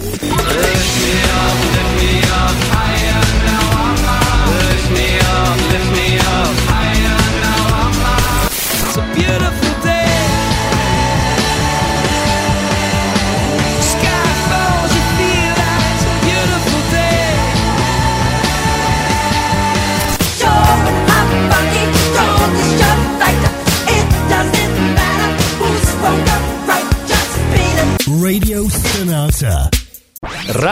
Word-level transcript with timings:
yeah 0.00 0.47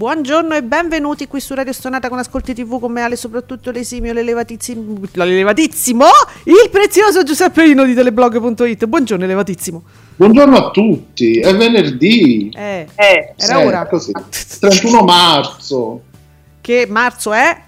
Buongiorno 0.00 0.54
e 0.54 0.62
benvenuti 0.62 1.26
qui 1.26 1.40
su 1.40 1.52
Radio 1.52 1.74
Stonata 1.74 2.08
con 2.08 2.18
Ascolti 2.18 2.54
TV 2.54 2.80
con 2.80 2.90
me 2.90 3.02
Ale, 3.02 3.16
soprattutto 3.16 3.70
l'esimio, 3.70 4.14
l'elevatissimo, 4.14 4.98
l'elevatissimo, 5.12 6.06
il 6.44 6.70
prezioso 6.70 7.22
Giuseppino 7.22 7.84
di 7.84 7.92
teleblog.it. 7.92 8.86
Buongiorno 8.86 9.24
elevatissimo. 9.24 9.82
Buongiorno 10.16 10.56
a 10.56 10.70
tutti, 10.70 11.40
è 11.40 11.54
venerdì. 11.54 12.50
Eh, 12.56 12.86
Eh, 12.94 13.34
era 13.36 13.60
eh, 13.60 13.66
ora. 13.66 13.86
Così. 13.88 14.12
31 14.60 15.02
marzo. 15.02 16.00
Che 16.62 16.86
marzo 16.88 17.34
è? 17.34 17.64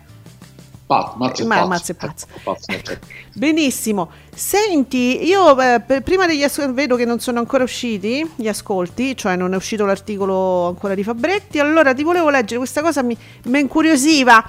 Pazzo, 0.92 1.16
marzo 1.16 1.42
è 1.42 1.46
Ma- 1.46 1.66
pazzo. 1.68 1.92
è 1.92 1.94
pazzo. 1.94 2.26
Pazzo. 2.42 2.98
Benissimo. 3.34 4.10
Senti, 4.34 5.24
io 5.26 5.58
eh, 5.60 5.80
per- 5.80 6.02
prima 6.02 6.26
degli 6.26 6.42
ascolti 6.42 6.72
vedo 6.72 6.96
che 6.96 7.04
non 7.04 7.20
sono 7.20 7.38
ancora 7.38 7.64
usciti 7.64 8.28
gli 8.36 8.48
ascolti, 8.48 9.16
cioè 9.16 9.36
non 9.36 9.54
è 9.54 9.56
uscito 9.56 9.84
l'articolo 9.84 10.68
ancora 10.68 10.94
di 10.94 11.02
Fabretti. 11.02 11.58
Allora 11.58 11.94
ti 11.94 12.02
volevo 12.02 12.30
leggere 12.30 12.58
questa 12.58 12.82
cosa, 12.82 13.02
mi, 13.02 13.16
mi 13.44 13.60
incuriosiva. 13.60 14.44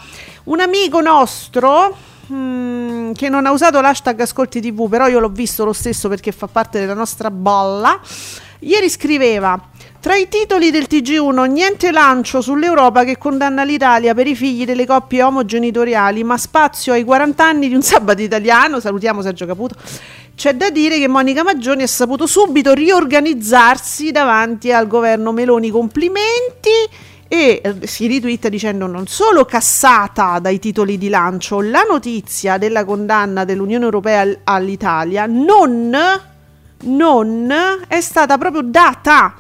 Un 0.46 0.60
amico 0.60 1.00
nostro 1.02 1.96
mm, 2.32 3.12
che 3.14 3.30
non 3.30 3.46
ha 3.46 3.52
usato 3.52 3.80
l'hashtag 3.80 4.20
ascolti 4.20 4.60
TV, 4.60 4.90
però 4.90 5.08
io 5.08 5.20
l'ho 5.20 5.30
visto 5.30 5.64
lo 5.64 5.74
stesso 5.74 6.10
perché 6.10 6.32
fa 6.32 6.48
parte 6.48 6.80
della 6.80 6.94
nostra 6.94 7.32
bolla. 7.32 8.00
Ieri 8.60 8.90
scriveva. 8.90 9.72
Tra 10.04 10.18
i 10.18 10.28
titoli 10.28 10.70
del 10.70 10.88
TG1 10.90 11.50
niente 11.50 11.90
lancio 11.90 12.42
sull'Europa 12.42 13.06
che 13.06 13.18
condanna 13.18 13.64
l'Italia 13.64 14.14
per 14.14 14.28
i 14.28 14.36
figli 14.36 14.66
delle 14.66 14.86
coppie 14.86 15.24
omogenitoriali, 15.24 16.26
ma 16.26 16.38
spazio 16.38 16.92
ai 16.92 17.06
40 17.06 17.46
anni 17.46 17.70
di 17.70 17.74
un 17.74 17.82
sabato 17.82 18.22
italiano, 18.22 18.82
salutiamo 18.82 19.22
Sergio 19.22 19.46
Caputo. 19.46 19.76
C'è 20.36 20.56
da 20.56 20.70
dire 20.72 21.00
che 21.00 21.08
Monica 21.08 21.42
Maggioni 21.42 21.84
ha 21.84 21.88
saputo 21.88 22.28
subito 22.28 22.74
riorganizzarsi 22.74 24.12
davanti 24.12 24.74
al 24.74 24.88
governo 24.88 25.32
Meloni. 25.32 25.70
Complimenti! 25.70 26.70
E 27.30 27.62
eh, 27.64 27.88
si 27.88 28.06
ritwitta 28.08 28.50
dicendo 28.50 28.88
non 28.88 29.08
solo 29.08 29.46
cassata 29.46 30.40
dai 30.40 30.60
titoli 30.60 30.98
di 30.98 31.08
lancio 31.08 31.62
la 31.62 31.84
notizia 31.90 32.58
della 32.58 32.84
condanna 32.84 33.46
dell'Unione 33.46 33.86
Europea 33.86 34.20
al- 34.20 34.40
all'Italia, 34.44 35.28
non, 35.28 35.98
non 36.82 37.54
è 37.88 38.02
stata 38.02 38.38
proprio 38.38 38.64
data 38.64 39.36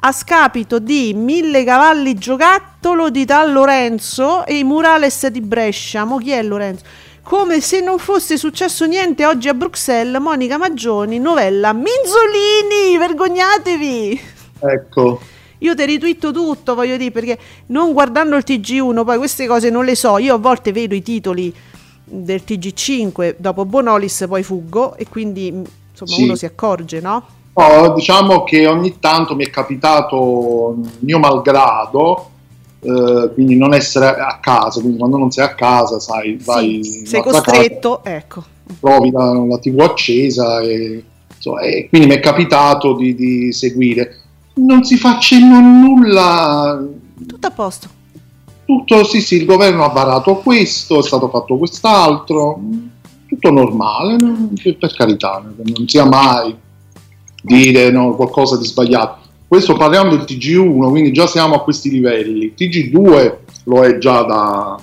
a 0.00 0.12
scapito 0.12 0.78
di 0.78 1.12
Mille 1.14 1.64
Cavalli 1.64 2.14
Giocattolo 2.14 3.10
di 3.10 3.24
tal 3.24 3.52
Lorenzo 3.52 4.46
e 4.46 4.58
i 4.58 4.64
Murales 4.64 5.26
di 5.26 5.40
Brescia. 5.40 6.04
Mo 6.04 6.18
chi 6.18 6.30
è 6.30 6.42
Lorenzo? 6.42 6.84
Come 7.22 7.60
se 7.60 7.80
non 7.80 7.98
fosse 7.98 8.38
successo 8.38 8.86
niente 8.86 9.26
oggi 9.26 9.48
a 9.48 9.54
Bruxelles, 9.54 10.20
Monica 10.20 10.56
Maggioni, 10.56 11.18
novella 11.18 11.72
Minzolini, 11.72 12.96
vergognatevi! 12.96 14.20
Ecco, 14.60 15.20
Io 15.58 15.74
ti 15.74 15.84
ritwitto 15.84 16.30
tutto, 16.32 16.74
voglio 16.74 16.96
dire, 16.96 17.10
perché 17.10 17.38
non 17.66 17.92
guardando 17.92 18.36
il 18.36 18.44
TG1, 18.46 19.04
poi 19.04 19.18
queste 19.18 19.46
cose 19.46 19.68
non 19.70 19.84
le 19.84 19.96
so, 19.96 20.16
io 20.18 20.36
a 20.36 20.38
volte 20.38 20.72
vedo 20.72 20.94
i 20.94 21.02
titoli 21.02 21.52
del 22.04 22.42
TG5, 22.46 23.34
dopo 23.36 23.64
Bonolis 23.66 24.24
poi 24.28 24.42
fuggo 24.44 24.96
e 24.96 25.06
quindi 25.08 25.48
insomma 25.48 26.10
Sì. 26.10 26.22
uno 26.22 26.34
si 26.36 26.46
accorge, 26.46 27.00
no? 27.00 27.26
No, 27.58 27.92
diciamo 27.94 28.44
che 28.44 28.66
ogni 28.66 28.98
tanto 29.00 29.34
mi 29.34 29.44
è 29.44 29.50
capitato 29.50 30.76
mio 31.00 31.18
malgrado, 31.18 32.30
eh, 32.80 33.30
quindi 33.34 33.56
non 33.56 33.74
essere 33.74 34.06
a 34.16 34.38
casa, 34.40 34.80
quindi 34.80 34.98
quando 34.98 35.16
non 35.18 35.30
sei 35.32 35.44
a 35.44 35.54
casa, 35.54 35.98
sai, 35.98 36.38
vai 36.44 36.84
Sì, 36.84 37.04
sei 37.06 37.20
costretto, 37.22 38.04
ecco. 38.04 38.42
casa, 38.42 38.76
trovi 38.80 39.10
la, 39.10 39.32
la 39.48 39.58
TV 39.58 39.80
accesa 39.80 40.60
e, 40.60 41.02
insomma, 41.34 41.60
e 41.62 41.88
quindi 41.88 42.06
mi 42.06 42.14
è 42.14 42.20
capitato 42.20 42.94
di, 42.94 43.14
di 43.16 43.52
seguire. 43.52 44.16
Non 44.54 44.84
si 44.84 44.96
fa 44.96 45.18
cenno 45.18 45.56
a 45.56 45.60
nulla, 45.60 46.84
Tutto 47.26 47.46
a 47.46 47.50
posto. 47.50 47.88
tutto 48.66 49.02
sì 49.04 49.20
sì 49.20 49.36
il 49.36 49.46
governo 49.46 49.84
ha 49.84 49.88
varato 49.88 50.36
questo 50.36 51.00
è 51.00 51.02
stato 51.02 51.28
fatto 51.28 51.56
quest'altro 51.58 52.60
tutto 53.26 53.50
normale 53.50 54.16
no? 54.16 54.50
per 54.62 54.76
per 54.78 54.94
carità 54.94 55.42
non 55.56 55.88
sia 55.88 56.04
mai 56.04 56.54
dire 57.42 57.90
no, 57.90 58.14
qualcosa 58.14 58.56
di 58.56 58.64
sbagliato 58.64 59.26
questo 59.46 59.74
parliamo 59.76 60.10
del 60.10 60.24
TG1 60.26 60.88
quindi 60.88 61.12
già 61.12 61.26
siamo 61.26 61.54
a 61.54 61.62
questi 61.62 61.90
livelli 61.90 62.44
il 62.44 62.54
TG2 62.56 63.34
lo 63.64 63.84
è 63.84 63.98
già 63.98 64.22
da, 64.22 64.78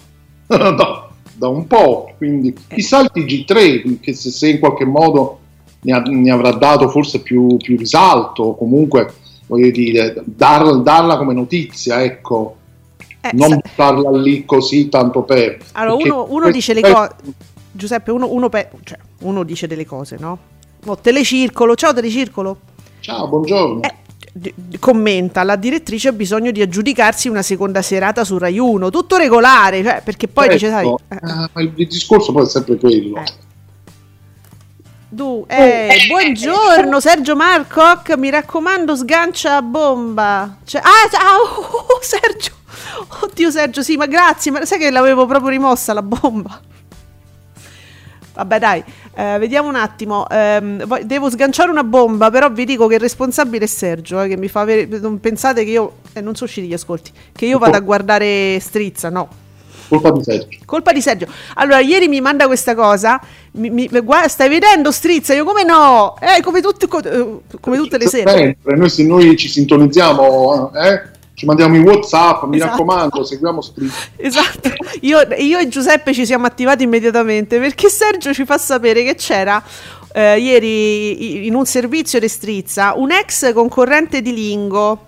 da, 0.48 1.10
da 1.34 1.48
un 1.48 1.68
po' 1.68 2.14
quindi 2.18 2.56
chissà 2.70 3.02
il 3.02 3.12
TG3 3.14 4.00
che 4.00 4.14
se, 4.14 4.30
se 4.32 4.48
in 4.50 4.60
qualche 4.60 4.86
modo 4.86 5.40
ne, 5.82 5.94
ha- 5.94 6.00
ne 6.02 6.32
avrà 6.32 6.52
dato 6.52 6.88
forse 6.90 7.20
più, 7.22 7.58
più 7.58 7.78
risalto 7.78 8.54
comunque 8.56 9.14
voglio 9.48 9.70
dire 9.70 10.16
dar- 10.26 10.78
darla 10.82 11.18
come 11.18 11.34
notizia 11.34 12.02
ecco 12.04 12.56
Eh, 13.22 13.30
non 13.34 13.50
sa- 13.50 13.56
buttarla 13.58 14.12
lì 14.18 14.46
così 14.46 14.90
tanto 14.90 15.22
per 15.24 15.58
allora, 15.74 16.04
uno, 16.04 16.26
uno 16.30 16.50
dice 16.52 16.74
le 16.74 16.82
cose. 16.82 17.10
Giuseppe, 17.78 18.10
uno, 18.12 18.30
uno, 18.32 18.48
pe- 18.48 18.70
cioè, 18.86 18.98
uno 19.24 19.44
dice 19.44 19.68
delle 19.68 19.86
cose, 19.86 20.16
no? 20.18 20.38
Oh, 20.88 20.98
telecircolo, 20.98 21.76
ciao 21.76 21.94
telecircolo. 21.94 22.58
ciao 23.00 23.28
buongiorno 23.28 23.82
Eh, 23.82 23.94
d- 24.32 24.54
d- 24.56 24.80
commenta, 24.80 25.42
la 25.44 25.56
direttrice 25.56 26.10
ha 26.10 26.12
bisogno 26.12 26.52
di 26.52 26.62
aggiudicarsi 26.62 27.28
una 27.28 27.42
seconda 27.42 27.82
serata 27.82 28.24
su 28.24 28.38
Rai 28.38 28.60
1, 28.60 28.92
tutto 28.92 29.16
regolare, 29.18 29.84
cioè, 29.84 30.02
perché 30.04 30.28
poi 30.28 30.48
dice, 30.50 30.70
sai, 30.70 30.86
Certo, 30.86 31.60
eh, 31.60 31.64
eh, 31.64 31.72
il 31.76 31.88
discorso 31.88 32.32
poi 32.32 32.44
è 32.46 32.48
sempre 32.48 32.78
quello 32.78 33.20
Eh. 33.20 33.44
Du, 35.10 35.46
eh, 35.48 36.06
buongiorno 36.08 37.00
Sergio 37.00 37.36
Marcoc, 37.36 38.16
mi 38.18 38.30
raccomando 38.30 38.96
sgancia 38.96 39.56
a 39.56 39.62
bomba. 39.62 40.58
Cioè, 40.66 40.82
ah, 40.84 41.10
ciao, 41.10 41.66
oh, 41.72 42.00
Sergio. 42.02 42.52
Oddio 43.22 43.50
Sergio, 43.50 43.82
sì, 43.82 43.96
ma 43.96 44.08
grazie, 44.08 44.52
ma 44.52 44.66
sai 44.66 44.78
che 44.78 44.92
l'avevo 44.92 45.26
proprio 45.26 45.50
rimossa 45.50 45.94
la 45.94 46.02
bomba. 46.02 46.60
Vabbè 48.36 48.60
dai, 48.60 48.84
eh, 49.16 49.38
vediamo 49.40 49.70
un 49.70 49.76
attimo, 49.76 50.28
vo- 50.30 51.00
devo 51.04 51.30
sganciare 51.30 51.70
una 51.72 51.84
bomba, 51.86 52.30
però 52.30 52.50
vi 52.52 52.66
dico 52.66 52.86
che 52.88 52.96
il 52.96 53.00
responsabile 53.00 53.64
è 53.64 53.68
Sergio, 53.68 54.22
eh, 54.22 54.28
che 54.28 54.36
mi 54.38 54.50
fa 54.50 54.60
avere, 54.62 54.86
non 55.00 55.20
pensate 55.22 55.64
che 55.64 55.72
io, 55.72 55.94
eh, 56.14 56.20
non 56.22 56.36
sono 56.36 56.50
usciti 56.50 56.68
gli 56.68 56.74
ascolti, 56.74 57.12
che 57.32 57.46
io 57.46 57.58
vado 57.58 57.78
a 57.78 57.80
guardare 57.80 58.60
Strizza, 58.60 59.10
no. 59.10 59.30
colpa 59.88 60.12
di 60.12 60.24
Sergio 60.24 60.48
Colpa 60.66 60.92
di 60.92 61.02
Sergio. 61.02 61.28
Allora, 61.56 61.80
ieri 61.80 62.08
mi 62.08 62.20
manda 62.20 62.48
questa 62.48 62.74
cosa. 62.76 63.22
Mi, 63.52 63.70
mi- 63.70 63.88
guarda, 63.88 64.28
stai 64.28 64.50
vedendo 64.50 64.92
Strizza? 64.92 65.34
Io 65.34 65.46
come 65.46 65.64
no? 65.64 66.16
Eh, 66.20 66.42
come, 66.42 66.60
tutte- 66.60 66.88
co- 66.88 67.04
eh, 67.04 67.40
come 67.62 67.78
tutte 67.78 67.98
le 67.98 68.08
sere. 68.08 68.30
Sempre. 68.32 68.76
noi 68.76 68.90
se 68.90 69.04
noi 69.04 69.38
ci 69.38 69.48
sintonizziamo 69.48 70.74
eh, 70.74 71.02
ci 71.46 71.48
mandiamo 71.48 71.76
i 71.76 71.80
whatsapp 71.80 72.44
mi 72.46 72.56
Esatto. 72.56 72.72
raccomando 72.72 73.24
seguiamo 73.24 73.62
scritto 73.62 73.94
Esatto. 74.18 74.72
Io, 75.02 75.20
io 75.38 75.60
e 75.60 75.68
Giuseppe 75.68 76.14
ci 76.14 76.26
siamo 76.26 76.48
attivati 76.48 76.84
immediatamente 76.84 77.60
perché 77.60 77.90
Sergio 77.90 78.34
ci 78.34 78.46
fa 78.46 78.58
sapere 78.58 79.04
che 79.04 79.14
c'era 79.16 79.62
eh, 80.14 80.40
ieri 80.40 81.46
in 81.46 81.54
un 81.54 81.66
servizio 81.66 82.20
di 82.20 82.28
Strizza 82.28 82.94
un 82.96 83.12
ex 83.12 83.54
concorrente 83.54 84.22
di 84.22 84.34
Lingo 84.34 85.06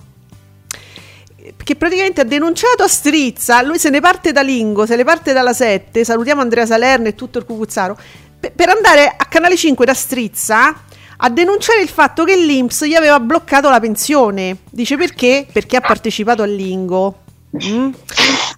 che 1.64 1.76
praticamente 1.76 2.22
ha 2.22 2.26
denunciato 2.26 2.84
a 2.84 2.88
Strizza, 2.88 3.62
lui 3.62 3.78
se 3.80 3.90
ne 3.90 4.00
parte 4.02 4.32
da 4.34 4.42
Lingo, 4.42 4.86
se 4.86 4.96
ne 4.96 5.04
parte 5.04 5.34
dalla 5.34 5.54
7, 5.54 6.04
salutiamo 6.04 6.42
Andrea 6.42 6.66
Salerno 6.66 7.08
e 7.08 7.16
tutto 7.16 7.40
il 7.40 7.46
cucuzzaro, 7.46 7.98
pe- 8.40 8.52
per 8.56 8.70
andare 8.70 9.14
a 9.18 9.26
Canale 9.26 9.56
5 9.58 9.86
da 9.86 9.94
Strizza 9.94 10.76
a 11.18 11.30
denunciare 11.30 11.82
il 11.82 11.90
fatto 11.90 12.24
che 12.24 12.36
l'Inps 12.36 12.86
gli 12.86 12.94
aveva 12.96 13.20
bloccato 13.20 13.70
la 13.70 13.80
pensione. 13.80 14.58
Dice 14.70 14.98
perché? 14.98 15.46
Perché 15.52 15.78
ha 15.78 15.82
partecipato 15.82 16.42
al 16.44 16.52
Lingo. 16.52 17.20
Mm. 17.64 17.90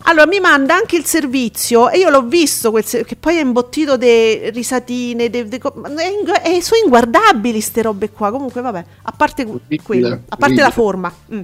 Allora 0.04 0.26
mi 0.26 0.40
manda 0.40 0.76
anche 0.76 0.98
il 0.98 1.06
servizio 1.06 1.90
e 1.90 2.00
io 2.00 2.10
l'ho 2.10 2.24
visto 2.24 2.72
quel 2.72 2.84
ser- 2.84 3.06
che 3.06 3.16
poi 3.16 3.38
è 3.38 3.42
imbottito 3.42 3.96
di 3.98 4.50
risatine, 4.50 5.30
de- 5.30 5.48
de- 5.48 5.58
è 5.58 6.42
è- 6.42 6.60
sono 6.62 6.82
inguardabili 6.84 7.62
ste 7.62 7.84
robe 7.84 8.10
qua. 8.10 8.32
Comunque 8.32 8.62
vabbè, 8.62 8.84
a 9.04 9.14
parte 9.16 9.48
quello, 9.84 10.22
a 10.28 10.36
parte 10.36 10.56
la 10.56 10.72
forma. 10.72 11.14
Mm. 11.34 11.42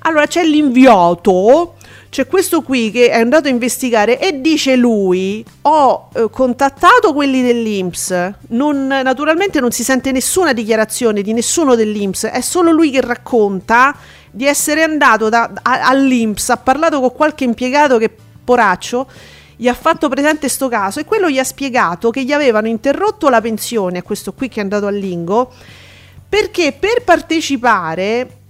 Allora 0.00 0.26
c'è 0.26 0.44
l'inviato, 0.44 1.74
c'è 2.14 2.28
questo 2.28 2.62
qui 2.62 2.92
che 2.92 3.10
è 3.10 3.18
andato 3.18 3.48
a 3.48 3.50
investigare 3.50 4.20
e 4.20 4.40
dice 4.40 4.76
lui, 4.76 5.44
ho 5.62 6.10
eh, 6.14 6.28
contattato 6.30 7.12
quelli 7.12 7.42
dell'Inps, 7.42 8.34
non, 8.50 8.86
naturalmente 8.86 9.58
non 9.58 9.72
si 9.72 9.82
sente 9.82 10.12
nessuna 10.12 10.52
dichiarazione 10.52 11.22
di 11.22 11.32
nessuno 11.32 11.74
dell'Inps, 11.74 12.26
è 12.26 12.40
solo 12.40 12.70
lui 12.70 12.92
che 12.92 13.00
racconta 13.00 13.96
di 14.30 14.46
essere 14.46 14.84
andato 14.84 15.28
da- 15.28 15.50
a- 15.60 15.88
all'Inps, 15.88 16.50
ha 16.50 16.56
parlato 16.56 17.00
con 17.00 17.12
qualche 17.12 17.42
impiegato 17.42 17.98
che 17.98 18.14
poraccio, 18.44 19.08
gli 19.56 19.66
ha 19.66 19.74
fatto 19.74 20.08
presente 20.08 20.48
sto 20.48 20.68
caso 20.68 21.00
e 21.00 21.04
quello 21.04 21.28
gli 21.28 21.40
ha 21.40 21.44
spiegato 21.44 22.10
che 22.10 22.22
gli 22.22 22.30
avevano 22.30 22.68
interrotto 22.68 23.28
la 23.28 23.40
pensione 23.40 23.98
a 23.98 24.02
questo 24.04 24.32
qui 24.34 24.46
che 24.46 24.60
è 24.60 24.62
andato 24.62 24.86
al 24.86 24.94
Lingo 24.94 25.52
perché 26.28 26.76
per 26.78 27.02
partecipare 27.02 28.43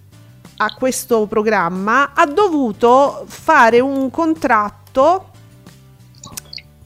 a 0.56 0.74
questo 0.74 1.26
programma 1.26 2.12
ha 2.14 2.26
dovuto 2.26 3.24
fare 3.26 3.80
un 3.80 4.10
contratto 4.10 5.28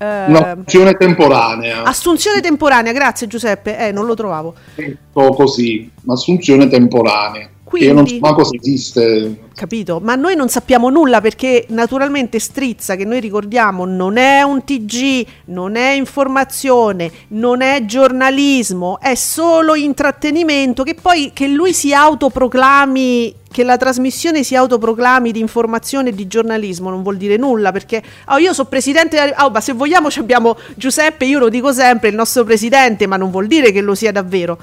eh, 0.01 0.27
Un'opzione 0.27 0.95
temporanea, 0.95 1.83
assunzione 1.83 2.41
temporanea 2.41 2.93
grazie 2.93 3.27
Giuseppe. 3.27 3.77
Eh 3.79 3.91
non 3.91 4.07
lo 4.07 4.15
trovavo. 4.15 4.55
Detto 4.77 5.31
così, 5.31 5.91
un'assunzione 6.05 6.69
temporanea. 6.69 7.51
Che 7.71 7.85
io 7.85 7.93
non 7.93 8.07
so 8.07 8.19
Quindi- 8.19 8.45
se 8.45 8.57
esiste. 8.57 9.39
capito 9.55 10.01
ma 10.03 10.15
noi 10.15 10.37
non 10.37 10.49
sappiamo 10.49 10.89
nulla 10.89 11.21
perché 11.21 11.67
naturalmente 11.71 12.39
Strizza 12.39 12.95
che 12.95 13.05
noi 13.05 13.19
ricordiamo 13.21 13.85
non 13.85 14.17
è 14.17 14.43
un 14.43 14.63
TG 14.65 15.27
non 15.47 15.75
è 15.77 15.91
informazione 15.91 17.11
non 17.29 17.61
è 17.61 17.85
giornalismo 17.85 18.99
è 19.01 19.15
solo 19.17 19.75
intrattenimento 19.75 20.85
che 20.85 20.95
poi 20.95 21.33
che 21.35 21.49
lui 21.49 21.73
si 21.73 21.93
autoproclami 21.93 23.35
che 23.51 23.65
la 23.65 23.77
trasmissione 23.77 24.45
si 24.45 24.55
autoproclami 24.55 25.33
di 25.33 25.41
informazione 25.41 26.11
e 26.11 26.15
di 26.15 26.27
giornalismo 26.27 26.91
non 26.91 27.03
vuol 27.03 27.17
dire 27.17 27.37
nulla 27.37 27.73
perché 27.73 28.03
oh, 28.29 28.39
io 28.39 28.53
sono 28.53 28.69
presidente 28.69 29.19
della- 29.19 29.45
oh, 29.45 29.51
ma 29.51 29.61
se 29.61 29.73
vogliamo 29.73 30.09
abbiamo 30.19 30.57
Giuseppe 30.77 31.25
io 31.25 31.39
lo 31.39 31.49
dico 31.49 31.73
sempre 31.73 32.11
il 32.11 32.15
nostro 32.15 32.45
presidente 32.45 33.07
ma 33.07 33.17
non 33.17 33.31
vuol 33.31 33.47
dire 33.47 33.73
che 33.73 33.81
lo 33.81 33.95
sia 33.95 34.13
davvero 34.13 34.59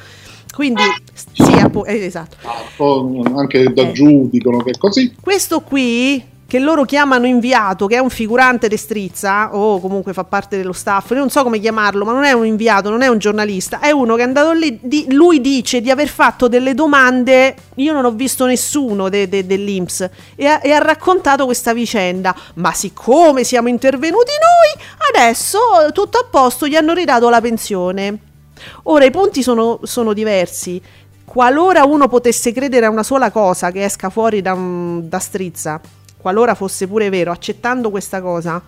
quindi 0.56 0.81
sì 1.34 1.52
appo- 1.60 1.86
eh, 1.86 2.06
esatto 2.06 2.38
Poi 2.78 3.22
Anche 3.36 3.63
da 3.74 3.81
Eh. 3.84 3.92
giù 3.92 4.30
dicono 4.31 4.57
che 4.63 4.72
è 4.72 4.78
così. 4.78 5.13
questo 5.22 5.60
qui, 5.62 6.24
che 6.48 6.60
loro 6.60 6.84
chiamano 6.86 7.25
inviato, 7.25 7.88
che 7.88 7.96
è 7.96 8.00
un 8.00 8.10
figurante 8.12 8.68
di 8.68 8.78
Strizza, 8.78 9.56
o 9.56 9.80
comunque 9.80 10.13
fa 10.13 10.24
parte 10.24 10.57
dello 10.57 10.74
staff, 10.74 11.12
non 11.13 11.30
so 11.31 11.42
come 11.44 11.60
chiamarlo, 11.60 12.06
ma 12.06 12.12
non 12.13 12.24
è 12.24 12.31
un 12.34 12.46
inviato, 12.46 12.90
non 12.92 13.02
è 13.02 13.07
un 13.07 13.18
giornalista, 13.18 13.80
è 13.80 13.90
uno 13.92 14.16
che 14.16 14.22
è 14.22 14.25
andato 14.25 14.52
lì, 14.52 14.78
di- 14.81 15.07
lui 15.10 15.42
dice 15.42 15.81
di 15.81 15.90
aver 15.90 16.07
fatto 16.07 16.48
delle 16.48 16.75
domande, 16.75 17.56
io 17.75 17.94
non 17.94 18.06
ho 18.06 18.12
visto 18.12 18.46
nessuno 18.46 19.10
de- 19.10 19.28
de- 19.28 19.46
dell'Inps, 19.48 20.08
e 20.36 20.46
ha, 20.46 20.60
e 20.62 20.72
ha 20.72 20.78
raccontato 20.80 21.46
questa 21.46 21.74
vicenda, 21.74 22.36
ma 22.56 22.72
siccome 22.74 23.44
siamo 23.44 23.68
intervenuti 23.68 24.31
noi, 24.31 24.86
adesso 25.13 25.58
tutto 25.94 26.19
a 26.19 26.28
posto, 26.30 26.68
gli 26.68 26.75
hanno 26.75 26.94
ridato 26.94 27.28
la 27.30 27.42
pensione. 27.42 28.19
Ora 28.84 29.06
i 29.06 29.12
punti 29.12 29.44
sono, 29.44 29.80
sono 29.84 30.13
diversi. 30.13 30.81
Qualora 31.25 31.86
uno 31.86 32.07
potesse 32.07 32.52
credere 32.52 32.86
a 32.86 32.90
una 32.90 33.04
sola 33.04 33.31
cosa 33.31 33.72
che 33.72 33.84
esca 33.84 34.10
fuori 34.10 34.42
da, 34.42 34.56
da 35.02 35.19
strizza, 35.19 35.81
qualora 36.18 36.56
fosse 36.56 36.88
pure 36.88 37.10
vero, 37.10 37.31
accettando 37.31 37.90
questa 37.90 38.22
cosa, 38.22 38.62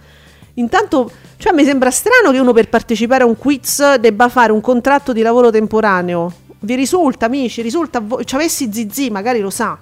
intanto 0.55 1.11
cioè, 1.37 1.53
mi 1.53 1.63
sembra 1.63 1.91
strano 1.91 2.31
che 2.31 2.39
uno 2.39 2.51
per 2.51 2.67
partecipare 2.67 3.23
a 3.23 3.27
un 3.27 3.37
quiz 3.37 3.95
debba 3.97 4.27
fare 4.27 4.51
un 4.51 4.59
contratto 4.59 5.13
di 5.13 5.21
lavoro 5.21 5.51
temporaneo. 5.51 6.33
Vi 6.59 6.73
risulta, 6.73 7.27
amici? 7.27 7.61
Risulta 7.61 7.99
a? 7.99 8.23
Ci 8.23 8.33
avessi 8.33 8.73
Zizi, 8.73 9.11
magari 9.11 9.39
lo 9.39 9.51
sa. 9.51 9.77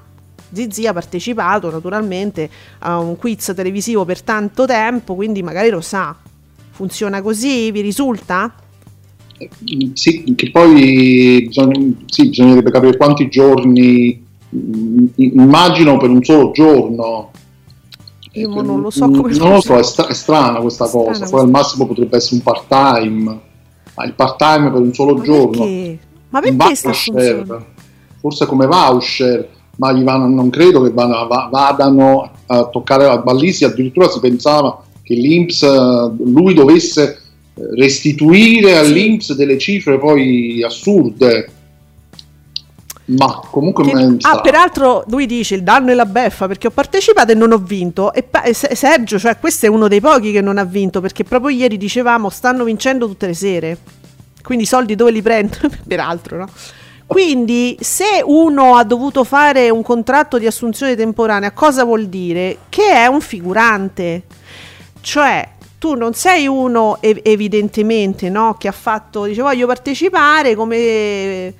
Zizi 0.51 0.86
ha 0.86 0.92
partecipato 0.92 1.72
naturalmente 1.72 2.50
a 2.80 3.00
un 3.00 3.16
quiz 3.16 3.54
televisivo 3.56 4.04
per 4.04 4.22
tanto 4.22 4.66
tempo, 4.66 5.16
quindi 5.16 5.42
magari 5.42 5.69
lo 5.69 5.80
sa. 5.80 6.13
Funziona 6.72 7.22
così? 7.22 7.72
Vi 7.72 7.80
risulta? 7.80 8.54
Mm, 9.44 9.92
Sì, 9.94 10.34
che 10.36 10.50
poi 10.52 11.44
bisogna, 11.48 11.80
sì, 12.06 12.30
bisognerebbe 12.30 12.72
capire 12.72 12.96
quanti 12.98 13.28
giorni, 13.28 14.24
mm, 14.56 15.06
immagino 15.16 15.98
per 15.98 16.10
un 16.10 16.24
solo 16.24 16.52
giorno. 16.52 17.32
Io 18.34 18.50
Eh, 18.50 18.62
non 18.62 18.82
lo 18.82 18.90
so 18.90 19.10
come 19.10 19.34
Non 19.38 19.54
lo 19.54 19.62
so, 19.62 19.78
è, 19.78 19.84
stra- 19.84 20.08
è 20.08 20.14
strana 20.14 20.60
questa 20.60 20.86
Strana 20.86 21.06
cosa. 21.06 21.30
Poi 21.30 21.40
al 21.42 21.50
massimo 21.50 21.86
potrebbe 21.86 22.18
essere 22.18 22.36
un 22.36 22.42
part-time, 22.42 23.40
ma 23.96 24.06
il 24.06 24.14
part-time 24.14 24.72
per 24.72 24.82
un 24.82 24.94
solo 24.94 25.16
Ma 25.16 25.24
giorno. 25.24 25.50
perché? 25.52 26.00
Ma 26.30 26.40
perché 26.42 26.76
sta 26.76 26.92
funzionando? 26.94 27.66
forse 28.20 28.46
come 28.48 28.66
voucher, 28.66 29.48
ma 29.78 29.92
gli 29.94 30.04
vanno- 30.04 30.28
non 30.28 30.50
credo 30.50 30.82
che 30.82 30.90
vanno- 30.92 31.28
va- 31.28 31.48
vadano 31.52 32.30
a 32.48 32.66
toccare 32.68 33.06
la 33.06 33.20
ballisi, 33.20 33.64
addirittura 33.66 34.10
si 34.10 34.20
pensava 34.20 34.82
che 35.04 35.14
l'Inps 35.14 35.62
eh, 35.62 36.12
lui 36.24 36.54
dovesse 36.56 37.20
restituire 37.75 38.78
all'Inps 38.78 39.34
delle 39.34 39.57
cifre 39.57 39.98
poi 39.98 40.62
assurde. 40.63 41.50
Ma 43.07 43.40
comunque 43.52 43.84
Che- 43.86 43.94
me- 43.94 44.18
ah, 44.22 44.42
peraltro 44.42 45.04
lui 45.10 45.28
dice 45.28 45.54
il 45.54 45.62
danno 45.62 45.92
e 45.92 45.94
la 45.94 46.07
beffa 46.07 46.48
perché 46.48 46.68
ho 46.68 46.72
partecipato 46.72 47.31
e 47.31 47.36
non 47.36 47.52
ho 47.52 47.57
vinto. 47.60 48.12
E 48.13 48.24
pa- 48.24 48.42
e 48.42 48.54
Se- 48.54 48.74
Sergio, 48.75 49.19
cioè 49.19 49.38
questo 49.38 49.68
è 49.68 49.69
uno 49.69 49.88
dei 49.88 50.02
pochi 50.02 50.31
che 50.31 50.42
non 50.42 50.57
ha 50.57 50.63
vinto 50.63 51.02
perché 51.02 51.24
proprio 51.24 51.56
ieri 51.56 51.78
dicevamo 51.78 52.30
stanno 52.30 52.63
vincendo 52.63 53.07
tutte 53.07 53.28
le 53.28 53.36
sere. 53.36 53.78
Quindi 54.42 54.63
i 54.63 54.68
soldi 54.68 54.96
dove 54.96 55.12
li 55.12 55.22
prendono? 55.22 55.69
peraltro, 55.88 56.38
no? 56.38 56.50
Quindi 57.06 57.78
se 57.80 58.24
uno 58.25 58.75
ha 58.75 58.84
dovuto 58.84 59.24
fare 59.24 59.69
un 59.69 59.84
contratto 59.84 60.40
di 60.40 60.48
assunzione 60.48 60.96
temporanea, 60.96 61.51
cosa 61.51 61.84
vuol 61.84 62.08
dire? 62.08 62.58
Che 62.69 62.90
è 62.92 63.06
un 63.06 63.22
figurante. 63.22 64.24
Cioè, 65.01 65.48
tu 65.86 65.94
non 65.94 66.16
sei 66.16 66.48
uno 66.48 66.98
ev- 67.00 67.20
evidentemente, 67.22 68.28
no, 68.30 68.56
che 68.58 68.68
ha 68.68 68.72
fatto 68.72 69.26
dice 69.26 69.44
voglio 69.44 69.68
partecipare 69.68 70.56
come 70.56 71.54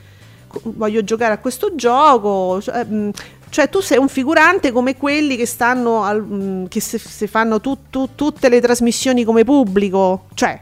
co- 0.48 0.62
voglio 0.64 1.04
giocare 1.04 1.34
a 1.34 1.38
questo 1.38 1.76
gioco, 1.76 2.60
cioè, 2.60 2.84
mh, 2.84 3.12
cioè 3.50 3.70
tu 3.70 3.82
sei 3.82 4.00
un 4.00 4.08
figurante 4.08 4.72
come 4.72 4.98
quelli 4.98 5.36
che 5.36 5.46
stanno 5.46 6.02
al, 6.04 6.24
mh, 6.24 6.68
che 6.70 6.80
se, 6.82 6.98
se 6.98 7.28
fanno 7.28 7.62
tu- 7.62 7.78
tu- 7.92 8.10
tutte 8.16 8.50
le 8.50 8.60
trasmissioni 8.62 9.24
come 9.24 9.44
pubblico, 9.44 10.26
cioè 10.34 10.60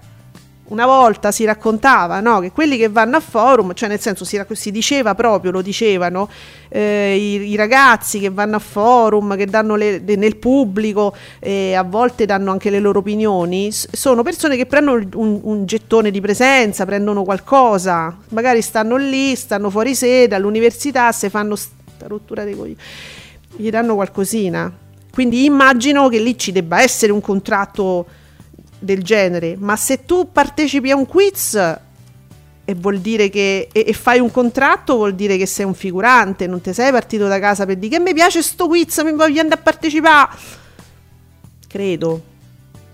una 0.66 0.86
volta 0.86 1.32
si 1.32 1.44
raccontava 1.44 2.22
no, 2.22 2.40
che 2.40 2.52
quelli 2.52 2.78
che 2.78 2.88
vanno 2.88 3.18
a 3.18 3.20
forum, 3.20 3.74
cioè 3.74 3.90
nel 3.90 4.00
senso 4.00 4.24
si, 4.24 4.42
si 4.52 4.72
diceva 4.72 5.14
proprio, 5.14 5.52
lo 5.52 5.62
dicevano, 5.62 6.30
eh, 6.70 7.16
i, 7.18 7.50
i 7.52 7.56
ragazzi 7.56 8.20
che 8.20 8.30
vanno 8.30 8.56
a 8.56 8.60
forum, 8.60 9.36
che 9.36 9.46
danno 9.46 9.76
le- 9.76 10.04
de- 10.04 10.16
nel 10.16 10.38
pubblico 10.38 11.14
e 11.40 11.74
a 11.74 11.84
volte 11.84 12.26
danno 12.26 12.52
anche 12.52 12.70
le 12.70 12.80
loro 12.80 13.00
opinioni, 13.00 13.72
sono 13.72 14.24
persone 14.24 14.56
che 14.56 14.66
prendono 14.66 15.06
un, 15.16 15.40
un 15.44 15.66
gettone 15.66 16.12
di 16.12 16.22
presenza, 16.22 16.86
prendono 16.86 17.24
qualcosa, 17.24 18.18
magari 18.30 18.62
stanno 18.62 18.96
lì, 18.96 19.36
stanno 19.36 19.70
fuori 19.70 19.94
sede, 19.94 20.36
all'università, 20.36 21.12
se 21.12 21.30
fanno 21.30 21.56
sta 21.56 22.08
rottura 22.08 22.46
dei 22.46 22.56
coglioni, 22.56 22.78
gli 23.58 23.70
danno 23.70 23.96
qualcosina. 23.96 24.72
Quindi 25.12 25.44
immagino 25.46 26.10
che 26.10 26.20
lì 26.20 26.36
ci 26.40 26.52
debba 26.52 26.82
essere 26.82 27.12
un 27.12 27.22
contratto 27.22 28.08
del 28.84 29.04
genere, 29.04 29.56
ma 29.58 29.76
se 29.76 30.06
tu 30.06 30.32
partecipi 30.32 30.92
a 30.92 30.96
un 30.96 31.06
quiz 31.06 31.80
e 32.66 32.76
vuol 32.76 33.00
dire 33.00 33.30
che 33.30 33.68
e, 33.72 33.86
e 33.88 33.94
fai 33.94 34.20
un 34.20 34.32
contratto 34.32 34.96
vuol 34.96 35.16
dire 35.16 35.38
che 35.38 35.46
sei 35.46 35.66
un 35.66 35.74
figurante, 35.74 36.48
non 36.48 36.62
ti 36.62 36.74
sei 36.74 36.92
partito 36.92 37.28
da 37.28 37.40
casa 37.40 37.66
per 37.66 37.78
dire 37.78 37.98
che 37.98 38.04
mi 38.04 38.14
piace 38.14 38.42
sto 38.42 38.68
quiz, 38.68 39.00
mi 39.00 39.14
voglio 39.14 39.42
andare 39.42 39.60
a 39.60 39.64
partecipare. 39.64 40.38
Credo. 41.68 42.32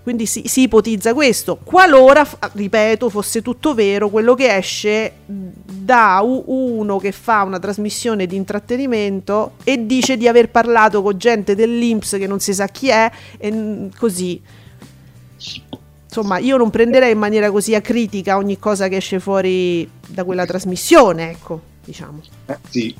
Quindi 0.02 0.24
si, 0.26 0.44
si 0.46 0.62
ipotizza 0.62 1.12
questo. 1.12 1.58
Qualora, 1.62 2.26
ripeto, 2.52 3.10
fosse 3.10 3.42
tutto 3.42 3.74
vero, 3.74 4.08
quello 4.08 4.34
che 4.34 4.56
esce 4.56 5.12
da 5.26 6.20
uno 6.22 6.98
che 6.98 7.12
fa 7.12 7.42
una 7.42 7.58
trasmissione 7.58 8.26
di 8.26 8.34
intrattenimento 8.34 9.52
e 9.62 9.84
dice 9.84 10.16
di 10.16 10.26
aver 10.26 10.48
parlato 10.48 11.02
con 11.02 11.18
gente 11.18 11.54
dell'Inps 11.54 12.12
che 12.12 12.26
non 12.26 12.40
si 12.40 12.54
sa 12.54 12.66
chi 12.68 12.88
è, 12.88 13.10
e 13.38 13.88
così. 13.98 14.40
Insomma, 16.12 16.38
io 16.38 16.56
non 16.56 16.70
prenderei 16.70 17.12
in 17.12 17.18
maniera 17.18 17.52
così 17.52 17.72
acritica 17.76 18.36
ogni 18.36 18.58
cosa 18.58 18.88
che 18.88 18.96
esce 18.96 19.20
fuori 19.20 19.88
da 20.08 20.24
quella 20.24 20.44
trasmissione, 20.44 21.30
ecco, 21.30 21.60
diciamo. 21.84 22.20
Eh, 22.46 22.56
sì. 22.68 22.96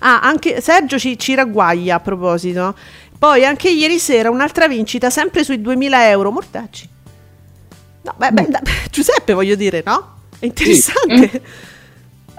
Ah, 0.00 0.20
anche 0.20 0.60
Sergio 0.60 0.98
ci, 0.98 1.18
ci 1.18 1.34
ragguaglia 1.34 1.94
a 1.94 2.00
proposito. 2.00 2.76
Poi 3.18 3.46
anche 3.46 3.70
ieri 3.70 3.98
sera 3.98 4.28
un'altra 4.28 4.68
vincita, 4.68 5.08
sempre 5.08 5.44
sui 5.44 5.62
2000 5.62 6.10
euro. 6.10 6.30
Mortacci. 6.30 6.86
No, 8.02 8.14
beh, 8.18 8.32
beh, 8.32 8.48
da- 8.50 8.60
Giuseppe, 8.92 9.32
voglio 9.32 9.54
dire, 9.54 9.82
no? 9.86 10.16
È 10.38 10.44
interessante. 10.44 11.42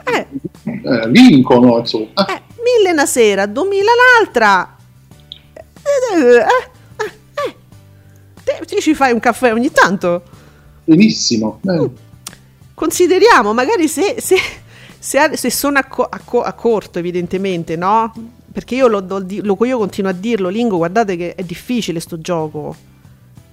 Eh, 0.07 0.27
Eh, 0.65 1.07
vincono, 1.09 1.79
insomma. 1.79 2.27
eh, 2.27 2.41
mille 2.63 2.91
una 2.91 3.07
sera, 3.07 3.47
duemila 3.47 3.89
l'altra. 4.19 4.75
Eh, 5.53 5.63
eh, 6.15 6.35
eh. 6.37 6.69
Te 8.65 8.79
ci 8.81 8.93
fai 8.93 9.11
un 9.11 9.19
caffè 9.19 9.51
ogni 9.53 9.71
tanto? 9.71 10.23
Benissimo. 10.83 11.59
Eh, 11.65 11.89
Consideriamo, 12.73 13.53
magari 13.53 13.87
se, 13.87 14.15
se, 14.19 14.35
se, 14.99 15.37
se 15.37 15.49
sono 15.49 15.79
a, 15.79 15.85
co- 15.85 16.07
a 16.09 16.19
co- 16.23 16.41
a 16.43 16.51
corto, 16.53 16.99
evidentemente, 16.99 17.75
no? 17.75 18.13
Perché 18.51 18.75
io, 18.75 18.87
lo, 18.87 19.03
lo 19.07 19.57
io 19.65 19.77
continuo 19.77 20.11
a 20.11 20.13
dirlo, 20.13 20.49
Lingo, 20.49 20.77
guardate 20.77 21.15
che 21.15 21.35
è 21.35 21.43
difficile 21.43 21.99
sto 21.99 22.19
gioco. 22.19 22.75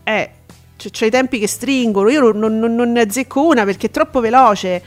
Eh, 0.05 0.31
c- 0.77 0.91
c'è 0.91 1.07
i 1.07 1.11
tempi 1.11 1.39
che 1.39 1.47
stringono, 1.47 2.09
io 2.09 2.33
non, 2.33 2.59
non- 2.59 2.75
non 2.75 2.93
ne 2.93 3.01
azzecco 3.03 3.47
una 3.47 3.65
perché 3.65 3.87
è 3.87 3.91
troppo 3.91 4.21
veloce. 4.21 4.83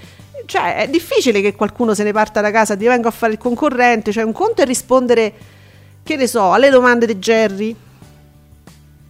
Cioè, 0.45 0.75
è 0.75 0.87
difficile 0.89 1.41
che 1.41 1.55
qualcuno 1.55 1.93
se 1.93 2.03
ne 2.03 2.11
parta 2.11 2.39
da 2.41 2.51
casa, 2.51 2.75
ti 2.75 2.85
venga 2.85 3.07
a 3.07 3.11
fare 3.11 3.31
il 3.33 3.39
concorrente. 3.39 4.11
Cioè, 4.11 4.23
un 4.23 4.33
conto 4.33 4.61
è 4.61 4.65
rispondere, 4.65 5.33
che 6.03 6.15
ne 6.17 6.27
so, 6.27 6.51
alle 6.51 6.69
domande 6.69 7.05
di 7.07 7.15
Jerry, 7.15 7.75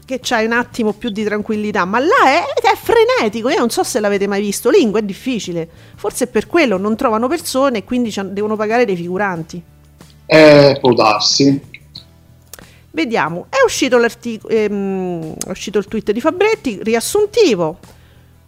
che 0.06 0.20
c'hai 0.22 0.46
un 0.46 0.52
attimo 0.52 0.94
più 0.94 1.10
di 1.10 1.24
tranquillità, 1.24 1.84
ma 1.86 2.00
là 2.00 2.26
è, 2.26 2.44
è 2.62 2.76
frenetico. 2.76 3.50
Io 3.50 3.58
non 3.58 3.70
so 3.72 3.84
se 3.84 4.00
l'avete 4.00 4.28
mai 4.28 4.40
visto. 4.42 4.70
Lingua 4.70 5.00
è 5.00 5.04
difficile. 5.04 5.68
Forse 5.96 6.26
è 6.26 6.28
per 6.28 6.46
quello 6.48 6.78
non 6.78 6.96
trovano 6.96 7.28
persone 7.28 7.80
e 7.80 7.84
quindi 7.84 8.14
devono 8.32 8.56
pagare 8.56 8.86
dei 8.86 8.96
figuranti. 8.96 9.62
eh, 10.28 10.78
può 10.80 10.94
darsi. 10.94 11.74
Vediamo, 12.92 13.48
è 13.50 13.58
uscito, 13.66 13.98
l'articolo, 13.98 14.54
ehm, 14.54 15.34
è 15.48 15.50
uscito 15.50 15.78
il 15.80 15.86
tweet 15.86 16.12
di 16.12 16.22
Fabretti, 16.22 16.80
riassuntivo. 16.82 17.80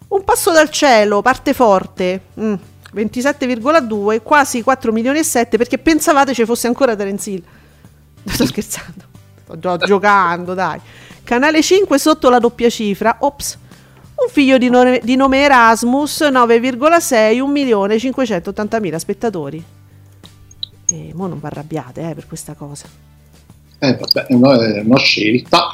Un 0.08 0.24
passo 0.24 0.52
dal 0.52 0.70
cielo, 0.70 1.20
parte 1.20 1.52
forte, 1.52 2.22
mm, 2.40 2.54
27,2, 2.94 4.22
quasi 4.22 4.62
4 4.62 4.90
milioni 4.90 5.18
e 5.18 5.22
7 5.22 5.58
perché 5.58 5.76
pensavate 5.76 6.32
ci 6.32 6.46
fosse 6.46 6.66
ancora 6.66 6.96
Terence 6.96 7.28
Hill. 7.28 7.42
Sto 8.24 8.46
scherzando, 8.46 9.04
sto 9.44 9.58
gio- 9.58 9.76
giocando, 9.76 10.54
dai. 10.54 10.80
Canale 11.28 11.62
5 11.62 11.98
sotto 11.98 12.30
la 12.30 12.38
doppia 12.38 12.70
cifra, 12.70 13.18
ops. 13.20 13.58
Un 14.14 14.30
figlio 14.32 14.56
di 14.56 14.70
nome, 14.70 14.98
di 15.04 15.14
nome 15.14 15.42
Erasmus, 15.42 16.22
9,6, 16.22 17.38
1 17.38 17.52
milione 17.52 17.98
580 17.98 18.80
mila 18.80 18.98
spettatori. 18.98 19.62
E 20.88 21.10
mo 21.12 21.26
non 21.26 21.38
vi 21.38 21.44
arrabbiate 21.44 22.08
eh, 22.08 22.14
per 22.14 22.26
questa 22.26 22.54
cosa. 22.54 22.86
Eh, 23.78 23.94
vabbè, 23.94 24.34
no, 24.36 24.54
è 24.54 24.80
una 24.80 24.96
scelta. 24.96 25.68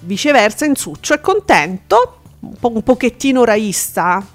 Viceversa, 0.00 0.64
Insuccio 0.64 1.14
è 1.14 1.20
contento, 1.20 2.22
un, 2.40 2.54
po- 2.58 2.72
un 2.72 2.82
pochettino 2.82 3.44
raista. 3.44 4.26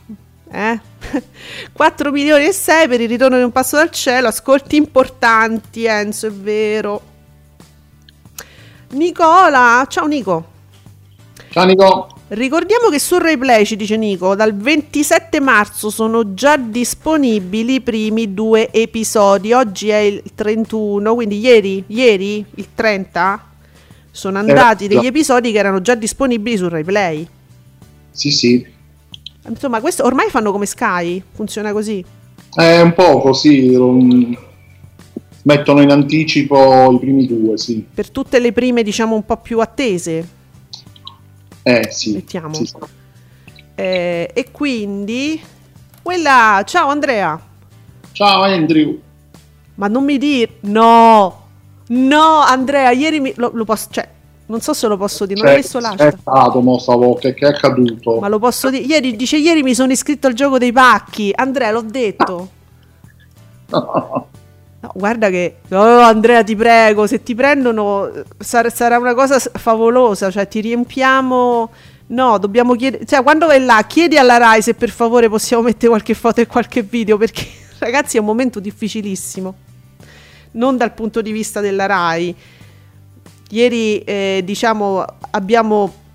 Eh? 0.50 0.80
4 1.74 2.10
milioni 2.10 2.46
e 2.46 2.54
6 2.54 2.88
per 2.88 3.02
il 3.02 3.10
ritorno 3.10 3.36
di 3.36 3.44
un 3.44 3.52
passo 3.52 3.76
dal 3.76 3.92
cielo, 3.92 4.30
ascolti 4.30 4.78
importanti, 4.78 5.84
Enzo, 5.84 6.28
è 6.28 6.32
vero. 6.32 7.16
Nicola, 8.90 9.86
ciao 9.90 10.06
Nico. 10.08 10.46
Ciao 11.50 11.66
Nico. 11.66 12.08
Ricordiamo 12.30 12.90
che 12.90 13.00
su 13.00 13.18
RaiPlay, 13.18 13.66
ci 13.66 13.76
dice 13.78 13.96
Nico, 13.96 14.36
dal 14.36 14.54
27 14.54 15.40
marzo 15.40 15.90
sono 15.90 16.34
già 16.34 16.58
disponibili 16.58 17.76
i 17.76 17.82
primi 17.82 18.34
due 18.34 18.70
episodi. 18.72 19.54
Oggi 19.54 19.90
è 19.90 19.98
il 19.98 20.22
31, 20.36 21.14
quindi 21.16 21.40
ieri, 21.40 21.84
ieri 21.88 22.46
il 22.56 22.68
30, 22.76 23.46
sono 24.12 24.40
andati 24.40 24.86
Eh, 24.86 24.88
degli 24.90 25.02
già. 25.02 25.08
episodi 25.08 25.52
che 25.52 25.58
erano 25.58 25.82
già 25.82 25.96
disponibili 25.96 26.58
su 26.58 26.68
RaiPlay. 26.68 27.28
Sì, 28.12 28.32
sì. 28.32 28.66
Insomma, 29.48 29.80
questo 29.80 30.04
ormai 30.04 30.30
fanno 30.30 30.52
come 30.52 30.66
Sky, 30.66 31.24
funziona 31.34 31.72
così. 31.72 32.04
È 32.54 32.82
un 32.82 32.94
po' 32.94 33.22
così. 33.22 33.74
um, 33.76 34.38
mettono 35.48 35.82
in 35.82 35.92
anticipo 35.92 36.92
i 36.92 37.00
primi 37.00 37.26
due, 37.26 37.58
sì. 37.58 37.86
Per 37.94 38.10
tutte 38.12 38.38
le 38.40 38.52
prime, 38.52 38.84
diciamo, 38.84 39.16
un 39.16 39.26
po' 39.26 39.38
più 39.38 39.62
attese. 39.62 40.28
Eh, 41.64 41.88
sì. 41.90 42.12
Mettiamo. 42.14 42.54
sì, 42.54 42.66
sì. 42.66 42.76
Eh, 43.76 44.30
e 44.34 44.52
quindi... 44.52 45.42
Quella, 46.02 46.64
ciao 46.66 46.90
Andrea. 46.90 47.40
Ciao 48.12 48.44
Andrew. 48.44 49.00
Ma 49.76 49.88
non 49.88 50.04
mi 50.04 50.18
dire... 50.18 50.56
No! 50.62 51.46
No, 51.88 52.40
Andrea, 52.42 52.92
ieri 52.92 53.22
mi... 53.22 53.34
Lo, 53.38 53.52
lo 53.54 53.64
posso... 53.64 53.88
Cioè, 53.90 54.08
non 54.48 54.60
so 54.60 54.74
se 54.74 54.88
lo 54.88 54.98
posso 54.98 55.26
dire, 55.26 55.40
non 55.42 55.50
ho 55.50 55.56
C'è- 55.56 55.62
messo 55.62 55.78
È 55.78 55.82
l'hashtag. 55.82 56.18
stato, 56.20 56.60
mo 56.62 57.16
che, 57.16 57.34
che 57.34 57.46
è 57.46 57.50
accaduto? 57.50 58.20
Ma 58.20 58.28
lo 58.28 58.40
posso 58.40 58.70
dire? 58.70 58.84
Ieri, 58.84 59.16
dice, 59.16 59.38
ieri 59.38 59.64
mi 59.64 59.74
sono 59.74 59.94
iscritto 59.94 60.28
al 60.28 60.34
gioco 60.34 60.58
dei 60.58 60.74
pacchi. 60.74 61.32
Andrea, 61.34 61.72
l'ho 61.72 61.82
detto. 61.82 62.50
No, 64.88 64.92
guarda 64.96 65.30
che... 65.30 65.58
Oh, 65.70 66.00
Andrea, 66.00 66.44
ti 66.44 66.56
prego, 66.56 67.08
se 67.08 67.22
ti 67.22 67.36
prendono 67.36 68.10
sar- 68.38 68.74
sarà 68.74 68.98
una 68.98 69.14
cosa 69.14 69.38
favolosa. 69.40 70.32
Cioè, 70.32 70.48
ti 70.48 70.62
riempiamo... 70.62 71.70
No, 72.08 72.38
dobbiamo 72.38 72.76
chiedere... 72.76 73.06
Cioè, 73.06 73.22
quando 73.22 73.48
vai 73.48 73.64
là, 73.64 73.84
chiedi 73.86 74.18
alla 74.18 74.38
RAI 74.38 74.62
se 74.62 74.74
per 74.76 74.90
favore 74.90 75.28
possiamo 75.28 75.64
mettere 75.64 75.90
qualche 75.90 76.14
foto 76.14 76.40
e 76.40 76.48
qualche 76.48 76.84
video, 76.84 77.18
perché, 77.18 77.46
ragazzi, 77.80 78.16
è 78.16 78.20
un 78.22 78.26
momento 78.28 78.62
difficilissimo. 78.62 79.56
Non 80.52 80.78
dal 80.78 80.94
punto 80.94 81.22
di 81.22 81.32
vista 81.32 81.60
della 81.60 81.86
RAI. 81.86 82.36
Ieri, 83.50 84.00
eh, 84.00 84.42
diciamo, 84.44 85.06
abbiamo 85.32 86.06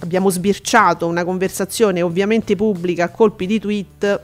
abbiamo 0.00 0.28
sbirciato 0.28 1.06
una 1.06 1.24
conversazione 1.24 2.02
ovviamente 2.02 2.56
pubblica 2.56 3.04
a 3.04 3.08
colpi 3.08 3.46
di 3.46 3.58
tweet 3.58 4.20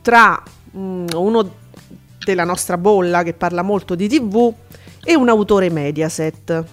tra 0.00 0.42
uno 0.74 1.50
della 2.24 2.44
nostra 2.44 2.76
bolla 2.76 3.22
che 3.22 3.32
parla 3.32 3.62
molto 3.62 3.94
di 3.94 4.08
tv 4.08 4.52
e 5.04 5.14
un 5.14 5.28
autore 5.28 5.70
Mediaset. 5.70 6.64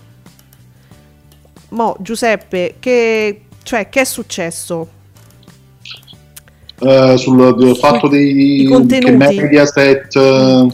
Mo 1.70 1.96
Giuseppe, 2.00 2.76
che, 2.80 3.42
cioè, 3.64 3.90
che 3.90 4.02
è 4.02 4.06
successo? 4.06 5.00
Eh, 6.80 7.16
sul 7.18 7.56
del 7.56 7.76
fatto 7.76 8.08
dei 8.08 8.66
contenuti. 8.66 9.12
che 9.12 9.18
Mediaset 9.18 10.16
eh, 10.16 10.68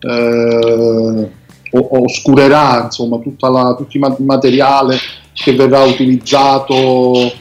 eh, 0.00 1.30
oscurerà 1.70 2.82
insomma 2.84 3.18
tutta 3.18 3.48
la, 3.48 3.74
tutto 3.76 3.96
il 3.96 4.00
ma- 4.00 4.16
materiale 4.18 4.98
che 5.32 5.54
verrà 5.54 5.82
utilizzato 5.84 7.32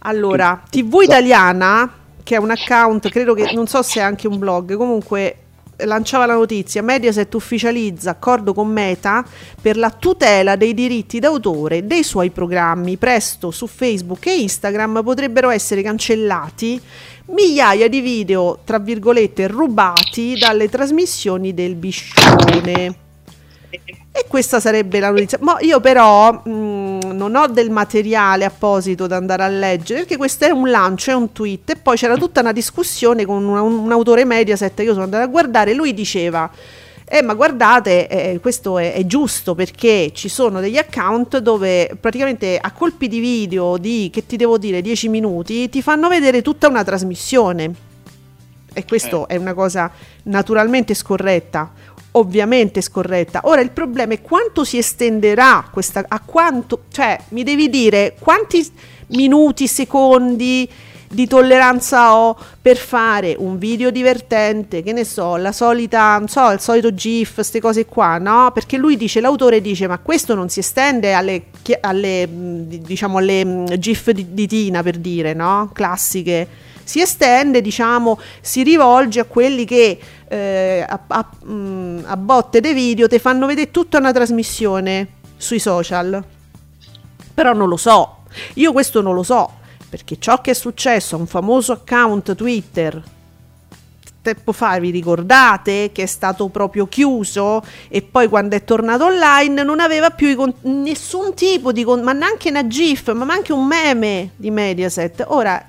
Allora, 0.00 0.62
TV 0.70 1.00
Italiana, 1.02 1.97
che 2.28 2.34
è 2.34 2.38
un 2.38 2.50
account, 2.50 3.08
credo 3.08 3.32
che 3.32 3.52
non 3.54 3.66
so 3.66 3.80
se 3.80 4.00
è 4.00 4.02
anche 4.02 4.28
un 4.28 4.38
blog, 4.38 4.76
comunque 4.76 5.36
lanciava 5.78 6.26
la 6.26 6.34
notizia, 6.34 6.82
Mediaset 6.82 7.32
ufficializza 7.32 8.10
accordo 8.10 8.52
con 8.52 8.68
Meta 8.68 9.24
per 9.62 9.78
la 9.78 9.88
tutela 9.88 10.54
dei 10.54 10.74
diritti 10.74 11.20
d'autore 11.20 11.86
dei 11.86 12.04
suoi 12.04 12.28
programmi. 12.28 12.98
Presto 12.98 13.50
su 13.50 13.66
Facebook 13.66 14.26
e 14.26 14.40
Instagram 14.42 15.02
potrebbero 15.02 15.48
essere 15.48 15.80
cancellati 15.80 16.78
migliaia 17.28 17.88
di 17.88 18.02
video, 18.02 18.58
tra 18.62 18.78
virgolette, 18.78 19.46
rubati 19.46 20.36
dalle 20.38 20.68
trasmissioni 20.68 21.54
del 21.54 21.76
Biscione. 21.76 23.07
E 23.70 24.24
questa 24.26 24.60
sarebbe 24.60 24.98
la 25.00 25.10
notizia. 25.10 25.38
Ma 25.40 25.58
io 25.60 25.80
però 25.80 26.32
mh, 26.32 27.12
non 27.12 27.34
ho 27.36 27.46
del 27.46 27.70
materiale 27.70 28.44
apposito 28.44 29.06
da 29.06 29.16
andare 29.16 29.44
a 29.44 29.48
leggere, 29.48 30.00
perché 30.00 30.16
questo 30.16 30.44
è 30.44 30.50
un 30.50 30.70
lancio, 30.70 31.10
è 31.10 31.14
un 31.14 31.32
tweet, 31.32 31.70
e 31.70 31.76
poi 31.76 31.96
c'era 31.96 32.16
tutta 32.16 32.40
una 32.40 32.52
discussione 32.52 33.24
con 33.24 33.44
una- 33.44 33.62
un, 33.62 33.78
un 33.78 33.92
autore 33.92 34.24
Mediaset, 34.24 34.80
io 34.80 34.92
sono 34.92 35.04
andata 35.04 35.22
a 35.24 35.26
guardare, 35.26 35.74
lui 35.74 35.94
diceva, 35.94 36.50
eh 37.10 37.22
ma 37.22 37.32
guardate, 37.34 38.06
eh, 38.06 38.38
questo 38.40 38.76
è, 38.78 38.92
è 38.92 39.06
giusto 39.06 39.54
perché 39.54 40.10
ci 40.12 40.28
sono 40.28 40.60
degli 40.60 40.76
account 40.76 41.38
dove 41.38 41.96
praticamente 41.98 42.58
a 42.60 42.70
colpi 42.72 43.08
di 43.08 43.18
video 43.18 43.78
di, 43.78 44.10
che 44.12 44.26
ti 44.26 44.36
devo 44.36 44.58
dire, 44.58 44.82
10 44.82 45.08
minuti, 45.08 45.68
ti 45.70 45.80
fanno 45.80 46.08
vedere 46.08 46.42
tutta 46.42 46.68
una 46.68 46.84
trasmissione. 46.84 47.86
E 48.74 48.84
questo 48.84 49.26
è 49.26 49.36
una 49.36 49.54
cosa 49.54 49.90
naturalmente 50.24 50.94
scorretta, 50.94 51.72
ovviamente 52.12 52.80
scorretta. 52.80 53.40
Ora 53.44 53.60
il 53.60 53.70
problema 53.70 54.14
è 54.14 54.22
quanto 54.22 54.64
si 54.64 54.78
estenderà 54.78 55.68
questa 55.70 56.04
a 56.06 56.20
quanto, 56.20 56.84
cioè 56.90 57.18
mi 57.30 57.42
devi 57.42 57.68
dire 57.68 58.16
quanti 58.18 58.66
minuti, 59.08 59.66
secondi 59.66 60.68
di 61.10 61.26
tolleranza 61.26 62.14
ho 62.14 62.36
per 62.60 62.76
fare 62.76 63.34
un 63.38 63.58
video 63.58 63.90
divertente, 63.90 64.82
che 64.82 64.92
ne 64.92 65.04
so, 65.04 65.36
la 65.36 65.52
solita, 65.52 66.18
non 66.18 66.28
so, 66.28 66.50
il 66.50 66.60
solito 66.60 66.92
GIF, 66.92 67.34
queste 67.34 67.60
cose 67.60 67.86
qua, 67.86 68.18
no? 68.18 68.50
Perché 68.52 68.76
lui 68.76 68.96
dice, 68.96 69.20
l'autore 69.20 69.60
dice, 69.60 69.86
ma 69.86 69.98
questo 69.98 70.34
non 70.34 70.48
si 70.48 70.60
estende 70.60 71.14
alle, 71.14 71.44
alle 71.80 72.28
diciamo, 72.28 73.18
alle 73.18 73.64
GIF 73.78 74.10
di, 74.10 74.34
di 74.34 74.46
Tina, 74.46 74.82
per 74.82 74.98
dire, 74.98 75.32
no? 75.32 75.70
Classiche. 75.72 76.46
Si 76.84 77.00
estende, 77.00 77.60
diciamo, 77.60 78.18
si 78.40 78.62
rivolge 78.62 79.20
a 79.20 79.24
quelli 79.24 79.64
che 79.64 79.98
eh, 80.28 80.84
a, 80.86 81.00
a- 81.06 81.46
mh, 81.46 82.04
a 82.06 82.16
botte 82.16 82.60
dei 82.60 82.74
video 82.74 83.08
ti 83.08 83.18
fanno 83.18 83.46
vedere 83.46 83.70
tutta 83.70 83.98
una 83.98 84.12
trasmissione 84.12 85.08
sui 85.36 85.58
social. 85.58 86.22
Però 87.34 87.52
non 87.52 87.68
lo 87.68 87.76
so, 87.76 88.16
Io 88.54 88.72
questo 88.72 89.00
non 89.00 89.14
lo 89.14 89.22
so, 89.22 89.50
perché 89.88 90.18
ciò 90.18 90.40
che 90.40 90.50
è 90.50 90.54
successo 90.54 91.16
a 91.16 91.18
un 91.18 91.26
famoso 91.26 91.72
account 91.72 92.34
Twitter 92.34 93.02
tempo 94.20 94.52
fa, 94.52 94.78
vi 94.78 94.90
ricordate 94.90 95.90
che 95.92 96.02
è 96.02 96.06
stato 96.06 96.48
proprio 96.48 96.86
chiuso 96.86 97.62
e 97.88 98.02
poi 98.02 98.28
quando 98.28 98.56
è 98.56 98.64
tornato 98.64 99.04
online 99.06 99.62
non 99.62 99.80
aveva 99.80 100.10
più 100.10 100.34
con- 100.36 100.52
nessun 100.62 101.34
tipo 101.34 101.72
di 101.72 101.84
con- 101.84 102.02
ma 102.02 102.12
neanche 102.12 102.50
una 102.50 102.66
GIF, 102.66 103.12
ma 103.12 103.32
anche 103.32 103.52
un 103.52 103.64
meme 103.66 104.32
di 104.36 104.50
Mediaset. 104.50 105.24
Ora 105.28 105.64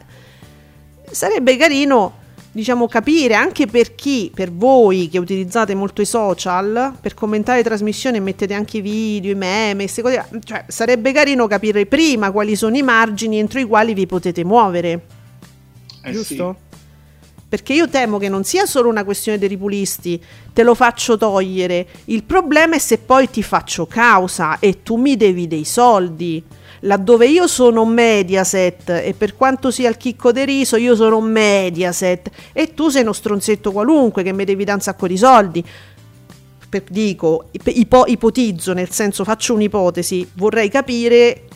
sarebbe 1.12 1.56
carino 1.58 2.14
diciamo 2.52 2.88
capire 2.88 3.36
anche 3.36 3.68
per 3.68 3.96
chi, 3.96 4.32
per 4.34 4.52
voi 4.52 5.10
che 5.10 5.20
utilizzate 5.20 5.76
molto 5.76 6.02
i 6.02 6.06
social, 6.06 6.94
per 7.00 7.14
commentare 7.14 7.64
trasmissioni 7.64 8.18
e 8.18 8.22
mettete 8.22 8.54
anche 8.54 8.78
i 8.78 8.82
video, 8.82 9.32
i 9.32 9.36
meme, 9.36 9.84
queste 9.84 10.02
cose, 10.02 10.26
cioè 10.44 10.66
sarebbe 10.68 11.12
carino 11.12 11.48
capire 11.48 11.86
prima 11.86 12.32
quali 12.32 12.56
sono 12.56 12.76
i 12.76 12.82
margini 12.82 13.40
entro 13.40 13.60
i 13.60 13.66
quali 13.66 13.94
vi 13.94 14.06
potete 14.06 14.44
muovere. 14.44 15.06
Eh 16.04 16.12
giusto? 16.12 16.58
Sì. 16.60 16.68
Perché 17.50 17.74
io 17.74 17.90
temo 17.90 18.20
che 18.20 18.30
non 18.30 18.44
sia 18.44 18.68
solo 18.68 18.90
una 18.90 19.04
questione 19.04 19.40
dei 19.40 19.48
ripulisti, 19.48 20.24
te 20.54 20.62
lo 20.62 20.76
faccio 20.76 21.18
togliere. 21.18 21.88
Il 22.06 22.24
problema 22.24 22.76
è 22.76 22.80
se 22.80 23.00
poi 23.00 23.28
ti 23.28 23.42
faccio 23.42 23.88
causa 23.88 24.60
e 24.60 24.84
tu 24.84 24.98
mi 24.98 25.18
devi 25.18 25.48
dei 25.48 25.66
soldi. 25.66 26.44
Laddove 26.82 27.28
io 27.28 27.48
sono 27.48 27.86
Mediaset 27.86 28.90
e 28.90 29.14
per 29.18 29.36
quanto 29.36 29.72
sia 29.72 29.90
il 29.90 29.98
chicco 29.98 30.32
de 30.32 30.46
riso, 30.46 30.78
io 30.78 30.96
sono 30.96 31.20
Mediaset 31.20 32.30
e 32.54 32.74
tu 32.74 32.90
sei 32.90 33.02
uno 33.02 33.14
stronzetto 33.14 33.72
qualunque 33.72 34.24
che 34.24 34.32
mi 34.32 34.46
devi 34.46 34.64
dare 34.64 34.78
un 34.78 34.84
sacco 34.84 35.08
di 35.08 35.18
soldi. 35.18 35.64
Per, 36.70 36.84
dico, 36.90 37.50
ipo, 37.52 38.06
ipotizzo, 38.06 38.74
nel 38.74 38.92
senso 38.92 39.24
faccio 39.24 39.56
un'ipotesi, 39.56 40.30
vorrei 40.36 40.70
capire 40.70 41.48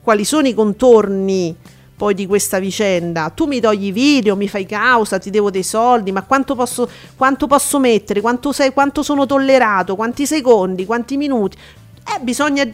quali 0.00 0.24
sono 0.24 0.46
i 0.46 0.54
contorni 0.54 1.56
poi 2.02 2.14
di 2.14 2.26
questa 2.26 2.58
vicenda. 2.58 3.30
Tu 3.30 3.46
mi 3.46 3.60
togli 3.60 3.86
i 3.86 3.92
video, 3.92 4.34
mi 4.34 4.48
fai 4.48 4.66
causa, 4.66 5.18
ti 5.18 5.30
devo 5.30 5.50
dei 5.50 5.62
soldi, 5.62 6.10
ma 6.10 6.22
quanto 6.22 6.54
posso, 6.54 6.88
quanto 7.16 7.46
posso 7.46 7.78
mettere? 7.78 8.20
Quanto, 8.20 8.50
sei, 8.50 8.72
quanto 8.72 9.02
sono 9.02 9.26
tollerato? 9.26 9.94
Quanti 9.94 10.26
secondi? 10.26 10.84
Quanti 10.84 11.16
minuti? 11.16 11.56
Eh, 12.04 12.20
bisogna, 12.20 12.68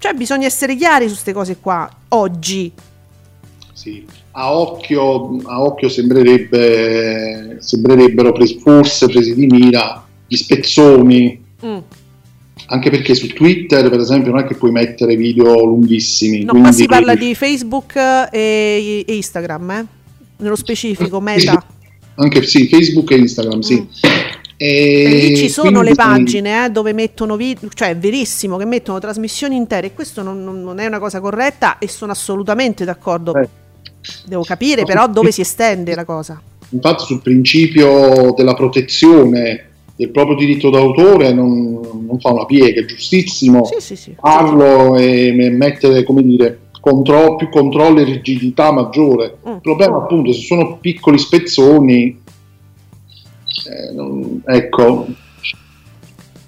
cioè, 0.00 0.14
bisogna 0.14 0.46
essere 0.46 0.74
chiari 0.74 1.04
su 1.04 1.12
queste 1.12 1.32
cose 1.32 1.58
qua, 1.60 1.88
oggi. 2.08 2.72
Sì, 3.72 4.04
a 4.32 4.52
occhio, 4.52 5.38
a 5.44 5.62
occhio 5.62 5.88
sembrerebbe, 5.88 7.58
sembrerebbero 7.60 8.32
presi, 8.32 8.58
forse 8.58 9.06
presi 9.06 9.34
di 9.34 9.46
mira 9.46 10.04
gli 10.26 10.36
spezzoni. 10.36 11.44
Mm 11.64 11.78
anche 12.72 12.88
perché 12.88 13.16
su 13.16 13.26
Twitter, 13.28 13.88
per 13.90 13.98
esempio, 13.98 14.30
non 14.30 14.40
è 14.40 14.44
che 14.44 14.54
puoi 14.54 14.70
mettere 14.70 15.16
video 15.16 15.64
lunghissimi. 15.64 16.44
No, 16.44 16.52
ma 16.52 16.70
si 16.70 16.86
parla 16.86 17.16
di 17.16 17.34
Facebook 17.34 17.96
e, 17.96 19.04
e 19.04 19.14
Instagram, 19.14 19.70
eh? 19.72 19.86
nello 20.36 20.54
specifico, 20.54 21.20
Meta. 21.20 21.64
Anche 22.14 22.42
sì, 22.44 22.68
Facebook 22.68 23.10
e 23.10 23.16
Instagram, 23.16 23.60
sì. 23.60 23.80
Mm. 23.80 23.84
E, 24.62 25.04
e 25.04 25.08
lì 25.08 25.36
ci 25.38 25.48
sono 25.48 25.80
le 25.80 25.94
pagine 25.94 26.66
eh, 26.66 26.68
dove 26.68 26.92
mettono 26.92 27.36
video, 27.36 27.70
cioè 27.72 27.88
è 27.88 27.96
verissimo 27.96 28.58
che 28.58 28.66
mettono 28.66 28.98
trasmissioni 28.98 29.56
intere 29.56 29.86
e 29.86 29.94
questo 29.94 30.22
non, 30.22 30.44
non 30.44 30.78
è 30.78 30.84
una 30.84 30.98
cosa 30.98 31.18
corretta 31.18 31.78
e 31.78 31.88
sono 31.88 32.12
assolutamente 32.12 32.84
d'accordo. 32.84 33.34
Eh. 33.36 33.48
Devo 34.26 34.42
capire 34.42 34.84
però 34.84 35.08
dove 35.08 35.32
si 35.32 35.40
estende 35.40 35.94
la 35.94 36.04
cosa. 36.04 36.38
Infatti 36.68 37.04
sul 37.04 37.22
principio 37.22 38.34
della 38.36 38.52
protezione 38.52 39.68
del 39.96 40.10
proprio 40.10 40.36
diritto 40.36 40.68
d'autore 40.68 41.32
non, 41.32 41.80
non 42.06 42.20
fa 42.20 42.30
una 42.30 42.44
piega, 42.44 42.82
è 42.82 42.84
giustissimo 42.84 43.64
sì, 43.64 43.76
sì, 43.80 43.96
sì. 43.96 44.14
farlo 44.20 44.94
e, 44.96 45.32
mettere, 45.52 46.02
come 46.04 46.22
dire, 46.22 46.58
contro, 46.80 47.36
più 47.36 47.48
controllo 47.48 48.00
e 48.00 48.04
rigidità 48.04 48.72
maggiore. 48.72 49.38
Mm. 49.48 49.52
Il 49.52 49.60
problema 49.60 49.96
appunto 49.96 50.32
se 50.32 50.40
sono 50.40 50.76
piccoli 50.78 51.18
spezzoni, 51.18 52.19
eh, 53.66 53.92
non, 53.92 54.42
ecco, 54.46 55.06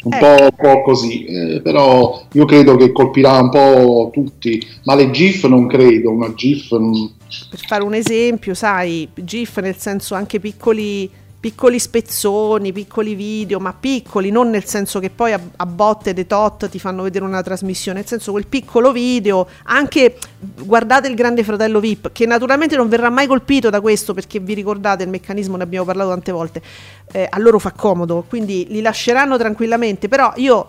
un 0.05 0.19
po', 0.19 0.51
po', 0.57 0.83
così, 0.83 1.25
eh, 1.25 1.61
però 1.61 2.27
io 2.33 2.45
credo 2.45 2.77
che 2.77 2.93
colpirà 2.93 3.41
un 3.41 3.51
po' 3.51 4.11
tutti, 4.13 4.65
ma 4.85 4.95
le 4.95 5.11
GIF 5.11 5.47
non 5.47 5.67
credo, 5.67 6.11
una 6.11 6.33
GIF... 6.35 6.69
Per 6.69 7.61
fare 7.67 7.83
un 7.83 7.95
esempio, 7.95 8.55
sai, 8.55 9.09
GIF 9.15 9.59
nel 9.61 9.77
senso 9.77 10.15
anche 10.15 10.41
piccoli 10.41 11.11
piccoli 11.43 11.81
spezzoni, 11.81 12.71
piccoli 12.71 13.17
video, 13.17 13.59
ma 13.59 13.73
piccoli, 13.73 14.31
non 14.31 14.49
nel 14.49 14.65
senso 14.65 15.01
che 15.01 15.11
poi 15.11 15.33
a, 15.33 15.41
a 15.57 15.67
botte 15.67 16.15
de 16.15 16.25
tot 16.29 16.69
ti 16.69 16.79
fanno 16.79 17.03
vedere 17.03 17.25
una 17.25 17.43
trasmissione, 17.43 17.99
nel 17.99 18.07
senso 18.07 18.31
quel 18.31 18.47
piccolo 18.47 18.93
video, 18.93 19.49
anche 19.65 20.19
guardate 20.39 21.09
il 21.09 21.17
Grande 21.17 21.43
Fratello 21.43 21.81
VIP, 21.81 22.13
che 22.13 22.27
naturalmente 22.27 22.77
non 22.77 22.89
verrà 22.89 23.11
mai 23.11 23.27
colpito 23.27 23.71
da 23.71 23.81
questo 23.81 24.15
perché 24.15 24.39
vi 24.39 24.55
ricordate 24.55 25.03
il 25.03 25.09
meccanismo, 25.09 25.57
ne 25.57 25.65
abbiamo 25.65 25.85
parlato 25.85 26.11
tante 26.11 26.31
volte, 26.31 26.63
eh, 27.11 27.27
a 27.29 27.41
loro 27.41 27.59
fa 27.59 27.73
comodo, 27.73 28.25
quindi 28.29 28.69
li 28.69 28.81
lasceranno 28.81 29.37
tranquillamente, 29.37 30.07
però 30.07 30.33
io 30.37 30.65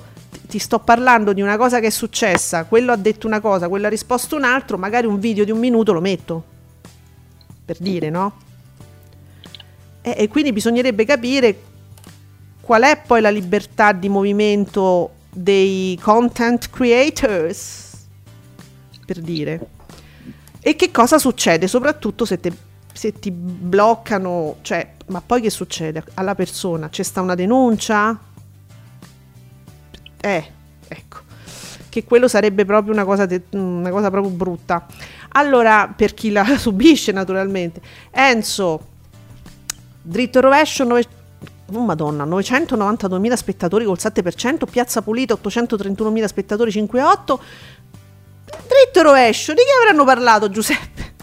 ti 0.47 0.57
sto 0.57 0.79
parlando 0.79 1.33
di 1.33 1.43
una 1.43 1.55
cosa 1.55 1.79
che 1.79 1.85
è 1.85 1.91
successa, 1.91 2.63
quello 2.63 2.91
ha 2.91 2.97
detto 2.97 3.27
una 3.27 3.41
cosa, 3.41 3.69
quello 3.69 3.85
ha 3.85 3.91
risposto 3.91 4.35
un 4.37 4.43
altro, 4.43 4.79
magari 4.79 5.05
un 5.05 5.19
video 5.19 5.45
di 5.45 5.51
un 5.51 5.59
minuto 5.59 5.93
lo 5.93 6.01
metto, 6.01 6.43
per 7.63 7.77
dire, 7.77 8.09
no? 8.09 8.42
E, 10.03 10.15
e 10.17 10.27
quindi 10.27 10.51
bisognerebbe 10.51 11.05
capire 11.05 11.57
qual 12.61 12.83
è 12.83 13.01
poi 13.05 13.21
la 13.21 13.29
libertà 13.29 13.93
di 13.93 14.09
movimento 14.09 15.11
dei 15.31 15.97
content 16.01 16.69
creators, 16.69 17.91
per 19.05 19.19
dire. 19.19 19.67
E 20.59 20.75
che 20.75 20.91
cosa 20.91 21.17
succede, 21.17 21.67
soprattutto 21.67 22.23
se, 22.25 22.39
te, 22.39 22.53
se 22.93 23.19
ti 23.19 23.31
bloccano, 23.31 24.57
cioè, 24.61 24.93
ma 25.07 25.21
poi 25.21 25.41
che 25.41 25.49
succede 25.49 26.03
alla 26.13 26.35
persona? 26.35 26.89
C'è 26.89 27.03
sta 27.03 27.19
una 27.19 27.35
denuncia? 27.35 28.17
Eh, 30.21 30.51
ecco, 30.87 31.17
che 31.89 32.05
quello 32.05 32.29
sarebbe 32.29 32.63
proprio 32.63 32.93
una 32.93 33.03
cosa, 33.03 33.25
de- 33.25 33.43
una 33.51 33.89
cosa 33.89 34.09
proprio 34.09 34.31
brutta. 34.31 34.85
Allora, 35.35 35.91
per 35.93 36.13
chi 36.13 36.31
la 36.31 36.45
subisce 36.57 37.11
naturalmente, 37.11 37.81
Enzo, 38.11 38.91
Dritto 40.03 40.41
rovescio 40.41 40.83
9... 40.83 41.03
Oh 41.73 41.79
madonna, 41.79 42.25
992.000 42.25 43.33
spettatori 43.33 43.85
col 43.85 43.97
7%, 43.97 44.65
Piazza 44.69 45.01
Pulita 45.01 45.37
831.000 45.41 46.25
spettatori 46.25 46.71
5,8%. 46.71 47.39
Dritto 48.45 49.01
rovescio, 49.01 49.53
di 49.53 49.61
che 49.61 49.71
avranno 49.81 50.03
parlato 50.03 50.49
Giuseppe? 50.49 51.13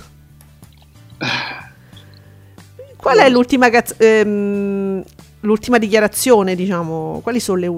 Qual 2.97 3.19
è 3.19 3.29
l'ultima, 3.29 3.69
ehm, 3.69 5.05
l'ultima 5.41 5.79
dichiarazione, 5.79 6.55
diciamo? 6.55 7.21
Quali 7.23 7.39
sono 7.39 7.59
le... 7.59 7.77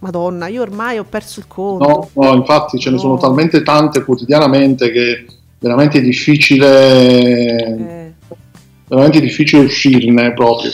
Madonna, 0.00 0.48
io 0.48 0.62
ormai 0.62 0.98
ho 0.98 1.04
perso 1.04 1.38
il 1.38 1.46
conto. 1.46 2.10
No, 2.14 2.24
no 2.24 2.34
infatti 2.34 2.80
ce 2.80 2.90
ne 2.90 2.98
sono 2.98 3.16
talmente 3.16 3.62
tante 3.62 4.04
quotidianamente 4.04 4.90
che 4.90 5.24
veramente 5.60 5.98
è 5.98 6.02
difficile... 6.02 7.98
Eh 7.98 8.01
veramente 8.96 9.20
difficile 9.20 9.64
uscirne 9.64 10.32
proprio. 10.32 10.70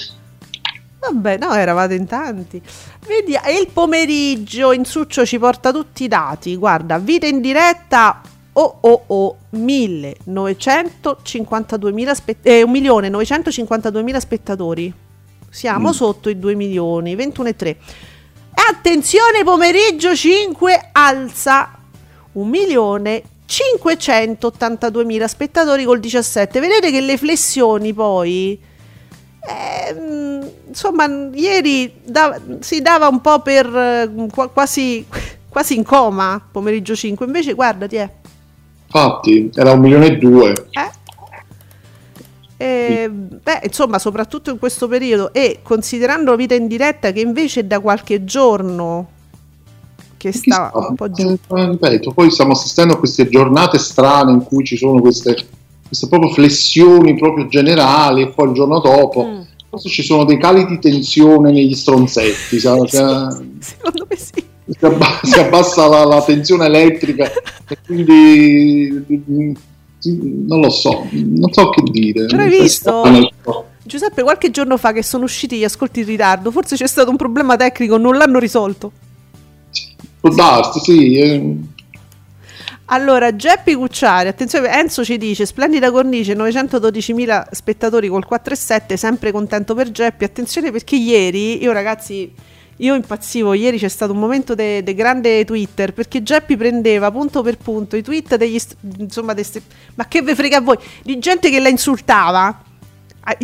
Vabbè, 1.01 1.39
no, 1.39 1.53
eravate 1.55 1.95
in 1.95 2.07
tanti. 2.07 2.61
Vedi, 3.07 3.35
e 3.35 3.61
il 3.61 3.69
pomeriggio 3.73 4.73
in 4.73 4.85
Succio 4.85 5.25
ci 5.25 5.39
porta 5.39 5.73
tutti 5.73 6.05
i 6.05 6.09
dati. 6.09 6.55
Guarda, 6.57 6.99
vita 6.99 7.27
in 7.27 7.41
diretta 7.41 8.21
oh 8.53 8.79
oh 8.81 9.05
oh 9.07 9.39
1952.000 9.55 12.13
spe- 12.13 12.37
eh, 12.43 12.65
1.952.000 12.65 14.19
spettatori. 14.19 14.93
Siamo 15.49 15.89
mm. 15.89 15.93
sotto 15.93 16.29
i 16.29 16.39
2 16.39 16.55
milioni, 16.55 17.17
21,3. 17.17 17.67
E 17.67 17.77
attenzione, 18.69 19.43
pomeriggio 19.45 20.15
5 20.15 20.91
alza 20.93 21.79
1 22.33 22.47
milione 22.47 23.23
582.000 23.49 25.25
spettatori 25.25 25.85
col 25.85 26.01
17. 26.01 26.61
Vedete 26.61 26.91
che 26.91 27.01
le 27.01 27.17
flessioni 27.17 27.95
poi... 27.95 28.61
Eh, 29.41 29.97
insomma, 30.67 31.07
ieri 31.33 31.95
da, 32.05 32.39
si 32.59 32.83
dava 32.83 33.09
un 33.09 33.23
po' 33.23 33.41
per 33.41 33.67
eh, 33.67 34.11
quasi, 34.53 35.07
quasi 35.49 35.77
in 35.77 35.85
coma, 35.85 36.47
pomeriggio 36.51 36.95
5. 36.95 37.25
Invece, 37.25 37.55
guardati, 37.55 37.97
eh. 37.97 38.11
Infatti, 38.85 39.51
era 39.55 39.73
un 39.73 39.81
milione 39.81 40.07
e 40.07 40.17
due. 40.19 40.53
Eh? 40.71 40.97
E, 42.61 43.09
beh, 43.09 43.61
insomma, 43.63 43.99
soprattutto 43.99 44.51
in 44.51 44.59
questo 44.59 44.89
periodo 44.89 45.33
e 45.33 45.61
considerando 45.63 46.33
la 46.33 46.37
vita 46.37 46.55
in 46.55 46.67
diretta 46.67 47.13
che 47.13 47.21
invece 47.21 47.61
è 47.61 47.65
da 47.65 47.81
qualche 47.81 48.25
giorno 48.25 49.17
che 50.19 50.33
sta 50.33 50.71
un 50.75 50.95
po' 50.95 51.11
giù. 51.11 51.35
Ripeto, 51.49 52.13
poi 52.13 52.31
stiamo 52.31 52.53
assistendo 52.53 52.95
a 52.95 52.99
queste 52.99 53.29
giornate 53.29 53.79
strane 53.79 54.33
in 54.33 54.43
cui 54.43 54.65
ci 54.65 54.77
sono 54.77 55.01
queste, 55.01 55.35
queste 55.87 56.09
proprio 56.09 56.31
flessioni 56.31 57.17
proprio 57.17 57.47
generali 57.47 58.23
e 58.23 58.29
poi 58.29 58.49
il 58.49 58.55
giorno 58.55 58.81
dopo 58.81 59.25
mm. 59.25 59.79
ci 59.87 60.03
sono 60.03 60.25
dei 60.25 60.39
cali 60.39 60.67
di 60.67 60.79
tensione 60.79 61.53
negli 61.53 61.75
stronzetti. 61.75 62.59
Sì, 62.59 62.59
secondo 62.61 64.07
me 64.09 64.17
sì. 64.17 64.45
si, 64.67 64.85
abba- 64.85 65.21
si 65.23 65.39
abbassa 65.39 65.87
la, 65.87 66.05
la 66.05 66.23
tensione 66.23 66.67
elettrica 66.67 67.31
e 67.67 67.79
quindi 67.87 69.47
non 70.03 70.61
lo 70.61 70.71
so, 70.71 71.07
non 71.11 71.53
so 71.53 71.71
che 71.71 71.83
dire. 71.91 72.27
Però 72.27 72.43
hai 72.43 72.51
visto? 72.51 73.03
Giuseppe, 73.83 74.23
qualche 74.23 74.51
giorno 74.51 74.77
fa 74.77 74.93
che 74.93 75.03
sono 75.03 75.25
usciti 75.25 75.57
gli 75.57 75.65
ascolti 75.65 76.01
in 76.01 76.07
ritardo, 76.07 76.51
forse 76.51 76.77
c'è 76.77 76.87
stato 76.87 77.09
un 77.09 77.17
problema 77.17 77.57
tecnico, 77.57 77.97
non 77.97 78.17
l'hanno 78.17 78.39
risolto. 78.39 78.93
Può 80.21 80.31
darsi, 80.31 80.81
sì. 80.81 81.19
eh. 81.19 81.57
Allora, 82.91 83.37
Geppi 83.37 83.75
Cucciari, 83.75 84.29
attenzione, 84.29 84.73
Enzo 84.73 85.05
ci 85.05 85.19
dice, 85.19 85.45
splendida 85.45 85.91
cornice, 85.91 86.35
912.000 86.35 87.49
spettatori 87.51 88.09
col 88.09 88.27
4,7, 88.29 88.95
sempre 88.95 89.31
contento 89.31 89.75
per 89.75 89.91
Geppi, 89.91 90.25
attenzione 90.25 90.73
perché 90.73 90.97
ieri, 90.97 91.63
io 91.63 91.73
ragazzi, 91.73 92.33
io 92.77 92.95
impazzivo, 92.95 93.53
ieri 93.53 93.77
c'è 93.77 93.89
stato 93.89 94.13
un 94.13 94.19
momento 94.19 94.55
di 94.55 94.95
grande 94.95 95.45
Twitter, 95.45 95.93
perché 95.93 96.23
Geppi 96.23 96.57
prendeva 96.57 97.11
punto 97.11 97.43
per 97.43 97.59
punto 97.59 97.95
i 97.95 98.03
tweet 98.03 98.37
degli, 98.37 98.59
insomma, 98.97 99.35
de 99.35 99.45
ma 99.97 100.09
che 100.09 100.23
ve 100.23 100.35
frega 100.35 100.57
a 100.57 100.61
voi, 100.63 100.79
di 101.03 101.19
gente 101.19 101.51
che 101.51 101.61
la 101.61 101.69
insultava, 101.69 102.63
ah, 103.21 103.37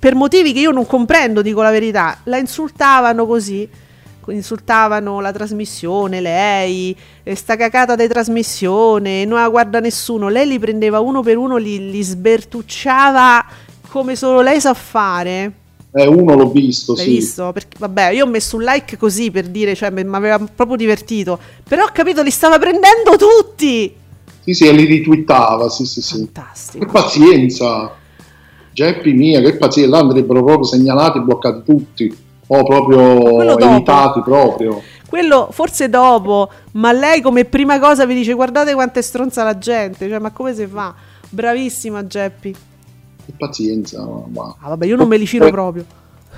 per 0.00 0.16
motivi 0.16 0.52
che 0.52 0.58
io 0.58 0.72
non 0.72 0.84
comprendo, 0.84 1.42
dico 1.42 1.62
la 1.62 1.70
verità, 1.70 2.18
la 2.24 2.38
insultavano 2.38 3.24
così 3.24 3.68
insultavano 4.30 5.20
la 5.20 5.32
trasmissione, 5.32 6.20
lei, 6.20 6.96
eh, 7.22 7.34
sta 7.34 7.56
cacata 7.56 7.94
di 7.96 8.08
trasmissione, 8.08 9.24
non 9.24 9.38
la 9.38 9.48
guarda 9.48 9.80
nessuno. 9.80 10.28
Lei 10.28 10.46
li 10.46 10.58
prendeva 10.58 11.00
uno 11.00 11.22
per 11.22 11.36
uno, 11.36 11.56
li, 11.56 11.90
li 11.90 12.02
sbertucciava 12.02 13.44
come 13.88 14.16
solo 14.16 14.40
lei 14.40 14.60
sa 14.60 14.74
fare. 14.74 15.52
Eh, 15.92 16.06
uno 16.06 16.36
l'ho 16.36 16.50
visto, 16.50 16.94
L'hai 16.94 17.04
sì. 17.04 17.10
visto? 17.10 17.50
Perché, 17.52 17.76
vabbè, 17.78 18.10
io 18.10 18.24
ho 18.24 18.28
messo 18.28 18.56
un 18.56 18.62
like 18.62 18.96
così 18.96 19.30
per 19.32 19.48
dire, 19.48 19.74
cioè 19.74 19.90
mi 19.90 20.02
aveva 20.14 20.38
proprio 20.38 20.76
divertito. 20.76 21.38
Però 21.68 21.84
ho 21.84 21.90
capito, 21.92 22.22
li 22.22 22.30
stava 22.30 22.58
prendendo 22.58 23.16
tutti. 23.18 23.92
Sì, 24.42 24.54
sì, 24.54 24.66
e 24.66 24.72
li 24.72 24.84
ritwittava, 24.84 25.68
sì, 25.68 25.84
sì, 25.84 26.00
sì. 26.00 26.16
Fantastico. 26.16 26.84
Che 26.84 26.90
pazienza. 26.90 27.94
Geppi 28.72 29.12
mia, 29.12 29.40
che 29.40 29.56
pazienza. 29.56 29.90
Là 29.90 29.98
andrebbero 29.98 30.44
proprio 30.44 30.64
segnalati 30.64 31.18
e 31.18 31.22
bloccati 31.22 31.62
tutti. 31.64 32.16
O 32.52 32.64
proprio 32.64 33.58
evitati 33.58 34.20
proprio. 34.22 34.82
Quello 35.06 35.48
forse 35.52 35.88
dopo, 35.88 36.50
ma 36.72 36.90
lei 36.92 37.20
come 37.20 37.44
prima 37.44 37.78
cosa 37.78 38.06
vi 38.06 38.14
dice 38.14 38.32
guardate 38.32 38.74
quanto 38.74 38.98
è 38.98 39.02
stronza 39.02 39.44
la 39.44 39.56
gente, 39.58 40.08
cioè 40.08 40.18
ma 40.18 40.30
come 40.32 40.52
si 40.54 40.66
fa? 40.66 40.92
Bravissima 41.28 42.06
Geppi. 42.06 42.52
Che 43.26 43.32
pazienza. 43.36 44.04
ma- 44.32 44.56
Ah 44.60 44.68
vabbè, 44.70 44.86
io 44.86 44.96
non 44.96 45.06
me 45.06 45.16
li 45.16 45.26
filo 45.26 45.48
proprio. 45.50 45.84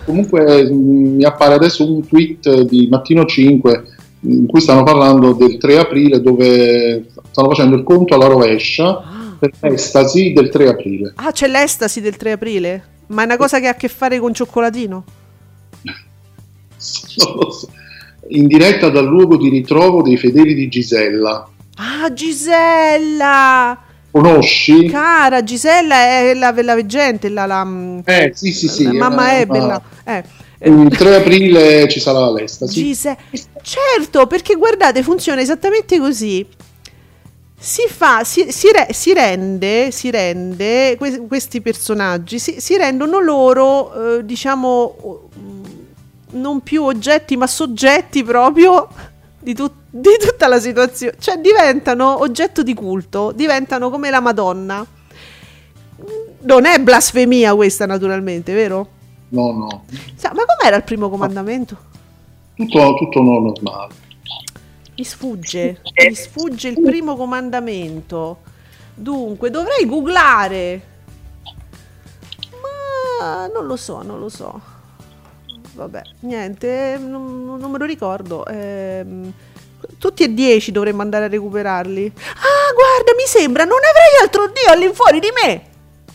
Comunque 0.04 0.64
mh, 0.70 1.14
mi 1.16 1.24
appare 1.24 1.54
adesso 1.54 1.90
un 1.90 2.06
tweet 2.06 2.60
di 2.62 2.88
Mattino 2.90 3.24
5 3.24 3.84
in 4.24 4.46
cui 4.46 4.60
stanno 4.60 4.82
parlando 4.82 5.32
del 5.32 5.56
3 5.56 5.78
aprile 5.78 6.20
dove 6.20 7.06
stanno 7.30 7.48
facendo 7.48 7.74
il 7.76 7.82
conto 7.84 8.14
alla 8.14 8.26
rovescia 8.26 9.02
per 9.38 9.50
l'estasi 9.60 10.32
del 10.34 10.50
3 10.50 10.68
aprile. 10.68 11.12
Ah, 11.16 11.32
c'è 11.32 11.48
l'estasi 11.48 12.00
del 12.02 12.16
3 12.16 12.32
aprile? 12.32 12.84
Ma 13.08 13.22
è 13.22 13.24
una 13.24 13.36
cosa 13.38 13.60
che 13.60 13.66
ha 13.66 13.70
a 13.70 13.74
che 13.74 13.88
fare 13.88 14.18
con 14.18 14.32
cioccolatino? 14.34 15.04
In 18.28 18.46
diretta 18.46 18.88
dal 18.88 19.04
luogo 19.06 19.36
di 19.36 19.48
ritrovo 19.48 20.00
dei 20.02 20.16
fedeli 20.16 20.54
di 20.54 20.68
Gisella. 20.68 21.48
Ah, 21.76 22.12
Gisella! 22.12 23.78
Conosci? 24.10 24.86
Cara, 24.86 25.42
Gisella 25.42 25.96
è 25.96 26.34
la, 26.34 26.54
la 26.62 26.74
veggente, 26.74 27.28
la, 27.30 27.46
la, 27.46 27.66
Eh, 28.04 28.32
sì, 28.34 28.52
sì, 28.52 28.68
sì. 28.68 28.84
la 28.84 28.92
mamma 28.92 29.32
eh, 29.32 29.40
è 29.40 29.46
bella. 29.46 29.82
Eh. 30.04 30.22
Il 30.64 30.96
3 30.96 31.16
aprile 31.16 31.88
ci 31.88 31.98
sarà 31.98 32.30
l'estasi. 32.30 32.72
Gise- 32.84 33.16
certo, 33.62 34.26
perché 34.26 34.54
guardate, 34.54 35.02
funziona 35.02 35.40
esattamente 35.40 35.98
così. 35.98 36.46
Si 37.58 37.82
fa, 37.88 38.22
si, 38.24 38.46
si 38.50 38.68
re- 38.72 38.92
si 38.92 39.12
rende, 39.12 39.90
si 39.92 40.10
rende, 40.10 40.96
que- 40.98 41.26
questi 41.26 41.60
personaggi 41.60 42.38
si, 42.38 42.56
si 42.60 42.76
rendono 42.76 43.18
loro, 43.20 44.18
eh, 44.18 44.24
diciamo, 44.24 45.28
non 46.32 46.60
più 46.60 46.82
oggetti, 46.84 47.36
ma 47.36 47.46
soggetti 47.46 48.22
proprio 48.22 48.88
di, 49.38 49.54
tut- 49.54 49.72
di 49.90 50.16
tutta 50.18 50.46
la 50.46 50.60
situazione. 50.60 51.16
Cioè 51.18 51.38
diventano 51.38 52.20
oggetto 52.20 52.62
di 52.62 52.74
culto, 52.74 53.32
diventano 53.32 53.90
come 53.90 54.10
la 54.10 54.20
Madonna. 54.20 54.86
Non 56.44 56.64
è 56.66 56.78
blasfemia 56.80 57.54
questa, 57.54 57.86
naturalmente, 57.86 58.52
vero? 58.52 58.88
No, 59.28 59.52
no. 59.52 59.84
Ma 60.22 60.44
com'era 60.44 60.76
il 60.76 60.84
primo 60.84 61.08
comandamento? 61.08 61.76
Tutto, 62.54 62.94
tutto 62.94 63.22
no- 63.22 63.40
normale. 63.40 63.94
Mi 64.96 65.04
sfugge, 65.04 65.80
mi 66.06 66.14
sfugge 66.14 66.68
il 66.68 66.80
primo 66.80 67.16
comandamento. 67.16 68.38
Dunque, 68.94 69.50
dovrei 69.50 69.86
googlare. 69.86 70.82
Ma 73.20 73.46
non 73.46 73.66
lo 73.66 73.76
so, 73.76 74.02
non 74.02 74.18
lo 74.20 74.28
so. 74.28 74.60
Vabbè, 75.74 76.02
niente, 76.20 76.98
non, 77.00 77.56
non 77.58 77.70
me 77.70 77.78
lo 77.78 77.84
ricordo. 77.86 78.44
Ehm, 78.46 79.32
tutti 79.98 80.22
e 80.22 80.34
dieci 80.34 80.70
dovremmo 80.70 81.02
andare 81.02 81.24
a 81.24 81.28
recuperarli. 81.28 82.12
Ah, 82.14 82.72
guarda, 82.74 83.12
mi 83.16 83.26
sembra, 83.26 83.64
non 83.64 83.78
avrei 83.78 84.22
altro 84.22 84.46
Dio 84.52 84.72
all'infuori 84.72 85.18
di 85.18 85.28
me. 85.42 85.62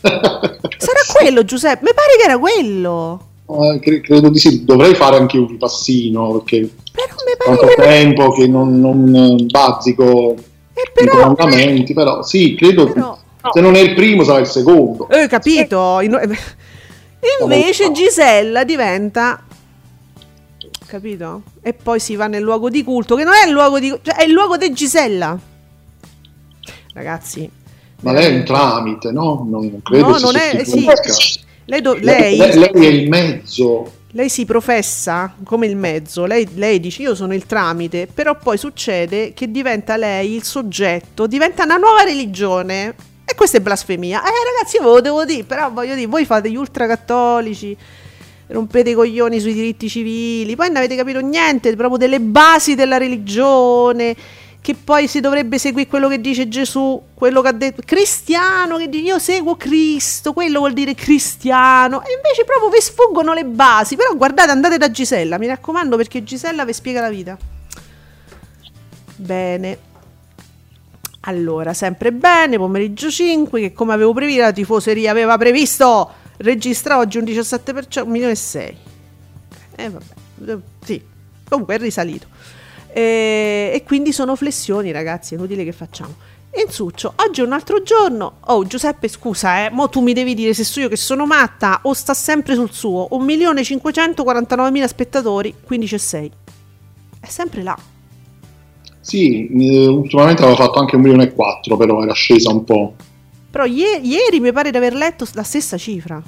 Sarà 0.00 1.00
quello, 1.18 1.44
Giuseppe. 1.44 1.82
Mi 1.82 1.90
pare 1.94 2.16
che 2.16 2.24
era 2.24 2.38
quello. 2.38 3.22
Eh, 3.50 3.80
cre- 3.80 4.00
credo 4.00 4.28
di 4.28 4.38
sì, 4.38 4.64
dovrei 4.64 4.94
fare 4.94 5.16
anche 5.16 5.38
un 5.38 5.48
ripassino 5.48 6.32
perché 6.32 6.70
Però 6.92 7.14
mi 7.26 7.36
pare 7.36 7.56
tanto 7.56 7.82
tempo 7.82 8.30
che 8.32 8.46
non, 8.46 8.78
non 8.78 9.14
eh, 9.40 9.44
bazzico 9.44 10.34
Eh, 10.74 11.04
i 11.04 11.06
comandamenti, 11.06 11.94
però 11.94 12.22
sì, 12.22 12.54
credo 12.54 12.92
Però- 12.92 13.18
se 13.50 13.60
non 13.60 13.74
è 13.74 13.78
il 13.80 13.94
primo 13.94 14.22
sarà 14.22 14.38
il 14.40 14.46
secondo. 14.46 15.08
Eh, 15.08 15.26
capito? 15.28 16.00
In- 16.00 16.20
Invece 17.40 17.90
Gisella 17.90 18.62
diventa 18.64 19.42
capito? 20.88 21.42
E 21.62 21.72
poi 21.74 22.00
si 22.00 22.16
va 22.16 22.26
nel 22.26 22.42
luogo 22.42 22.68
di 22.70 22.82
culto, 22.82 23.14
che 23.14 23.24
non 23.24 23.34
è 23.34 23.46
il 23.46 23.52
luogo 23.52 23.78
di 23.78 23.88
cioè 24.02 24.16
è 24.16 24.24
il 24.24 24.32
luogo 24.32 24.56
di 24.56 24.72
Gisella. 24.72 25.38
Ragazzi, 26.94 27.48
Ma 28.00 28.12
lei 28.12 28.32
è 28.32 28.36
un 28.38 28.44
tramite, 28.44 29.10
no? 29.12 29.46
Non, 29.48 29.80
credo 29.82 30.08
No, 30.08 30.18
non 30.18 30.36
è- 30.36 30.62
sostituisca. 30.64 31.12
sì. 31.12 31.40
lei, 31.66 31.80
do- 31.80 31.94
lei, 31.94 32.36
lei- 32.36 32.58
lei 32.58 32.70
è 32.72 32.88
il 32.88 33.08
mezzo. 33.08 33.92
lei 34.12 34.28
si 34.28 34.44
professa 34.44 35.34
come 35.44 35.66
il 35.66 35.76
mezzo, 35.76 36.24
lei, 36.26 36.48
lei 36.54 36.80
dice 36.80 37.02
io 37.02 37.14
sono 37.14 37.34
il 37.34 37.46
tramite, 37.46 38.08
però 38.12 38.36
poi 38.36 38.56
succede 38.58 39.32
che 39.34 39.50
diventa 39.50 39.96
lei 39.96 40.34
il 40.34 40.42
soggetto, 40.42 41.26
diventa 41.26 41.64
una 41.64 41.76
nuova 41.76 42.02
religione. 42.02 42.94
E 43.30 43.34
questa 43.34 43.58
è 43.58 43.60
blasfemia. 43.60 44.22
Eh 44.22 44.30
ragazzi, 44.56 44.76
io 44.76 44.82
ve 44.84 44.88
lo 44.88 45.00
devo 45.02 45.24
dire, 45.26 45.44
però 45.44 45.70
voglio 45.70 45.94
dire, 45.94 46.06
voi 46.06 46.24
fate 46.24 46.50
gli 46.50 46.56
ultracattolici, 46.56 47.76
rompete 48.48 48.90
i 48.90 48.94
coglioni 48.94 49.40
sui 49.40 49.54
diritti 49.54 49.88
civili, 49.88 50.56
poi 50.56 50.68
non 50.68 50.76
avete 50.76 50.96
capito 50.96 51.20
niente 51.20 51.74
proprio 51.76 51.98
delle 51.98 52.20
basi 52.20 52.74
della 52.74 52.96
religione, 52.96 54.16
che 54.60 54.74
poi 54.74 55.08
si 55.08 55.20
dovrebbe 55.20 55.58
seguire 55.58 55.88
quello 55.88 56.08
che 56.08 56.20
dice 56.20 56.48
Gesù, 56.48 57.00
quello 57.14 57.40
che 57.40 57.48
ha 57.48 57.52
detto 57.52 57.82
cristiano, 57.84 58.76
che 58.76 58.88
dice 58.88 59.04
io 59.04 59.18
seguo 59.18 59.56
Cristo, 59.56 60.32
quello 60.32 60.58
vuol 60.58 60.72
dire 60.72 60.94
cristiano, 60.94 62.02
e 62.02 62.12
invece 62.12 62.44
proprio 62.44 62.68
vi 62.68 62.80
sfuggono 62.80 63.32
le 63.32 63.44
basi, 63.44 63.96
però 63.96 64.14
guardate, 64.14 64.50
andate 64.50 64.76
da 64.76 64.90
Gisella, 64.90 65.38
mi 65.38 65.46
raccomando, 65.46 65.96
perché 65.96 66.22
Gisella 66.22 66.64
vi 66.64 66.72
spiega 66.72 67.00
la 67.00 67.08
vita. 67.08 67.38
Bene. 69.16 69.78
Allora, 71.22 71.74
sempre 71.74 72.12
bene, 72.12 72.56
pomeriggio 72.56 73.10
5, 73.10 73.60
che 73.60 73.72
come 73.72 73.92
avevo 73.92 74.12
previsto 74.12 74.42
la 74.42 74.52
tifoseria 74.52 75.10
aveva 75.10 75.36
previsto, 75.36 76.10
registra 76.38 76.98
oggi 76.98 77.18
un 77.18 77.24
17%, 77.24 78.02
1 78.02 78.10
milione 78.10 78.32
e 78.32 78.36
6. 78.36 78.76
Eh 79.76 79.90
vabbè, 79.90 80.52
eh, 80.52 80.58
sì, 80.84 81.02
comunque 81.48 81.74
è 81.76 81.78
risalito. 81.78 82.26
E, 82.92 83.70
e 83.74 83.82
quindi 83.84 84.12
sono 84.12 84.34
flessioni 84.34 84.90
ragazzi, 84.90 85.34
è 85.34 85.36
inutile 85.36 85.64
che 85.64 85.72
facciamo. 85.72 86.14
Insuccio, 86.64 87.12
oggi 87.16 87.40
è 87.40 87.44
un 87.44 87.52
altro 87.52 87.82
giorno. 87.82 88.38
Oh 88.46 88.64
Giuseppe 88.66 89.06
scusa 89.06 89.66
eh, 89.66 89.70
mo 89.70 89.88
tu 89.88 90.00
mi 90.00 90.12
devi 90.12 90.34
dire 90.34 90.54
se 90.54 90.64
so 90.64 90.80
io 90.80 90.88
che 90.88 90.96
sono 90.96 91.26
matta 91.26 91.80
o 91.82 91.92
sta 91.92 92.14
sempre 92.14 92.54
sul 92.54 92.72
suo. 92.72 93.08
1.549.000 93.12 94.84
spettatori, 94.86 95.54
15,6. 95.68 96.30
È 97.20 97.26
sempre 97.26 97.62
là. 97.62 97.78
Sì, 99.00 99.46
eh, 99.48 99.86
ultimamente 99.86 100.42
aveva 100.42 100.56
fatto 100.56 100.80
anche 100.80 100.96
un 100.96 101.02
milione 101.02 101.24
e 101.24 101.32
quattro, 101.32 101.76
però 101.76 102.02
era 102.02 102.12
scesa 102.12 102.50
un 102.50 102.64
po'. 102.64 102.94
Però 103.50 103.64
ie- 103.64 104.00
ieri 104.02 104.40
mi 104.40 104.52
pare 104.52 104.70
di 104.70 104.76
aver 104.76 104.94
letto 104.94 105.26
la 105.32 105.42
stessa 105.42 105.76
cifra. 105.76 106.22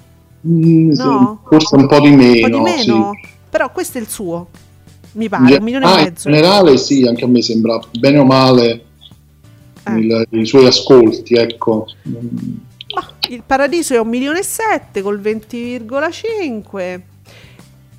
Mm, 0.47 0.93
No? 0.93 1.43
Forse 1.49 1.77
un 1.77 1.87
po' 1.87 2.01
di 2.01 2.11
meno. 2.11 2.47
Un 2.57 2.63
po' 2.63 2.69
di 2.71 2.77
meno. 2.77 3.11
sì. 3.21 3.29
Però 3.51 3.71
questo 3.73 3.99
è 3.99 4.01
il 4.01 4.09
suo. 4.09 4.49
Mi 5.13 5.25
In 5.25 5.31
pare, 5.31 5.47
ge- 5.47 5.57
un 5.59 5.65
milione 5.65 5.85
ah, 5.87 5.89
e 5.97 5.99
in 5.99 6.05
mezzo. 6.05 6.31
generale 6.31 6.77
sì, 6.77 7.05
anche 7.07 7.25
a 7.25 7.29
me 7.29 7.43
sembra 7.43 7.79
bene 7.99 8.19
o 8.19 8.25
male 8.25 8.85
Eh. 9.85 9.93
il- 9.99 10.27
i 10.31 10.47
suoi 10.47 10.67
ascolti, 10.67 11.35
ecco. 11.35 11.87
Ma 12.95 13.07
il 13.29 13.43
paradiso 13.45 13.95
è 13.95 13.99
un 13.99 14.09
milione 14.09 14.39
e 14.39 14.43
sette 14.45 15.03
col 15.03 15.21
20,5 15.21 17.01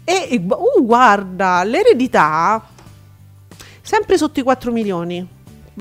e 0.04 0.42
uh, 0.48 0.84
guarda 0.86 1.64
l'eredità 1.64 2.66
sempre 3.82 4.18
sotto 4.18 4.40
i 4.40 4.44
4 4.44 4.72
milioni. 4.72 5.26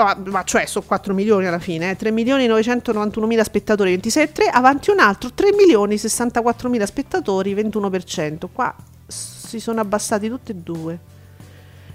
Ma, 0.04 0.16
ma 0.30 0.44
cioè, 0.44 0.66
sono 0.66 0.84
4 0.86 1.14
milioni 1.14 1.46
alla 1.46 1.58
fine, 1.58 1.90
eh? 1.90 1.96
3 1.96 2.10
milioni 2.10 2.46
991 2.46 3.26
mila 3.26 3.44
spettatori, 3.44 3.96
26,3, 3.96 4.50
avanti 4.52 4.90
un 4.90 4.98
altro, 4.98 5.30
3 5.32 5.52
milioni 5.52 5.96
64 5.98 6.68
mila 6.68 6.86
spettatori, 6.86 7.54
21%. 7.54 8.46
Qua 8.52 8.74
si 9.06 9.60
sono 9.60 9.80
abbassati 9.80 10.28
tutti 10.28 10.52
e 10.52 10.54
due. 10.54 10.98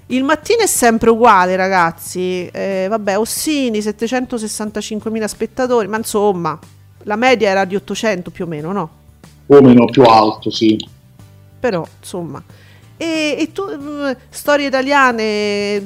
Il 0.07 0.23
mattino 0.23 0.61
è 0.61 0.67
sempre 0.67 1.09
uguale, 1.09 1.55
ragazzi. 1.55 2.47
Eh, 2.47 2.87
vabbè, 2.89 3.17
Ossini 3.17 3.79
765.000 3.79 5.25
spettatori, 5.25 5.87
ma 5.87 5.97
insomma, 5.97 6.59
la 7.03 7.15
media 7.15 7.49
era 7.49 7.65
di 7.65 7.75
800 7.75 8.29
più 8.29 8.45
o 8.45 8.47
meno, 8.47 8.71
no? 8.71 8.89
o 9.47 9.61
meno 9.61 9.85
più 9.85 10.03
alto, 10.03 10.49
sì. 10.49 10.77
Però, 11.59 11.85
insomma. 11.99 12.41
E, 12.97 13.35
e 13.39 13.51
tu, 13.51 13.63
eh, 13.67 14.17
storie 14.29 14.67
italiane 14.67 15.81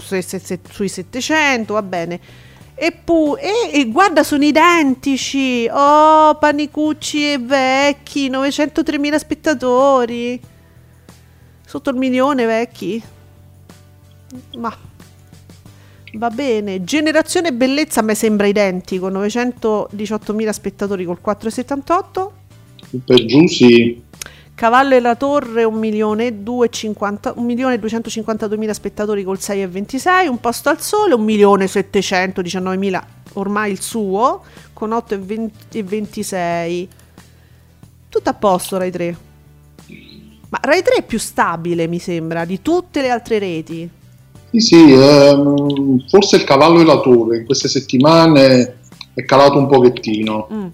se- 0.00 0.22
se- 0.22 0.60
sui 0.70 0.88
700, 0.88 1.74
va 1.74 1.82
bene. 1.82 2.20
E, 2.76 2.92
pu- 2.92 3.36
e, 3.38 3.70
e 3.80 3.88
guarda, 3.90 4.24
sono 4.24 4.44
identici. 4.44 5.68
Oh, 5.70 6.36
Panicucci 6.36 7.32
e 7.32 7.38
vecchi, 7.38 8.28
903.000 8.28 9.16
spettatori. 9.16 10.40
Sotto 11.66 11.90
il 11.90 11.96
milione 11.96 12.46
vecchi. 12.46 13.02
Ma 14.58 14.76
va 16.14 16.30
bene. 16.30 16.84
Generazione 16.84 17.52
Bellezza 17.52 18.00
a 18.00 18.02
me 18.02 18.14
sembra 18.14 18.46
identico, 18.46 19.08
918.000 19.10 20.50
spettatori 20.50 21.04
col 21.04 21.20
4,78. 21.24 22.30
Per 23.04 23.24
giù 23.24 23.46
sì, 23.48 24.03
Cavallo 24.54 24.94
e 24.94 25.00
la 25.00 25.16
Torre 25.16 25.64
1 25.64 25.76
milione 25.76 26.26
e 26.26 26.32
250 26.34 27.32
1 27.36 27.44
milione 27.44 27.74
e 27.74 27.80
252.000 27.80 28.70
spettatori 28.70 29.24
col 29.24 29.38
6,26. 29.40 30.28
Un 30.28 30.38
posto 30.38 30.68
al 30.68 30.80
sole 30.80 31.14
1 31.14 31.22
milione 31.22 31.64
e 31.64 31.68
719.000 31.68 33.02
ormai 33.34 33.72
il 33.72 33.80
suo 33.80 34.42
con 34.72 34.90
8,26. 34.90 36.86
Tutto 38.08 38.30
a 38.30 38.34
posto 38.34 38.78
Rai 38.78 38.92
3. 38.92 39.16
Ma 40.50 40.58
Rai 40.62 40.82
3 40.82 40.94
è 40.96 41.02
più 41.02 41.18
stabile 41.18 41.88
mi 41.88 41.98
sembra 41.98 42.44
di 42.44 42.62
tutte 42.62 43.00
le 43.00 43.10
altre 43.10 43.40
reti. 43.40 43.90
Sì, 44.50 44.60
sì, 44.60 44.92
ehm, 44.92 46.06
forse 46.08 46.36
il 46.36 46.44
cavallo 46.44 46.80
e 46.80 46.84
la 46.84 47.00
torre 47.00 47.38
in 47.38 47.44
queste 47.44 47.66
settimane 47.66 48.76
è 49.14 49.24
calato 49.24 49.58
un 49.58 49.66
pochettino. 49.66 50.46
Mm. 50.52 50.66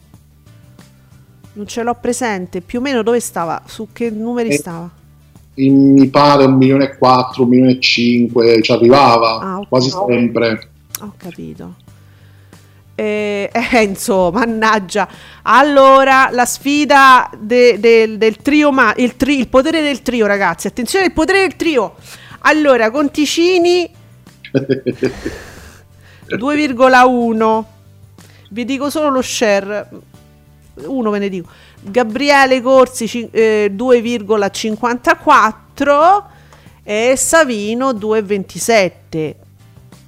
Non 1.53 1.67
ce 1.67 1.83
l'ho 1.83 1.95
presente, 1.95 2.61
più 2.61 2.79
o 2.79 2.83
meno 2.83 3.03
dove 3.03 3.19
stava? 3.21 3.63
Su 3.67 3.89
che 3.93 4.09
numeri 4.11 4.51
Eh, 4.51 4.53
stava? 4.57 4.89
In- 5.55 5.93
mi 5.93 6.09
pare 6.09 6.45
un 6.45 6.55
milione 6.55 6.85
e 6.85 6.97
quattro, 6.97 7.43
un 7.43 7.49
milione 7.49 7.73
e 7.73 7.81
cinque, 7.81 8.63
ci 8.63 8.71
arrivava 8.73 9.41
Ah, 9.41 9.59
ok. 9.59 9.69
quasi 9.69 9.91
sempre. 9.91 10.69
Ho 11.01 11.13
capito. 11.17 11.75
Eh, 12.95 13.51
Enzo, 13.73 14.31
mannaggia. 14.33 15.09
Allora, 15.43 16.29
la 16.31 16.45
sfida 16.47 17.29
de- 17.37 17.79
del- 17.81 18.17
del 18.17 18.37
trio, 18.37 18.71
ma 18.71 18.95
il, 18.97 19.17
tri- 19.17 19.39
il 19.39 19.49
potere 19.49 19.83
del 19.83 20.03
trio, 20.03 20.27
ragazzi. 20.27 20.67
Attenzione, 20.69 21.07
il 21.07 21.13
potere 21.13 21.41
del 21.41 21.57
trio. 21.57 21.95
Allora, 22.43 22.91
Conticini 22.91 23.91
2,1. 26.29 27.65
Vi 28.51 28.65
dico 28.65 28.89
solo 28.91 29.11
lo 29.11 29.23
share. 29.23 29.89
Uno 30.87 31.11
ve 31.11 31.19
ne 31.19 31.29
dico. 31.29 31.49
Gabriele 31.81 32.63
Corsi 32.63 33.29
eh, 33.33 33.71
2,54 33.75 36.23
e 36.83 37.15
Savino 37.17 37.91
2,27. 37.93 39.35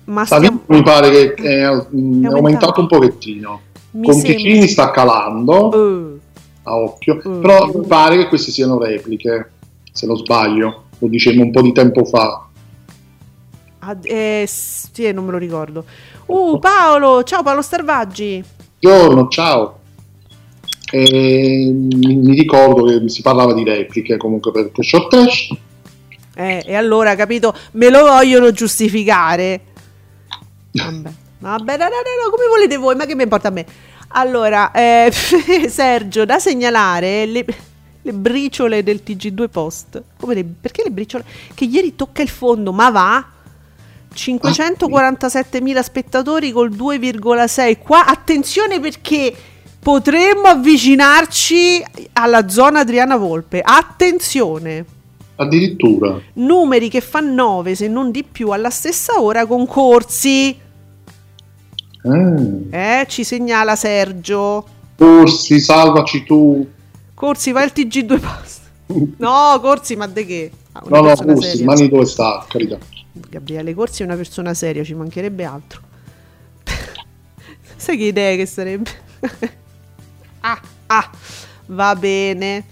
Ma 0.05 0.25
Savino 0.27 0.61
stiamo- 0.65 0.67
mi 0.67 0.83
pare 0.83 1.35
che 1.35 1.43
è, 1.43 1.59
è 1.59 1.63
aumentato. 1.63 2.37
aumentato 2.37 2.81
un 2.81 2.87
pochettino. 2.89 3.61
mi 3.93 4.09
Conticini 4.09 4.51
sembra- 4.53 4.69
sta 4.69 4.91
calando 4.91 6.15
Eh, 6.15 6.19
a 6.63 6.77
occhio, 6.77 7.21
Mm. 7.29 7.41
però 7.43 7.67
mi 7.67 7.87
pare 7.87 8.17
che 8.17 8.29
queste 8.29 8.51
siano 8.51 8.79
repliche, 8.79 9.51
se 9.93 10.07
non 10.07 10.17
sbaglio. 10.17 10.85
Lo 10.99 11.09
dicemmo 11.09 11.43
un 11.43 11.51
po' 11.51 11.61
di 11.63 11.73
tempo 11.73 12.05
fa. 12.05 12.47
ad- 13.85 14.07
eh, 14.07 14.45
sì, 14.49 15.11
non 15.13 15.25
me 15.27 15.33
lo 15.33 15.39
ricordo. 15.39 15.85
Uh, 16.27 16.57
Paolo, 16.61 17.23
ciao 17.25 17.43
Paolo 17.43 17.61
Starvaggi. 17.63 18.43
Buongiorno, 18.81 19.27
ciao. 19.29 19.79
E, 20.95 21.71
mi 21.73 22.35
ricordo 22.35 22.85
che 22.85 23.09
si 23.09 23.23
parlava 23.23 23.55
di 23.55 23.65
repliche 23.65 24.19
comunque 24.19 24.53
per 24.53 24.69
Trash 24.69 24.93
or 24.93 25.09
Trash. 25.09 25.49
Eh, 26.35 26.63
e 26.67 26.75
allora, 26.75 27.15
capito, 27.15 27.55
me 27.73 27.89
lo 27.89 28.03
vogliono 28.03 28.53
giustificare. 28.53 29.61
Vabbè, 30.73 31.11
vabbè, 31.39 31.77
no, 31.79 31.85
no, 31.85 31.91
no, 31.91 32.25
no, 32.25 32.31
come 32.31 32.47
volete 32.47 32.77
voi, 32.77 32.95
ma 32.95 33.07
che 33.07 33.15
mi 33.15 33.23
importa 33.23 33.49
a 33.49 33.53
me? 33.53 33.65
Allora, 34.09 34.71
eh, 34.73 35.11
Sergio, 35.69 36.27
da 36.27 36.39
segnalare 36.39 37.25
le, 37.25 37.45
le 38.03 38.13
briciole 38.13 38.83
del 38.83 39.01
TG2 39.05 39.49
Post. 39.49 40.03
Come 40.19 40.35
le- 40.35 40.45
perché 40.45 40.83
le 40.83 40.91
briciole? 40.91 41.25
Che 41.55 41.65
ieri 41.65 41.97
tocca 41.97 42.21
il 42.21 42.29
fondo, 42.29 42.71
ma 42.73 42.91
va? 42.91 43.27
547.000 44.15 45.83
spettatori 45.83 46.53
col 46.53 46.71
2,6. 46.71 47.79
Qua, 47.79 48.05
attenzione 48.05 48.79
perché 48.79 49.35
potremmo 49.83 50.47
avvicinarci 50.47 51.85
alla 52.13 52.49
zona 52.49 52.81
Adriana 52.81 53.17
Volpe. 53.17 53.61
Attenzione! 53.61 54.85
Addirittura. 55.35 56.21
numeri 56.35 56.89
che 56.89 57.01
fa 57.01 57.19
9 57.19 57.75
se 57.75 57.89
non 57.89 58.11
di 58.13 58.23
più 58.23 58.51
alla 58.51 58.71
stessa 58.71 59.21
ora 59.21 59.45
con 59.47 59.67
corsi. 59.67 60.57
Eh, 62.05 62.67
Eh, 62.71 63.07
ci 63.09 63.25
segnala 63.25 63.75
Sergio. 63.75 64.65
Corsi, 64.97 65.59
salvaci 65.59 66.23
tu. 66.25 66.65
Corsi, 67.15 67.51
vai 67.51 67.65
al 67.65 67.73
TG2 67.75 68.21
Post. 68.21 68.61
No, 69.19 69.59
Corsi, 69.61 69.97
ma 69.97 70.07
de 70.07 70.27
che? 70.27 70.51
Ah, 70.73 70.83
No, 70.87 71.01
no, 71.01 71.15
Corsi, 71.17 71.49
seria. 71.49 71.65
mani 71.65 71.89
dove 71.89 72.05
sta, 72.05 72.45
carità. 72.47 72.79
Gabriele 73.13 73.75
Corsi 73.75 74.03
è 74.03 74.05
una 74.05 74.17
persona 74.17 74.55
seria, 74.55 74.85
ci 74.85 74.95
mancherebbe 74.95 75.45
altro. 75.45 75.81
Sai 77.77 77.97
che 77.97 78.05
idee 78.05 78.37
che 78.37 78.47
sarebbe? 78.47 78.91
ah, 80.43 80.61
ah, 80.87 81.11
va 81.67 81.95
bene. 81.97 82.65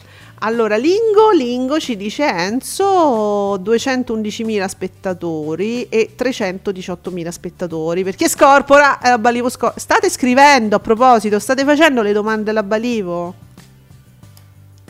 Allora, 0.42 0.76
Lingo, 0.76 1.30
Lingo 1.36 1.78
ci 1.78 1.96
dice 1.98 2.24
Enzo 2.26 3.56
211.000 3.58 4.64
spettatori 4.66 5.86
e 5.90 6.14
318.000 6.16 7.28
spettatori. 7.28 8.02
Perché 8.04 8.26
Scorpora 8.26 9.00
è 9.00 9.10
la 9.10 9.18
Balivo 9.18 9.50
Scor- 9.50 9.78
State 9.78 10.08
scrivendo 10.08 10.76
a 10.76 10.78
proposito, 10.78 11.38
state 11.38 11.62
facendo 11.64 12.00
le 12.00 12.12
domande 12.12 12.50
alla 12.50 12.62
Balivo? 12.62 13.34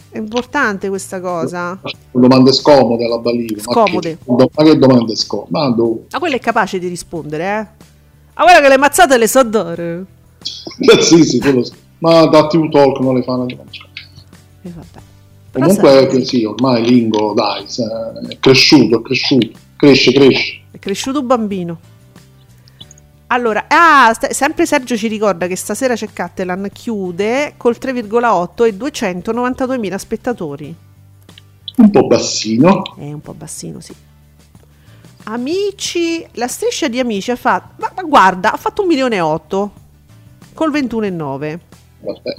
È 0.08 0.18
importante 0.18 0.88
questa 0.88 1.20
cosa. 1.20 1.78
Domande 2.12 2.52
scomode 2.52 3.04
alla 3.06 3.18
Balivo. 3.18 3.60
ma 3.66 3.72
Scomode. 3.72 4.18
che- 4.24 4.48
Ma 4.54 4.62
che 4.64 4.78
domande 4.78 5.16
scomode? 5.16 5.48
Ma? 5.50 5.68
Ma 6.12 6.18
quello 6.20 6.36
è 6.36 6.40
capace 6.40 6.78
di 6.78 6.86
rispondere, 6.86 7.44
eh? 7.44 7.88
Ah, 8.34 8.42
guarda 8.44 8.60
che 8.60 8.68
le 8.68 8.78
mazzate 8.78 9.18
le 9.18 9.26
so 9.26 9.42
dare. 9.42 10.04
Beh, 10.78 10.98
sì, 11.02 11.24
sì, 11.24 11.40
quello 11.40 11.64
sì. 11.64 11.72
Ma 12.00 12.26
da 12.26 12.46
TV 12.46 12.68
Talk 12.68 12.98
non 13.00 13.14
le 13.14 13.22
fanno. 13.22 13.46
E 13.46 13.56
vabbè. 14.62 15.00
Però 15.50 15.66
Comunque 15.66 15.90
sai, 15.90 16.08
che 16.08 16.24
sì, 16.24 16.44
ormai 16.44 16.84
Lingo, 16.84 17.32
dai, 17.34 17.64
è 18.28 18.38
cresciuto, 18.38 18.98
è 18.98 19.02
cresciuto. 19.02 19.58
Cresce, 19.76 20.12
cresce. 20.12 20.60
È 20.70 20.78
cresciuto 20.78 21.20
un 21.20 21.26
bambino. 21.26 21.78
Allora, 23.28 23.66
ah, 23.68 24.12
st- 24.12 24.30
sempre 24.30 24.66
Sergio 24.66 24.96
ci 24.96 25.08
ricorda 25.08 25.46
che 25.46 25.56
stasera 25.56 25.94
c'è 25.94 26.08
Cattelan 26.12 26.68
chiude 26.72 27.54
col 27.56 27.76
3,8 27.80 28.66
e 28.66 28.76
292.000 28.76 29.94
spettatori. 29.96 30.74
Un 31.76 31.90
po' 31.90 32.06
bassino. 32.06 32.82
È 32.96 33.12
un 33.12 33.20
po' 33.20 33.34
bassino, 33.34 33.80
sì. 33.80 33.94
Amici, 35.24 36.26
la 36.32 36.48
striscia 36.48 36.88
di 36.88 36.98
Amici 36.98 37.30
ha 37.30 37.36
fatto, 37.36 37.74
ma, 37.78 37.92
ma 37.94 38.02
guarda, 38.02 38.52
ha 38.52 38.56
fatto 38.56 38.82
un 38.82 38.88
milione 38.88 39.16
e 39.16 39.20
otto 39.20 39.72
col 40.52 40.72
21,9. 40.72 41.58
Vabbè. 42.00 42.36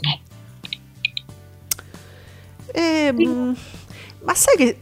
Eh, 2.74 3.12
mm, 3.14 3.54
ma 4.24 4.34
sai 4.34 4.56
che 4.56 4.78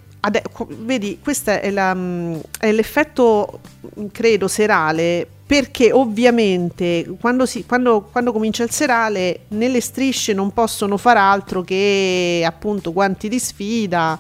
qu- 0.52 0.74
vedi, 0.74 1.20
questo 1.22 1.52
è, 1.52 1.72
la, 1.72 1.94
mm, 1.94 2.36
è 2.60 2.72
l'effetto, 2.72 3.60
mm, 4.00 4.08
credo, 4.12 4.48
serale. 4.48 5.28
Perché 5.50 5.92
ovviamente 5.92 7.16
quando, 7.20 7.48
si, 7.48 7.66
quando, 7.66 8.08
quando 8.12 8.32
comincia 8.32 8.64
il 8.64 8.70
serale, 8.70 9.46
nelle 9.50 9.82
strisce 9.82 10.34
non 10.34 10.54
possono 10.54 10.96
far 10.98 11.18
altro 11.18 11.64
che 11.64 12.44
appunto 12.46 12.94
guanti 12.94 13.28
di 13.30 13.40
sfida. 13.40 14.20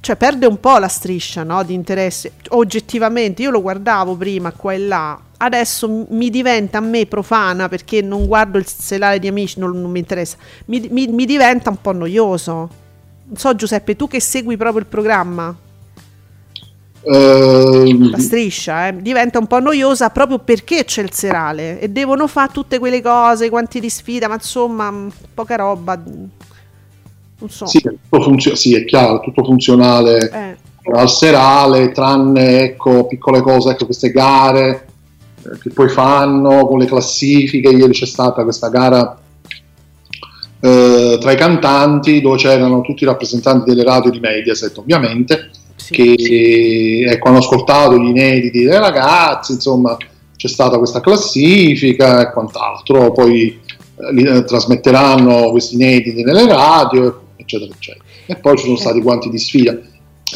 Cioè, 0.00 0.16
perde 0.16 0.46
un 0.46 0.58
po' 0.58 0.78
la 0.78 0.88
striscia 0.88 1.44
no, 1.44 1.62
di 1.62 1.74
interesse. 1.74 2.32
Oggettivamente, 2.48 3.42
io 3.42 3.50
lo 3.50 3.62
guardavo 3.62 4.16
prima 4.16 4.50
qua 4.50 4.72
e 4.72 4.78
là. 4.78 5.20
Adesso 5.44 6.06
mi 6.10 6.30
diventa 6.30 6.78
a 6.78 6.80
me 6.80 7.04
profana 7.06 7.68
perché 7.68 8.00
non 8.00 8.26
guardo 8.26 8.58
il 8.58 8.66
serale 8.66 9.18
di 9.18 9.26
amici, 9.26 9.58
non, 9.58 9.72
non 9.80 9.90
mi 9.90 9.98
interessa. 9.98 10.36
Mi, 10.66 10.86
mi- 10.88 11.08
mi 11.08 11.24
diventa 11.24 11.68
un 11.68 11.80
po' 11.80 11.90
noioso. 11.90 12.54
Non 13.24 13.36
so, 13.36 13.52
Giuseppe, 13.56 13.96
tu 13.96 14.06
che 14.06 14.20
segui 14.20 14.56
proprio 14.56 14.78
il 14.80 14.86
programma. 14.86 15.52
Ehm, 17.04 18.10
La 18.10 18.18
striscia 18.18 18.86
eh, 18.86 19.02
diventa 19.02 19.40
un 19.40 19.48
po' 19.48 19.58
noiosa 19.58 20.10
proprio 20.10 20.38
perché 20.38 20.84
c'è 20.84 21.02
il 21.02 21.12
serale 21.12 21.80
e 21.80 21.88
devono 21.88 22.28
fare 22.28 22.52
tutte 22.52 22.78
quelle 22.78 23.02
cose, 23.02 23.50
quanti 23.50 23.80
di 23.80 23.90
sfida, 23.90 24.28
ma 24.28 24.34
insomma, 24.34 24.94
poca 25.34 25.56
roba. 25.56 25.96
Non 25.96 27.50
so. 27.50 27.66
sì, 27.66 27.82
funzio- 28.08 28.54
sì, 28.54 28.76
è 28.76 28.84
chiaro, 28.84 29.18
tutto 29.18 29.42
funzionale 29.42 30.30
Eh, 30.30 30.56
al 30.94 31.10
serale, 31.10 31.90
tranne 31.90 32.62
ecco, 32.62 33.08
piccole 33.08 33.40
cose, 33.40 33.70
ecco, 33.70 33.86
queste 33.86 34.12
gare 34.12 34.86
che 35.60 35.70
poi 35.70 35.88
fanno 35.88 36.66
con 36.66 36.78
le 36.78 36.86
classifiche. 36.86 37.68
Ieri 37.68 37.92
c'è 37.92 38.06
stata 38.06 38.42
questa 38.42 38.68
gara 38.68 39.18
eh, 40.64 41.18
tra 41.20 41.32
i 41.32 41.36
cantanti 41.36 42.20
dove 42.20 42.36
c'erano 42.36 42.82
tutti 42.82 43.02
i 43.02 43.06
rappresentanti 43.06 43.68
delle 43.68 43.82
radio 43.82 44.10
di 44.10 44.20
Mediaset, 44.20 44.78
ovviamente, 44.78 45.50
sì. 45.74 45.92
che 45.92 47.04
ecco, 47.08 47.28
hanno 47.28 47.38
ascoltato 47.38 47.98
gli 47.98 48.08
inediti 48.08 48.62
dei 48.62 48.78
ragazzi, 48.78 49.52
insomma 49.52 49.96
c'è 50.36 50.48
stata 50.48 50.78
questa 50.78 51.00
classifica 51.00 52.20
e 52.20 52.32
quant'altro, 52.32 53.10
poi 53.12 53.48
eh, 53.48 54.12
li 54.12 54.22
eh, 54.22 54.44
trasmetteranno 54.44 55.50
questi 55.50 55.74
inediti 55.74 56.22
nelle 56.22 56.46
radio, 56.46 57.22
eccetera, 57.36 57.72
eccetera. 57.74 58.04
E 58.26 58.36
poi 58.36 58.56
ci 58.56 58.64
sono 58.64 58.76
stati 58.76 59.00
guanti 59.00 59.28
di 59.30 59.38
sfida. 59.38 59.76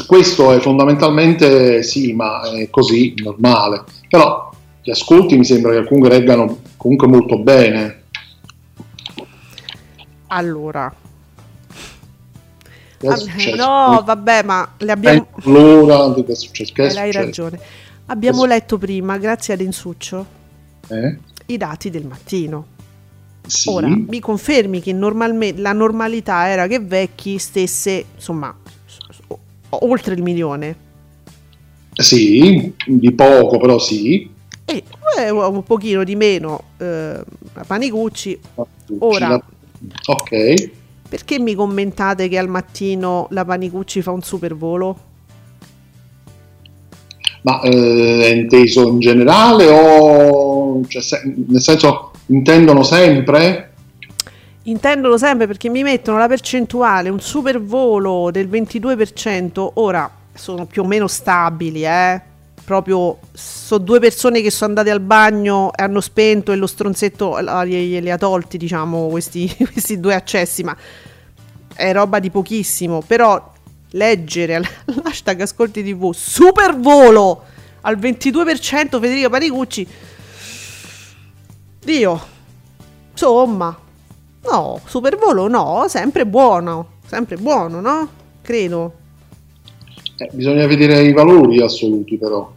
Questo 0.07 0.53
è 0.53 0.59
fondamentalmente 0.59 1.83
sì, 1.83 2.12
ma 2.12 2.51
è 2.51 2.69
così, 2.69 3.14
normale. 3.16 3.85
Però 4.09 4.46
gli 4.87 4.90
ascolti 4.92 5.37
mi 5.37 5.44
sembra 5.44 5.72
che 5.72 5.85
comunque 5.85 6.16
reggano 6.16 6.61
comunque 6.77 7.09
molto 7.09 7.40
bene. 7.40 8.03
Allora, 10.29 10.94
no, 13.01 14.03
vabbè, 14.05 14.44
ma 14.44 14.75
le 14.79 14.92
abbiamo. 14.92 15.27
Allora, 15.44 16.14
che 16.14 16.31
è 16.31 16.35
successo? 16.37 16.72
Che 16.72 16.87
è 16.87 16.94
eh, 16.94 17.01
hai 17.01 17.11
ragione. 17.11 17.59
Abbiamo 18.07 18.44
letto 18.44 18.79
prima, 18.79 19.18
grazie 19.18 19.55
ad 19.55 19.61
Insuccio, 19.61 20.25
Eh? 20.87 21.18
i 21.46 21.57
dati 21.57 21.90
del 21.90 22.07
mattino. 22.07 22.66
Sì. 23.44 23.68
Ora, 23.68 23.88
mi 23.88 24.20
confermi 24.20 24.81
che 24.81 24.92
normalme- 24.92 25.57
la 25.57 25.72
normalità 25.72 26.46
era 26.46 26.68
che 26.68 26.79
Vecchi 26.79 27.38
stesse, 27.38 28.05
insomma, 28.14 28.57
oltre 29.70 30.14
il 30.14 30.22
milione. 30.22 30.77
Sì, 31.92 32.72
di 32.87 33.11
poco, 33.11 33.59
però 33.59 33.81
sì. 33.81 34.35
E 34.68 34.83
eh, 35.16 35.31
un 35.31 35.62
pochino 35.62 36.02
di 36.02 36.16
meno 36.16 36.62
eh, 36.79 37.20
Panicucci. 37.66 38.38
Ora. 38.98 39.40
Ok. 40.07 40.70
Perché 41.09 41.38
mi 41.38 41.55
commentate 41.55 42.29
che 42.29 42.37
al 42.37 42.48
mattino 42.48 43.29
la 43.31 43.44
Panicucci 43.44 44.02
fa 44.02 44.11
un 44.11 44.22
super 44.22 44.57
volo? 44.57 44.98
Ma 47.42 47.61
eh, 47.61 48.22
è 48.22 48.35
inteso 48.35 48.88
in 48.88 48.98
generale 48.98 49.68
o 49.68 50.85
cioè, 50.88 51.00
se- 51.00 51.22
nel 51.46 51.61
senso 51.61 52.11
intendono 52.26 52.83
sempre? 52.83 53.70
Intendono 54.64 55.16
sempre 55.16 55.46
perché 55.46 55.68
mi 55.68 55.85
mettono 55.85 56.18
la 56.18 56.26
percentuale, 56.26 57.09
un 57.09 57.20
super 57.20 57.62
volo 57.62 58.33
del 58.33 58.48
22%, 58.48 59.70
ora 59.74 60.11
sono 60.35 60.66
più 60.66 60.83
o 60.83 60.87
meno 60.87 61.07
stabili, 61.07 61.85
eh. 61.85 62.20
Proprio 62.66 63.18
sono 63.33 63.83
due 63.83 64.00
persone 64.00 64.42
che 64.42 64.50
sono 64.50 64.70
andate 64.70 64.90
al 64.90 65.00
bagno 65.00 65.72
e 65.72 65.83
hanno 65.83 66.02
spento 66.02 66.52
e 66.52 66.57
lo 66.57 66.66
stronzetto 66.66 67.40
glieli 67.40 68.11
ha 68.11 68.18
tolti, 68.18 68.59
diciamo, 68.59 69.07
questi, 69.07 69.48
questi 69.72 69.98
due 69.98 70.14
accessi, 70.14 70.62
ma 70.62 70.76
è 71.74 71.92
roba 71.92 72.18
di 72.18 72.31
pochissimo. 72.31 73.02
Però 73.07 73.52
leggere 73.90 74.61
l'hashtag 74.85 75.40
ascolti 75.42 75.83
tv 75.83 76.12
super 76.12 76.76
volo 76.76 77.44
al 77.83 77.96
22% 77.96 79.00
Federico 79.00 79.31
Panicucci, 79.31 79.88
Dio, 81.79 82.20
insomma, 83.12 83.85
No, 84.48 84.81
supervolo 84.85 85.48
no, 85.48 85.87
sempre 85.88 86.24
buono, 86.24 86.98
sempre 87.07 87.37
buono, 87.37 87.81
no? 87.81 88.09
Credo. 88.42 89.05
Eh, 90.18 90.31
bisogna 90.33 90.66
vedere 90.66 91.02
i 91.02 91.12
valori 91.12 91.61
assoluti 91.61 92.16
però. 92.16 92.52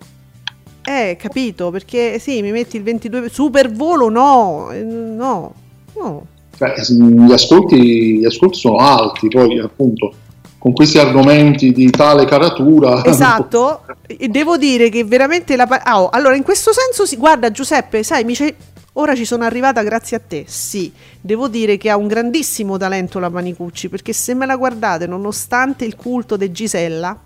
Eh, 0.84 1.18
capito, 1.20 1.70
perché 1.70 2.18
sì, 2.20 2.42
mi 2.42 2.52
metti 2.52 2.78
il 2.78 2.84
22 2.84 3.30
supervolo 3.30 4.10
no, 4.10 4.72
eh, 4.72 4.82
no. 4.82 5.54
No. 5.96 6.26
Beh, 6.58 6.74
gli, 6.78 7.32
ascolti, 7.32 8.20
gli 8.20 8.26
ascolti 8.26 8.58
sono 8.58 8.78
alti, 8.78 9.28
poi 9.28 9.60
appunto 9.60 10.14
con 10.58 10.74
questi 10.74 10.98
argomenti 10.98 11.72
di 11.72 11.90
tale 11.90 12.26
caratura. 12.26 13.04
Esatto, 13.10 13.82
e 14.06 14.28
devo 14.28 14.58
dire 14.58 14.90
che 14.90 15.04
veramente 15.04 15.56
la 15.56 15.68
oh, 15.96 16.10
allora 16.10 16.36
in 16.36 16.44
questo 16.44 16.72
senso 16.74 17.06
si 17.06 17.18
guarda 17.18 17.50
Giuseppe, 17.50 18.04
sai, 18.04 18.24
mi 18.24 18.34
c'è- 18.34 18.54
ora 18.94 19.16
ci 19.16 19.26
sono 19.26 19.46
arrivata 19.46 19.82
grazie 19.84 20.18
a 20.18 20.22
te. 20.26 20.44
Sì, 20.48 20.92
devo 21.20 21.48
dire 21.48 21.78
che 21.78 21.90
ha 21.90 21.98
un 21.98 22.08
grandissimo 22.08 22.78
talento 22.78 23.20
la 23.20 23.30
Panicucci, 23.30 23.90
perché 23.90 24.12
se 24.14 24.34
me 24.34 24.46
la 24.46 24.58
guardate, 24.58 25.08
nonostante 25.08 25.86
il 25.86 25.96
culto 25.96 26.36
di 26.36 26.52
Gisella, 26.52 27.18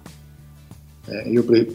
Eh, 1.05 1.29
io, 1.29 1.43
pre- 1.43 1.67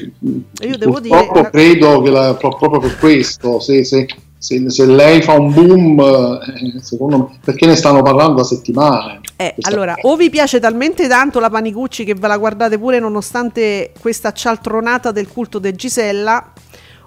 Io 0.67 0.77
devo 0.79 1.01
dire- 1.01 1.29
credo 1.51 2.01
che 2.01 2.11
la- 2.11 2.35
pro- 2.35 2.57
proprio 2.57 2.81
per 2.81 2.97
questo, 2.99 3.61
se, 3.61 3.85
se- 3.85 4.07
se- 4.39 4.71
se 4.71 4.87
lei 4.87 5.21
fa 5.21 5.33
un 5.35 5.53
boom, 5.53 6.01
eh, 6.01 6.81
secondo 6.81 7.19
me, 7.19 7.39
perché 7.45 7.67
ne 7.67 7.77
stanno 7.77 8.01
parlando 8.03 8.37
da 8.37 8.45
settimane. 8.45 9.21
Eh, 9.37 9.55
allora, 9.63 9.95
o 10.03 10.17
vi 10.17 10.31
piace 10.31 10.61
talmente 10.61 11.07
tanto 11.09 11.41
la 11.41 11.51
Panicucci 11.51 12.05
che 12.05 12.15
ve 12.15 12.27
la 12.27 12.39
guardate 12.39 12.79
pure 12.79 12.99
nonostante 13.01 13.93
questa 14.01 14.33
cialtronata 14.33 15.13
del 15.13 15.29
culto 15.29 15.59
di 15.59 15.73
Gisella, 15.75 16.53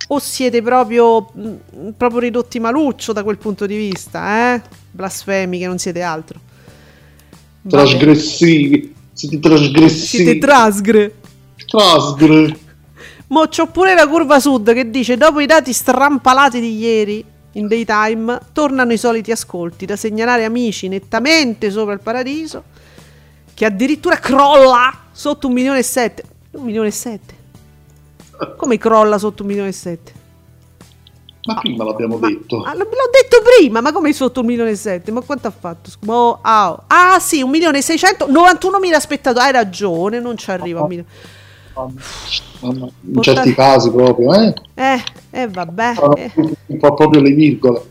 o 0.09 0.19
siete 0.19 0.61
proprio, 0.61 1.21
mh, 1.33 1.49
proprio 1.97 2.19
ridotti 2.19 2.59
maluccio 2.59 3.13
da 3.13 3.23
quel 3.23 3.37
punto 3.37 3.65
di 3.65 3.75
vista, 3.77 4.53
eh? 4.55 4.61
Blasfemi 4.91 5.57
che 5.57 5.65
non 5.67 5.79
siete 5.79 6.01
altro. 6.01 6.39
Trasgressivi, 7.67 8.93
siete 9.13 9.39
trasgressivi. 9.39 10.23
Siete 10.23 10.37
trasgre. 10.39 11.13
Trasgre. 11.67 12.59
Mo 13.27 13.47
c'ho 13.47 13.67
pure 13.67 13.93
la 13.93 14.07
curva 14.07 14.39
sud 14.39 14.73
che 14.73 14.89
dice 14.89 15.15
dopo 15.15 15.39
i 15.39 15.45
dati 15.45 15.71
strampalati 15.71 16.59
di 16.59 16.77
ieri 16.77 17.23
in 17.53 17.67
daytime 17.67 18.39
tornano 18.53 18.93
i 18.93 18.97
soliti 18.97 19.31
ascolti 19.31 19.85
da 19.85 19.95
segnalare 19.95 20.45
amici 20.45 20.87
nettamente 20.87 21.71
sopra 21.71 21.93
il 21.93 21.99
paradiso 22.01 22.63
che 23.53 23.65
addirittura 23.65 24.17
crolla 24.17 24.91
sotto 25.11 25.47
un 25.47 25.53
milione 25.53 25.79
e 25.79 25.83
sette. 25.83 26.23
Un 26.51 26.63
milione 26.63 26.87
e 26.87 26.91
sette? 26.91 27.35
Come 28.57 28.77
crolla 28.77 29.17
sotto 29.17 29.43
un 29.43 29.49
milione 29.49 29.69
e 29.69 29.73
sette? 29.73 30.13
Ma 31.43 31.55
prima 31.55 31.83
l'abbiamo 31.83 32.17
detto. 32.17 32.61
Ah, 32.63 32.73
l'ho 32.73 32.85
detto 32.85 33.41
prima 33.57 33.81
ma 33.81 33.91
come 33.91 34.13
sotto 34.13 34.41
un 34.41 34.45
milione 34.47 34.71
e 34.71 34.75
sette? 34.75 35.11
Ma 35.11 35.21
quanto 35.21 35.47
ha 35.47 35.53
fatto? 35.57 35.89
Sc- 35.89 36.03
mo- 36.05 36.39
ah, 36.41 37.17
sì 37.19 37.41
un 37.41 37.49
milione 37.49 37.79
e 37.79 37.81
seicento 37.81 38.29
91 38.29 38.79
mila 38.79 38.99
spettatori. 38.99 39.45
Hai 39.45 39.51
ragione 39.51 40.19
non 40.19 40.37
ci 40.37 40.51
arriva 40.51 40.79
a 40.79 40.83
un 40.83 41.03
In 42.61 43.21
certi 43.21 43.53
casi 43.53 43.91
proprio, 43.91 44.33
eh? 44.33 44.53
eh, 44.75 45.03
eh 45.29 45.47
vabbè 45.47 45.93
eh. 46.15 46.31
Un 46.67 46.77
po' 46.77 46.93
proprio 46.93 47.21
le 47.21 47.31
virgole. 47.31 47.89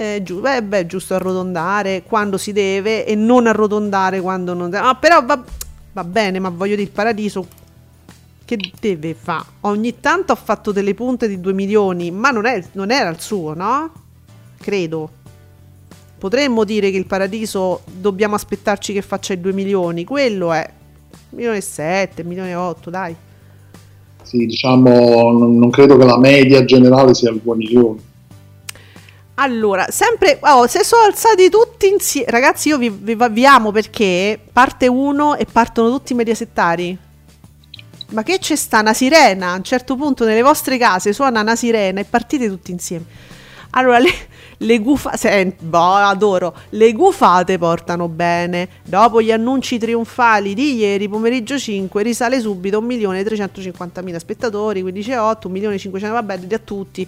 Eh, 0.00 0.22
giu- 0.22 0.40
beh, 0.40 0.62
beh, 0.62 0.86
giusto 0.86 1.14
arrotondare 1.14 2.02
quando 2.02 2.38
si 2.38 2.52
deve 2.52 3.04
e 3.04 3.14
non 3.14 3.46
arrotondare 3.46 4.20
quando 4.20 4.54
non 4.54 4.70
deve. 4.70 4.86
Ah, 4.86 4.94
però 4.94 5.24
va, 5.24 5.42
va 5.92 6.04
bene, 6.04 6.38
ma 6.38 6.48
voglio 6.48 6.74
dire, 6.74 6.88
il 6.88 6.90
paradiso 6.90 7.46
che 8.44 8.58
deve 8.80 9.14
fare? 9.14 9.44
Ogni 9.60 10.00
tanto 10.00 10.32
ha 10.32 10.36
fatto 10.36 10.72
delle 10.72 10.94
punte 10.94 11.28
di 11.28 11.38
2 11.38 11.52
milioni, 11.52 12.10
ma 12.10 12.30
non, 12.30 12.46
è- 12.46 12.64
non 12.72 12.90
era 12.90 13.08
il 13.10 13.20
suo, 13.20 13.54
no? 13.54 13.92
Credo. 14.58 15.10
Potremmo 16.18 16.64
dire 16.64 16.90
che 16.90 16.96
il 16.96 17.06
paradiso 17.06 17.82
dobbiamo 17.84 18.34
aspettarci 18.34 18.92
che 18.92 19.02
faccia 19.02 19.32
i 19.32 19.40
2 19.40 19.52
milioni. 19.52 20.04
Quello 20.04 20.52
è 20.52 20.68
milione 21.30 21.58
e 21.58 21.62
7, 21.62 22.24
milione 22.24 22.50
e 22.50 22.54
8, 22.54 22.90
dai. 22.90 23.16
Sì, 24.22 24.46
diciamo, 24.46 25.32
non, 25.32 25.58
non 25.58 25.70
credo 25.70 25.96
che 25.96 26.04
la 26.04 26.18
media 26.18 26.64
generale 26.64 27.14
sia 27.14 27.30
il 27.30 27.40
2 27.42 27.56
milioni. 27.56 28.08
Allora, 29.34 29.86
sempre, 29.90 30.38
oh, 30.42 30.66
se 30.66 30.84
sono 30.84 31.04
alzati 31.04 31.48
tutti 31.48 31.88
insieme, 31.88 32.30
ragazzi, 32.30 32.68
io 32.68 32.76
vi, 32.76 32.90
vi, 32.90 33.16
vi 33.30 33.46
amo 33.46 33.72
perché 33.72 34.38
parte 34.52 34.86
uno 34.86 35.34
e 35.34 35.46
partono 35.50 35.90
tutti 35.90 36.12
i 36.12 36.16
mediasettari. 36.16 36.96
Ma 38.10 38.22
che 38.22 38.38
c'è 38.38 38.54
sta 38.54 38.80
una 38.80 38.92
sirena? 38.92 39.52
A 39.52 39.56
un 39.56 39.62
certo 39.62 39.96
punto 39.96 40.24
nelle 40.24 40.42
vostre 40.42 40.76
case 40.76 41.12
suona 41.12 41.40
una 41.40 41.56
sirena 41.56 42.00
e 42.00 42.04
partite 42.04 42.48
tutti 42.48 42.70
insieme. 42.70 43.04
Allora, 43.70 43.98
le, 43.98 44.10
le 44.62 44.80
gufate, 44.80 45.56
boh, 45.58 45.94
adoro, 45.94 46.54
le 46.70 46.92
gufate 46.92 47.56
portano 47.58 48.08
bene. 48.08 48.68
Dopo 48.84 49.22
gli 49.22 49.32
annunci 49.32 49.78
trionfali 49.78 50.54
di 50.54 50.76
ieri, 50.76 51.08
pomeriggio 51.08 51.58
5, 51.58 52.02
risale 52.02 52.40
subito 52.40 52.80
1.350.000 52.80 54.16
spettatori, 54.16 54.82
15,8, 54.82 55.50
1.500.000, 55.50 56.10
vabbè, 56.10 56.38
di 56.38 56.54
a 56.54 56.58
tutti. 56.58 57.06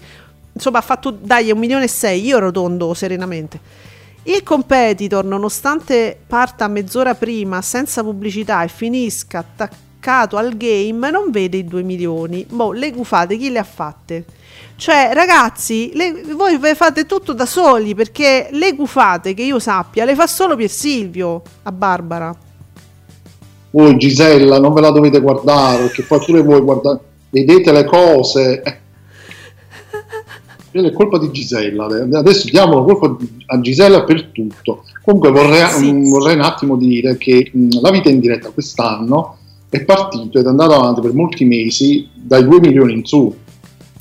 Insomma, 0.53 0.79
ha 0.79 0.81
fatto, 0.81 1.11
dai, 1.11 1.51
un 1.51 1.59
milione 1.59 1.85
e 1.85 1.89
sei, 1.89 2.25
io 2.25 2.39
rotondo 2.39 2.93
serenamente. 2.93 3.59
Il 4.23 4.41
competitor, 4.43 5.25
nonostante 5.25 6.17
parta 6.25 6.67
mezz'ora 6.67 7.13
prima, 7.13 7.61
senza 7.61 8.01
pubblicità 8.03 8.63
e 8.63 8.67
finisca 8.67 9.43
ta- 9.55 9.69
attaccato 10.03 10.35
al 10.35 10.57
game 10.57 11.09
non 11.09 11.31
vede 11.31 11.57
i 11.57 11.63
2 11.63 11.81
milioni. 11.81 12.45
Boh, 12.49 12.73
le 12.73 12.91
gufate 12.91 13.37
chi 13.37 13.49
le 13.49 13.59
ha 13.59 13.63
fatte? 13.63 14.25
Cioè, 14.75 15.11
ragazzi, 15.13 15.91
le, 15.93 16.23
voi 16.35 16.57
fate 16.75 17.05
tutto 17.05 17.33
da 17.33 17.45
soli 17.45 17.95
perché 17.95 18.49
le 18.51 18.75
gufate 18.75 19.33
che 19.33 19.43
io 19.43 19.59
sappia 19.59 20.03
le 20.03 20.15
fa 20.15 20.27
solo 20.27 20.55
Pier 20.55 20.69
Silvio 20.69 21.41
a 21.63 21.71
Barbara. 21.71 22.35
Voi 23.71 23.97
Gisella 23.97 24.59
non 24.59 24.73
ve 24.73 24.81
la 24.81 24.91
dovete 24.91 25.19
guardare 25.19 25.83
perché 25.83 26.03
poi 26.03 26.19
pure 26.19 26.41
voi 26.41 26.61
guardate, 26.61 27.03
vedete 27.29 27.71
le 27.71 27.85
cose. 27.85 28.61
È 30.71 30.91
colpa 30.91 31.19
di 31.19 31.29
Gisella, 31.29 31.85
adesso 32.17 32.49
diamo 32.49 32.79
la 32.79 32.95
colpa 32.95 33.23
a 33.45 33.59
Gisella 33.61 34.03
per 34.03 34.31
tutto. 34.31 34.85
Comunque 35.03 35.29
vorrei, 35.29 35.69
sì. 35.69 35.87
um, 35.87 36.09
vorrei 36.09 36.33
un 36.35 36.41
attimo 36.41 36.77
dire 36.77 37.15
che 37.17 37.51
um, 37.53 37.79
la 37.79 37.91
vita 37.91 38.09
in 38.09 38.19
diretta 38.19 38.49
quest'anno 38.49 39.37
è 39.69 39.83
partito 39.83 40.39
ed 40.39 40.45
è 40.45 40.49
andato 40.49 40.73
avanti 40.73 41.01
per 41.01 41.13
molti 41.13 41.45
mesi 41.45 42.09
dai 42.13 42.43
2 42.43 42.59
milioni 42.59 42.93
in 42.93 43.05
su. 43.05 43.35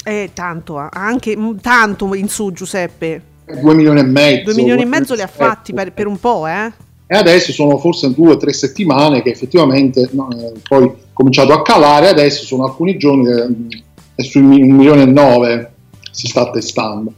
Eh, 0.05 0.31
tanto, 0.35 0.89
anche 0.91 1.37
tanto 1.61 2.15
in 2.15 2.29
su 2.29 2.53
Giuseppe. 2.53 3.23
2 3.61 3.75
milioni 3.75 4.01
e 4.01 4.05
mezzo. 4.05 4.45
2 4.45 4.55
milioni 4.55 4.83
e 4.83 4.87
mezzo 4.87 5.15
li 5.15 5.23
ha 5.23 5.27
fatti 5.27 5.73
per, 5.73 5.93
per 5.93 6.07
un 6.07 6.19
po', 6.19 6.47
eh? 6.47 6.73
E 7.07 7.17
adesso 7.17 7.53
sono 7.53 7.77
forse 7.77 8.15
due 8.15 8.33
o 8.33 8.37
tre 8.39 8.55
settimane 8.55 9.21
che 9.21 9.31
effettivamente 9.31 10.09
no, 10.13 10.31
eh, 10.31 10.53
poi 10.67 10.91
cominciato 11.13 11.53
a 11.53 11.61
calare, 11.61 12.09
adesso 12.09 12.45
sono 12.45 12.65
alcuni 12.65 12.97
giorni 12.97 13.27
che 13.27 13.49
mm, 13.49 13.69
è 14.15 14.23
sui 14.23 14.41
1 14.41 14.75
milione 14.75 15.03
e 15.03 15.07
9 15.07 15.73
si 16.11 16.27
sta 16.27 16.51
testando. 16.51 17.13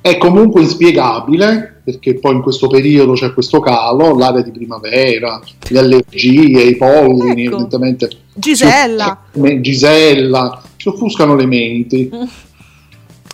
È 0.00 0.16
comunque 0.16 0.62
inspiegabile 0.62 1.80
perché 1.84 2.14
poi 2.14 2.36
in 2.36 2.42
questo 2.42 2.68
periodo 2.68 3.12
c'è 3.12 3.34
questo 3.34 3.60
calo, 3.60 4.16
l'area 4.16 4.40
di 4.40 4.50
primavera, 4.50 5.40
le 5.68 5.78
allergie, 5.78 6.62
i 6.62 6.76
pollini, 6.76 7.44
ecco. 7.44 7.56
evidentemente. 7.56 8.10
Gisella. 8.32 9.24
Gisella, 9.60 10.62
si 10.84 10.88
offuscano 10.88 11.34
le 11.34 11.46
menti 11.46 12.10
mm. 12.12 12.22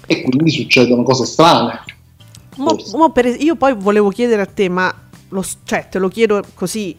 e 0.07 0.22
quindi 0.22 0.51
succedono 0.51 1.03
cose 1.03 1.24
strane. 1.24 1.80
Mo, 2.59 2.76
mo 2.92 3.11
per, 3.11 3.26
io 3.26 3.57
poi 3.57 3.74
volevo 3.74 4.11
chiedere 4.11 4.42
a 4.42 4.46
te, 4.46 4.68
ma 4.68 4.94
lo, 5.30 5.44
cioè, 5.64 5.88
te 5.88 5.98
lo 5.98 6.07
chiedo 6.09 6.44
così, 6.55 6.96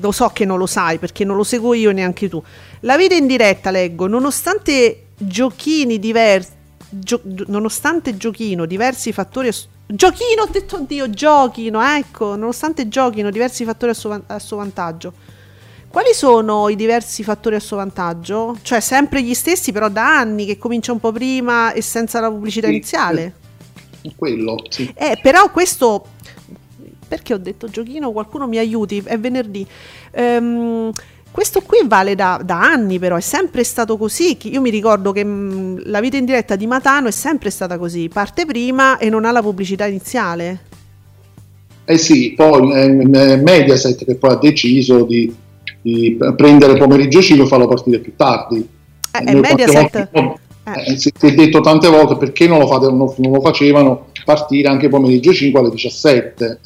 lo 0.00 0.12
so 0.12 0.28
che 0.28 0.44
non 0.44 0.58
lo 0.58 0.66
sai 0.66 0.98
perché 0.98 1.24
non 1.24 1.36
lo 1.36 1.44
seguo 1.44 1.72
io 1.72 1.90
neanche 1.92 2.28
tu. 2.28 2.42
La 2.80 2.98
vita 2.98 3.14
in 3.14 3.26
diretta, 3.26 3.70
leggo, 3.70 4.06
nonostante 4.06 5.06
giochini 5.16 5.98
diversi 5.98 6.52
gio- 6.90 7.22
nonostante 7.46 8.16
giochino 8.16 8.66
diversi 8.66 9.12
fattori 9.12 9.48
ass- 9.48 9.68
giochino 9.86 10.42
ho 10.42 10.48
detto 10.50 10.76
oddio 10.76 11.08
giochino 11.08 11.80
ecco 11.80 12.34
nonostante 12.36 12.88
giochino 12.88 13.30
diversi 13.30 13.64
fattori 13.64 13.92
a 13.92 13.94
suo, 13.94 14.22
a 14.26 14.38
suo 14.38 14.56
vantaggio 14.56 15.12
quali 15.94 16.12
sono 16.12 16.68
i 16.68 16.74
diversi 16.74 17.22
fattori 17.22 17.54
a 17.54 17.60
suo 17.60 17.76
vantaggio? 17.76 18.58
Cioè 18.62 18.80
sempre 18.80 19.22
gli 19.22 19.32
stessi 19.32 19.70
però 19.70 19.88
da 19.88 20.18
anni 20.18 20.44
che 20.44 20.58
comincia 20.58 20.90
un 20.90 20.98
po' 20.98 21.12
prima 21.12 21.72
e 21.72 21.82
senza 21.82 22.18
la 22.18 22.28
pubblicità 22.28 22.66
sì, 22.66 22.72
iniziale? 22.72 23.34
Quello, 24.16 24.56
sì. 24.70 24.92
Eh, 24.92 25.20
però 25.22 25.52
questo 25.52 26.04
perché 27.06 27.32
ho 27.32 27.38
detto 27.38 27.68
giochino? 27.68 28.10
Qualcuno 28.10 28.48
mi 28.48 28.58
aiuti, 28.58 29.00
è 29.04 29.16
venerdì. 29.20 29.64
Ehm, 30.10 30.90
questo 31.30 31.60
qui 31.60 31.78
vale 31.84 32.16
da, 32.16 32.40
da, 32.44 32.58
anni, 32.58 32.98
però 32.98 33.14
è 33.14 33.20
sempre 33.20 33.62
stato 33.62 33.96
così. 33.96 34.36
Io 34.50 34.60
mi 34.60 34.70
ricordo 34.70 35.12
che 35.12 35.24
mh, 35.24 35.28
mm, 35.28 35.78
la 35.84 36.00
vita 36.00 36.16
in 36.16 36.24
diretta 36.24 36.56
di 36.56 36.66
Matano 36.66 37.06
è 37.06 37.12
sempre 37.12 37.50
stata 37.50 37.78
così: 37.78 38.08
parte 38.08 38.46
prima 38.46 38.98
e 38.98 39.08
non 39.10 39.24
ha 39.24 39.30
la 39.30 39.42
pubblicità 39.42 39.86
iniziale. 39.86 40.60
Eh 41.84 41.98
sì, 41.98 42.32
poi 42.34 42.72
è 42.72 42.88
Mediaset 42.88 44.04
che 44.04 44.16
poi 44.16 44.32
ha 44.32 44.38
deciso 44.38 45.04
di, 45.04 45.32
di 45.84 46.16
prendere 46.34 46.78
pomeriggio 46.78 47.20
cibo 47.20 47.42
e 47.42 47.46
farlo 47.46 47.68
partire 47.68 47.98
più 47.98 48.14
tardi. 48.16 48.66
Eh, 49.12 49.18
è 49.18 49.34
Mediaset. 49.34 50.08
Volte, 50.10 50.40
eh. 50.64 50.96
si 50.96 51.12
è 51.20 51.34
detto 51.34 51.60
tante 51.60 51.88
volte 51.88 52.16
perché 52.16 52.46
non 52.46 52.58
lo, 52.58 52.66
fate, 52.66 52.86
non, 52.86 53.12
non 53.18 53.32
lo 53.32 53.40
facevano 53.42 54.06
partire 54.24 54.68
anche 54.68 54.88
pomeriggio 54.88 55.32
5 55.32 55.60
alle 55.60 55.70
17 55.70 56.58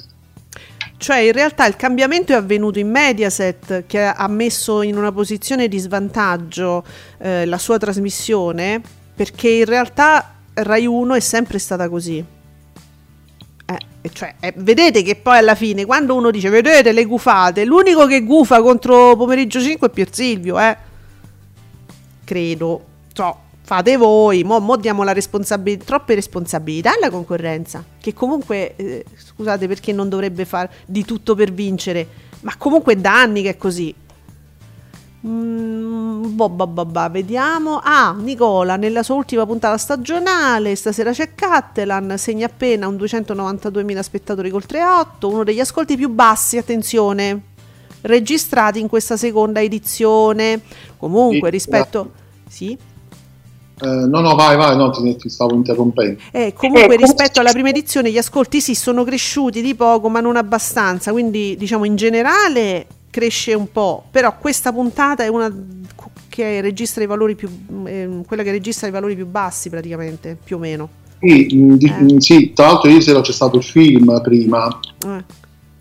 cioè 0.99 1.19
in 1.19 1.33
realtà 1.33 1.67
il 1.67 1.77
cambiamento 1.77 2.33
è 2.33 2.37
avvenuto 2.37 2.79
in 2.79 2.91
Mediaset 2.91 3.85
che 3.87 4.03
ha 4.03 4.29
messo 4.29 4.83
in 4.83 4.97
una 4.97 5.13
posizione 5.13 5.69
di 5.69 5.79
svantaggio 5.79 6.85
eh, 7.19 7.45
la 7.47 7.59
sua 7.59 7.79
trasmissione 7.79 8.81
perché 9.15 9.49
in 9.49 9.65
realtà 9.65 10.35
Rai 10.55 10.87
1 10.87 11.15
è 11.15 11.21
sempre 11.21 11.59
stata 11.59 11.89
così. 11.89 12.25
Eh, 14.01 14.11
cioè, 14.13 14.35
eh, 14.41 14.55
vedete 14.57 15.03
che 15.03 15.17
poi 15.17 15.39
alla 15.39 15.55
fine 15.55 15.85
quando 15.85 16.15
uno 16.15 16.31
dice 16.31 16.49
vedete 16.49 16.93
le 16.93 17.05
gufate, 17.05 17.65
l'unico 17.65 18.07
che 18.07 18.23
gufa 18.23 18.61
contro 18.63 19.17
pomeriggio 19.17 19.61
5 19.61 19.89
è 19.89 19.91
Pier 19.91 20.15
Silvio, 20.15 20.59
eh. 20.59 20.77
Credo. 22.25 22.85
So, 23.13 23.37
fate 23.63 23.97
voi, 23.97 24.45
mo, 24.45 24.61
mo 24.61 24.77
diamo 24.77 25.03
la 25.03 25.13
responsabilità, 25.13 25.85
troppe 25.85 26.15
responsabilità 26.15 26.93
alla 26.95 27.11
concorrenza, 27.11 27.85
che 28.01 28.15
comunque, 28.15 28.77
eh, 28.77 29.05
scusate 29.15 29.67
perché 29.67 29.93
non 29.93 30.09
dovrebbe 30.09 30.45
fare 30.45 30.71
di 30.87 31.05
tutto 31.05 31.35
per 31.35 31.53
vincere, 31.53 32.07
ma 32.41 32.55
comunque 32.57 33.01
da 33.01 33.21
anni 33.21 33.43
che 33.43 33.51
è 33.51 33.57
così. 33.57 33.95
Mm, 35.27 36.37
boh, 36.37 36.49
boh, 36.49 36.67
boh, 36.67 36.85
boh, 36.85 37.11
vediamo. 37.11 37.81
Ah, 37.83 38.15
Nicola, 38.17 38.77
nella 38.77 39.03
sua 39.03 39.17
ultima 39.17 39.45
puntata 39.47 39.77
stagionale, 39.77 40.77
stasera 40.77 41.11
c'è 41.11 41.35
Cattelan, 41.35 42.15
segna 42.17 42.47
appena 42.47 42.87
un 42.87 42.95
292.000 42.95 44.01
spettatori 44.01 44.51
col 44.51 44.65
3.8, 44.69 45.27
uno 45.27 45.43
degli 45.43 45.61
ascolti 45.61 45.97
più 45.97 46.09
bassi, 46.09 46.57
attenzione, 46.57 47.43
registrati 48.03 48.79
in 48.79 48.89
questa 48.89 49.17
seconda 49.17 49.61
edizione. 49.61 50.61
Comunque, 50.97 51.51
rispetto... 51.51 52.13
Sì? 52.49 52.79
Eh, 53.81 53.87
no, 53.87 54.21
no, 54.21 54.35
vai, 54.35 54.57
vai, 54.57 54.77
no, 54.77 54.91
ti, 54.91 55.17
ti 55.17 55.29
stavo 55.29 55.55
interrompendo. 55.55 56.21
Eh, 56.31 56.53
comunque, 56.57 56.95
eh, 56.95 56.97
rispetto 56.97 57.41
alla 57.41 57.53
prima 57.53 57.69
edizione, 57.69 58.11
gli 58.11 58.19
ascolti 58.19 58.61
sì 58.61 58.75
sono 58.75 59.05
cresciuti 59.05 59.63
di 59.63 59.75
poco, 59.75 60.09
ma 60.09 60.21
non 60.21 60.37
abbastanza. 60.37 61.11
Quindi, 61.11 61.57
diciamo, 61.57 61.85
in 61.85 61.97
generale 61.97 62.87
cresce 63.19 63.55
un 63.55 63.71
po'. 63.73 64.05
Però 64.11 64.37
questa 64.39 64.73
puntata 64.73 65.25
è 65.25 65.29
una 65.29 65.53
che 66.29 66.61
registra 66.61 67.03
i 67.03 67.07
valori 67.07 67.35
più. 67.35 67.51
Eh, 67.85 68.23
quella 68.27 68.45
che 68.45 68.53
registra 68.53 68.87
i 68.87 68.93
valori 68.93 69.17
più 69.17 69.27
bassi, 69.27 69.69
praticamente, 69.69 70.37
più 70.43 70.57
o 70.57 70.59
meno. 70.61 70.89
Sì, 71.21 71.49
mm, 71.53 71.77
eh. 71.81 72.03
Mm, 72.03 72.17
sì 72.19 72.53
tra 72.55 72.67
l'altro, 72.67 72.89
ieri 72.89 73.03
sera 73.03 73.21
c'è 73.21 73.33
stato 73.33 73.57
il 73.57 73.65
film 73.65 74.21
prima. 74.23 74.79
Eh. 75.05 75.25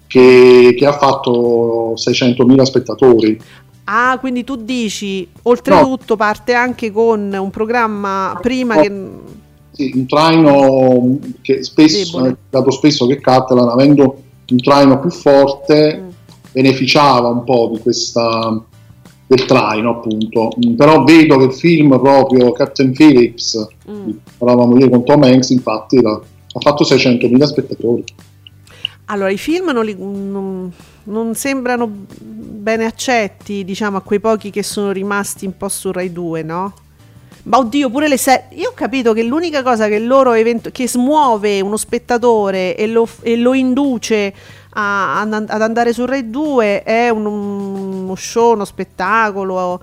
Che, 0.07 0.73
che, 0.77 0.85
ha 0.85 0.97
fatto 0.97 1.93
600.000 1.95 2.61
spettatori. 2.63 3.39
Ah, 3.83 4.17
quindi 4.19 4.43
tu 4.43 4.55
dici, 4.55 5.27
oltretutto 5.43 6.13
no. 6.13 6.15
parte 6.15 6.53
anche 6.53 6.91
con 6.91 7.33
un 7.37 7.49
programma 7.51 8.37
prima 8.41 8.75
no. 8.75 8.81
che... 8.81 9.09
Sì, 9.71 9.91
un 9.93 10.07
traino 10.07 11.19
che 11.41 11.63
spesso, 11.63 12.25
è 12.25 12.35
dato 12.49 12.71
spesso 12.71 13.05
che 13.05 13.19
Catalan, 13.19 13.69
avendo 13.69 14.23
un 14.49 14.61
traino 14.61 14.99
più 14.99 15.11
forte, 15.11 16.01
mm. 16.01 16.06
Beneficiava 16.51 17.27
un 17.27 17.43
po' 17.43 17.71
di 17.73 17.79
questa 17.79 18.63
del 19.29 19.45
traino 19.45 19.89
appunto 19.89 20.51
mm, 20.57 20.75
però 20.75 21.03
vedo 21.03 21.37
che 21.37 21.45
il 21.45 21.53
film 21.53 21.99
proprio 21.99 22.51
Captain 22.53 22.93
Phillips 22.93 23.67
mm. 23.89 24.09
parlavamo 24.37 24.77
ieri 24.77 24.89
con 24.89 25.03
Tom 25.03 25.23
Hanks 25.23 25.49
infatti 25.49 26.01
la, 26.01 26.11
ha 26.11 26.59
fatto 26.59 26.85
600.000 26.85 27.43
spettatori 27.43 28.03
allora 29.09 29.29
i 29.29 29.37
film 29.37 29.71
non, 29.71 29.85
li, 29.85 29.95
non, 29.97 30.71
non 31.03 31.35
sembrano 31.35 31.89
bene 31.89 32.85
accetti, 32.85 33.63
diciamo, 33.63 33.97
a 33.97 34.01
quei 34.01 34.19
pochi 34.19 34.49
che 34.49 34.63
sono 34.63 34.91
rimasti 34.91 35.45
un 35.45 35.55
po' 35.55 35.69
su 35.69 35.91
Rai 35.91 36.11
2, 36.11 36.43
no? 36.43 36.73
Ma 37.43 37.59
oddio, 37.59 37.89
pure 37.89 38.09
le 38.09 38.17
serie. 38.17 38.47
Io 38.55 38.71
ho 38.71 38.73
capito 38.73 39.13
che 39.13 39.23
l'unica 39.23 39.63
cosa 39.63 39.87
che 39.87 39.99
loro 39.99 40.33
evento- 40.33 40.69
che 40.71 40.89
smuove 40.89 41.61
uno 41.61 41.77
spettatore 41.77 42.75
e 42.75 42.87
lo, 42.87 43.07
e 43.21 43.37
lo 43.37 43.53
induce 43.53 44.33
a, 44.79 45.21
ad 45.21 45.61
andare 45.61 45.91
su 45.91 46.05
Rai 46.05 46.29
2 46.29 46.83
è 46.83 47.09
un, 47.09 47.25
uno 47.25 48.15
show, 48.15 48.53
uno 48.53 48.65
spettacolo. 48.65 49.81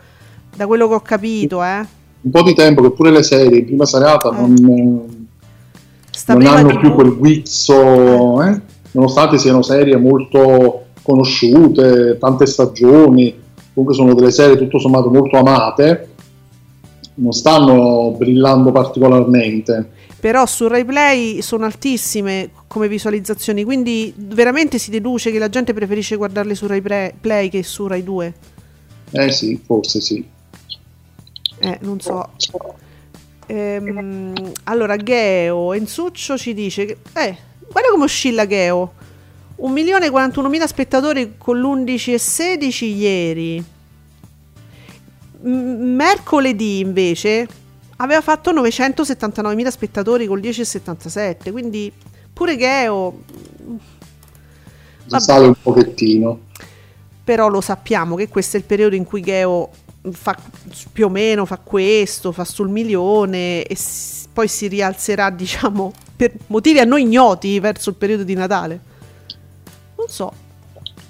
Da 0.54 0.66
quello 0.66 0.86
che 0.86 0.94
ho 0.94 1.00
capito, 1.00 1.62
eh. 1.64 1.84
Un 2.20 2.30
po' 2.30 2.42
di 2.42 2.54
tempo 2.54 2.80
che 2.80 2.92
pure 2.92 3.10
le 3.10 3.24
serie 3.24 3.58
in 3.58 3.64
prima 3.64 3.84
serata 3.84 4.30
eh. 4.30 4.40
non, 4.40 4.54
non 6.28 6.46
hanno 6.46 6.78
più 6.78 6.94
quel 6.94 7.16
guizzo, 7.16 8.40
eh? 8.42 8.60
nonostante 8.92 9.38
siano 9.38 9.62
serie 9.62 9.96
molto 9.96 10.84
conosciute, 11.02 12.16
tante 12.18 12.46
stagioni, 12.46 13.34
comunque 13.74 13.96
sono 13.96 14.14
delle 14.14 14.30
serie 14.30 14.56
tutto 14.56 14.78
sommato 14.78 15.10
molto 15.10 15.36
amate, 15.36 16.13
non 17.14 17.32
stanno 17.32 18.14
brillando 18.16 18.72
particolarmente. 18.72 19.90
Però 20.18 20.46
su 20.46 20.66
Rai 20.68 20.84
Play 20.84 21.42
sono 21.42 21.64
altissime 21.66 22.50
come 22.66 22.88
visualizzazioni, 22.88 23.62
quindi 23.62 24.12
veramente 24.16 24.78
si 24.78 24.90
deduce 24.90 25.30
che 25.30 25.38
la 25.38 25.50
gente 25.50 25.74
preferisce 25.74 26.16
guardarle 26.16 26.54
su 26.54 26.66
Rai 26.66 26.82
Play 27.20 27.48
che 27.50 27.62
su 27.62 27.86
Rai 27.86 28.02
2. 28.02 28.34
Eh 29.10 29.30
sì, 29.30 29.60
forse 29.64 30.00
sì. 30.00 30.26
Eh, 31.58 31.78
non 31.82 32.00
so. 32.00 32.30
Ehm, 33.46 34.32
allora, 34.64 34.96
Geo 34.96 35.72
Ensuccio 35.72 36.38
ci 36.38 36.54
dice 36.54 36.86
che... 36.86 36.96
Eh, 37.12 37.36
guarda 37.70 37.90
come 37.90 38.04
oscilla 38.04 38.46
Geo 38.46 38.92
1.041.000 39.60 40.64
spettatori 40.66 41.34
con 41.38 41.58
l'11 41.58 42.12
e 42.12 42.18
16 42.18 42.96
ieri. 42.96 43.64
Mercoledì 45.46 46.80
invece 46.80 47.46
aveva 47.96 48.20
fatto 48.22 48.52
979.000 48.52 49.68
spettatori 49.68 50.26
con 50.26 50.40
10,77, 50.40 51.52
quindi 51.52 51.92
pure 52.32 52.56
Geo 52.56 53.22
sale 55.18 55.46
un 55.46 55.54
pochettino. 55.60 56.40
però 57.22 57.48
lo 57.48 57.60
sappiamo 57.60 58.16
che 58.16 58.28
questo 58.28 58.56
è 58.56 58.60
il 58.60 58.66
periodo 58.66 58.94
in 58.94 59.04
cui 59.04 59.22
Geo 59.22 59.70
fa 60.12 60.36
più 60.92 61.06
o 61.06 61.08
meno 61.08 61.46
fa 61.46 61.58
questo, 61.58 62.32
fa 62.32 62.44
sul 62.44 62.68
milione 62.68 63.62
e 63.64 63.74
s- 63.74 64.28
poi 64.32 64.48
si 64.48 64.66
rialzerà, 64.68 65.30
diciamo, 65.30 65.92
per 66.16 66.32
motivi 66.48 66.78
a 66.80 66.84
noi 66.84 67.02
ignoti 67.02 67.58
verso 67.60 67.90
il 67.90 67.96
periodo 67.96 68.24
di 68.24 68.34
Natale. 68.34 68.80
Non 69.96 70.08
so. 70.08 70.38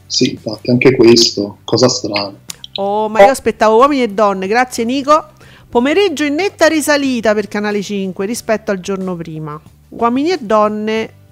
Sì, 0.07 0.31
infatti, 0.33 0.71
anche 0.71 0.95
questo, 0.97 1.61
cosa 1.65 1.89
strana. 1.89 2.39
Oh, 2.77 3.09
ma 3.09 3.25
io 3.25 3.31
aspettavo 3.31 3.77
uomini 3.77 4.03
e 4.03 4.09
donne, 4.09 4.47
grazie 4.47 4.85
Nico. 4.85 5.29
Pomeriggio 5.69 6.25
in 6.25 6.35
netta 6.35 6.67
risalita 6.67 7.35
per 7.35 7.49
Canale 7.49 7.83
5 7.83 8.27
rispetto 8.27 8.71
al 8.71 8.81
giorno 8.81 9.15
prima. 9.17 9.61
Uomini 9.91 10.31
e 10.31 10.39
donne 10.41 11.23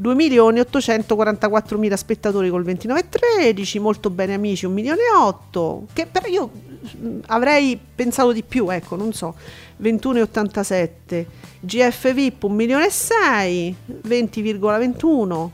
2.844.000 0.00 1.94
spettatori 1.94 2.48
col 2.50 2.64
29,13, 2.64 3.80
molto 3.80 4.10
bene 4.10 4.34
amici 4.34 4.64
1 4.64 4.74
milione 4.74 5.02
e 5.02 5.14
8, 5.16 5.86
che 5.92 6.06
però 6.06 6.26
io 6.26 6.50
mm, 6.96 7.20
avrei 7.26 7.78
pensato 7.94 8.32
di 8.32 8.42
più, 8.42 8.68
ecco, 8.70 8.96
non 8.96 9.12
so, 9.12 9.34
21,87, 9.80 11.26
GF 11.60 12.12
VIP 12.12 12.42
1 12.42 12.54
milione 12.54 12.86
e 12.86 12.90
6, 12.90 13.76
20,21 14.08 15.48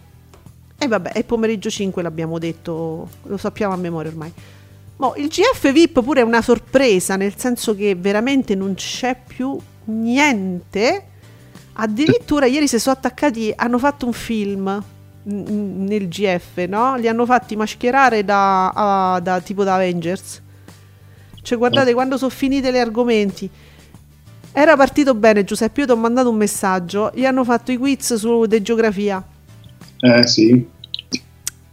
e 0.79 0.87
vabbè, 0.87 1.11
e 1.15 1.25
pomeriggio 1.25 1.69
5 1.69 2.03
l'abbiamo 2.03 2.39
detto, 2.39 3.09
lo 3.25 3.37
sappiamo 3.37 3.75
a 3.75 3.77
memoria 3.77 4.11
ormai. 4.11 4.33
Mo, 4.99 5.15
il 5.17 5.29
GF 5.29 5.73
VIP 5.73 6.03
pure 6.03 6.21
è 6.21 6.25
una 6.25 6.43
sorpresa, 6.43 7.17
nel 7.17 7.35
senso 7.37 7.75
che 7.75 7.95
veramente 7.95 8.55
non 8.55 8.75
c'è 8.75 9.17
più 9.27 9.57
niente. 9.85 11.05
Addirittura 11.75 12.47
ieri 12.47 12.67
si 12.67 12.81
sono 12.81 12.97
attaccati, 12.97 13.53
hanno 13.55 13.79
fatto 13.79 14.07
un 14.07 14.13
film 14.13 14.83
nel 15.23 16.09
GF, 16.09 16.65
no? 16.67 16.97
Li 16.97 17.07
hanno 17.07 17.25
fatti 17.27 17.55
mascherare 17.55 18.25
da, 18.25 18.71
a- 18.71 19.21
da 19.21 19.41
tipo 19.41 19.63
da 19.63 19.75
Avengers. 19.75 20.43
Cioè, 21.43 21.57
guardate, 21.59 21.93
quando 21.95 22.17
sono 22.19 22.31
finite 22.31 22.71
le 22.73 22.81
argomenti. 22.81 23.49
Era 24.51 24.77
partito 24.77 25.15
bene, 25.15 25.45
Giuseppe. 25.45 25.81
Io 25.81 25.87
ti 25.87 25.93
ho 25.93 25.97
mandato 25.97 26.31
un 26.31 26.37
messaggio. 26.37 27.13
Gli 27.15 27.25
hanno 27.25 27.45
fatto 27.45 27.71
i 27.71 27.77
quiz 27.77 28.15
su 28.15 28.47
de 28.47 28.61
geografia. 28.63 29.25
Eh 30.01 30.27
sì. 30.27 30.67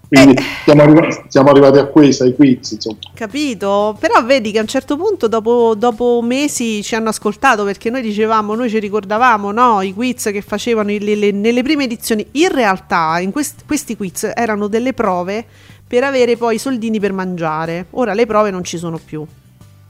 Quindi 0.08 0.34
Eh. 0.34 0.44
siamo, 0.64 0.82
arriva- 0.84 1.08
siamo 1.28 1.50
arrivati 1.50 1.78
a 1.80 1.86
questo, 1.86 2.24
ai 2.24 2.36
quiz, 2.36 2.72
insomma. 2.72 2.98
Capito? 3.14 3.96
Però 4.00 4.24
vedi 4.24 4.52
che 4.52 4.60
a 4.60 4.62
un 4.62 4.68
certo 4.68 4.96
punto, 4.98 5.28
dopo, 5.28 5.74
dopo 5.76 6.22
mesi, 6.24 6.84
ci 6.84 6.96
hanno 6.96 7.10
ascoltato 7.10 7.64
perché 7.64 7.90
noi 7.90 8.02
dicevamo, 8.02 8.56
noi 8.56 8.70
ci 8.70 8.80
ricordavamo 8.80 9.52
no? 9.52 9.82
i 9.82 9.94
quiz 9.94 10.24
che 10.32 10.42
facevano 10.42 10.90
le- 10.90 11.16
le- 11.16 11.32
nelle 11.32 11.64
prime 11.64 11.86
edizioni. 11.86 12.26
In 12.34 12.50
realtà, 12.52 13.20
in 13.20 13.32
quest- 13.32 13.64
questi 13.66 13.96
quiz 13.98 14.30
erano 14.36 14.68
delle 14.68 14.94
prove 14.94 15.46
per 15.88 16.04
avere 16.04 16.38
poi 16.38 16.56
i 16.56 16.60
soldini 16.60 17.00
per 17.00 17.14
mangiare. 17.14 17.88
Ora 17.92 18.14
le 18.14 18.26
prove 18.26 18.52
non 18.52 18.64
ci 18.64 18.78
sono 18.78 19.00
più. 19.04 19.26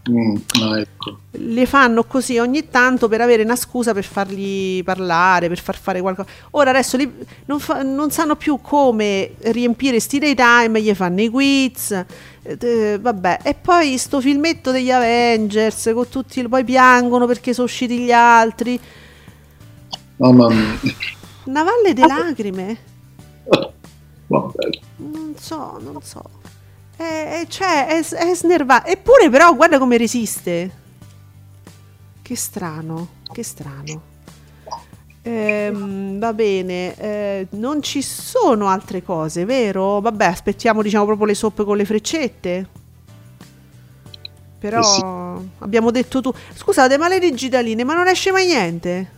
Mm, 0.07 0.35
ah, 0.61 0.79
ecco. 0.79 1.17
Le 1.31 1.65
fanno 1.65 2.03
così 2.03 2.37
ogni 2.37 2.69
tanto 2.69 3.07
per 3.07 3.21
avere 3.21 3.41
una 3.43 3.55
scusa 3.55 3.91
per 3.93 4.03
fargli 4.03 4.83
parlare, 4.83 5.47
per 5.47 5.59
far 5.59 5.77
fare 5.77 5.99
qualcosa. 5.99 6.29
Ora 6.51 6.69
adesso 6.69 6.95
li- 6.95 7.11
non, 7.45 7.59
fa- 7.59 7.81
non 7.81 8.11
sanno 8.11 8.35
più 8.35 8.59
come 8.61 9.31
riempire 9.39 9.99
sti 9.99 10.19
daytime, 10.19 10.81
gli 10.81 10.93
fanno 10.93 11.21
i 11.21 11.29
quiz. 11.29 11.91
eh, 11.91 12.05
eh, 12.59 12.99
vabbè, 13.01 13.39
e 13.43 13.55
poi 13.55 13.97
sto 13.97 14.21
filmetto 14.21 14.69
degli 14.69 14.91
Avengers 14.91 15.89
con 15.93 16.07
tutti, 16.07 16.47
poi 16.47 16.63
piangono 16.63 17.25
perché 17.25 17.53
sono 17.53 17.65
usciti 17.65 17.97
gli 17.99 18.11
altri. 18.11 18.79
Mamma 20.17 20.49
mia. 20.49 20.77
Una 21.45 21.63
valle 21.63 21.93
di 21.93 22.01
lacrime. 22.01 22.77
Vabbè. 24.27 24.69
Non 24.97 25.33
so, 25.39 25.79
non 25.81 26.01
so. 26.01 26.34
È, 26.97 27.41
è- 27.41 27.47
cioè, 27.47 27.87
è, 27.87 27.99
è 28.05 28.35
snervante. 28.35 28.91
Eppure, 28.91 29.29
però, 29.29 29.53
guarda 29.55 29.79
come 29.79 29.97
resiste. 29.97 30.71
Che 32.21 32.35
strano, 32.35 33.07
che 33.31 33.41
strano. 33.43 34.01
Ehm, 35.21 36.19
va 36.19 36.33
bene, 36.33 36.95
eh, 36.97 37.47
non 37.51 37.81
ci 37.81 38.01
sono 38.03 38.67
altre 38.67 39.01
cose, 39.01 39.43
vero? 39.45 39.99
Vabbè, 39.99 40.25
aspettiamo, 40.25 40.81
diciamo, 40.83 41.05
proprio 41.05 41.25
le 41.27 41.33
soppe 41.33 41.63
con 41.63 41.77
le 41.77 41.85
freccette. 41.85 42.69
Però 44.57 44.79
Eh 44.79 44.83
sì. 44.83 45.01
abbiamo 45.59 45.91
detto 45.91 46.21
tu. 46.21 46.31
Scusate, 46.53 46.97
ma 46.97 47.07
le 47.07 47.19
digitaline, 47.19 47.83
ma 47.83 47.93
non 47.93 48.07
esce 48.07 48.31
mai 48.31 48.45
niente? 48.47 49.11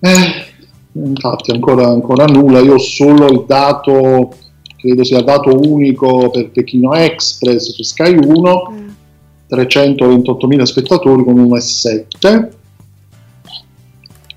Eh, 0.00 0.54
infatti 0.92 1.50
ancora, 1.52 1.86
ancora 1.88 2.24
nulla, 2.26 2.58
io 2.60 2.74
ho 2.74 2.78
solo 2.78 3.28
il 3.28 3.44
dato, 3.46 4.36
credo 4.82 5.04
sia 5.04 5.22
dato 5.22 5.56
unico 5.56 6.28
per 6.30 6.50
Pechino 6.50 6.92
Express 6.92 7.70
su 7.72 7.82
Sky 7.84 8.14
1, 8.16 8.74
Eh, 9.48 9.56
328.000 9.56 10.62
spettatori 10.64 11.24
con 11.24 11.38
1,7. 11.38 12.52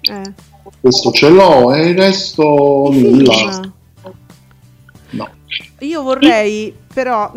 eh. 0.01 0.33
Questo 0.79 1.11
ce 1.11 1.29
l'ho 1.29 1.73
e 1.73 1.89
il 1.89 1.97
resto 1.97 2.89
I 2.91 2.99
nulla. 3.01 3.73
No. 5.11 5.29
Io 5.79 6.03
vorrei, 6.03 6.71
però, 6.93 7.31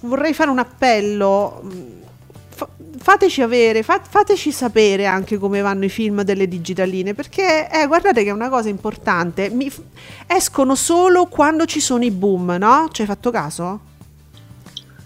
vorrei 0.00 0.32
fare 0.32 0.48
un 0.50 0.58
appello. 0.58 1.60
Fateci 3.04 3.42
avere, 3.42 3.82
fa- 3.82 4.00
fateci 4.02 4.50
sapere 4.50 5.04
anche 5.04 5.36
come 5.36 5.60
vanno 5.60 5.84
i 5.84 5.90
film 5.90 6.22
delle 6.22 6.48
digitaline, 6.48 7.12
perché 7.12 7.68
eh, 7.70 7.86
guardate 7.86 8.22
che 8.24 8.30
è 8.30 8.32
una 8.32 8.48
cosa 8.48 8.70
importante. 8.70 9.50
F- 9.68 9.82
escono 10.26 10.74
solo 10.74 11.26
quando 11.26 11.66
ci 11.66 11.80
sono 11.80 12.02
i 12.02 12.10
boom, 12.10 12.56
no? 12.58 12.88
Ci 12.90 13.02
hai 13.02 13.06
fatto 13.06 13.30
caso? 13.30 13.80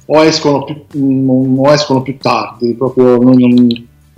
O 0.06 0.24
escono 0.24 0.62
più, 0.62 0.76
mm, 0.96 1.58
o 1.58 1.72
escono 1.72 2.02
più 2.02 2.16
tardi, 2.18 2.72
proprio 2.74 3.16
non, 3.16 3.36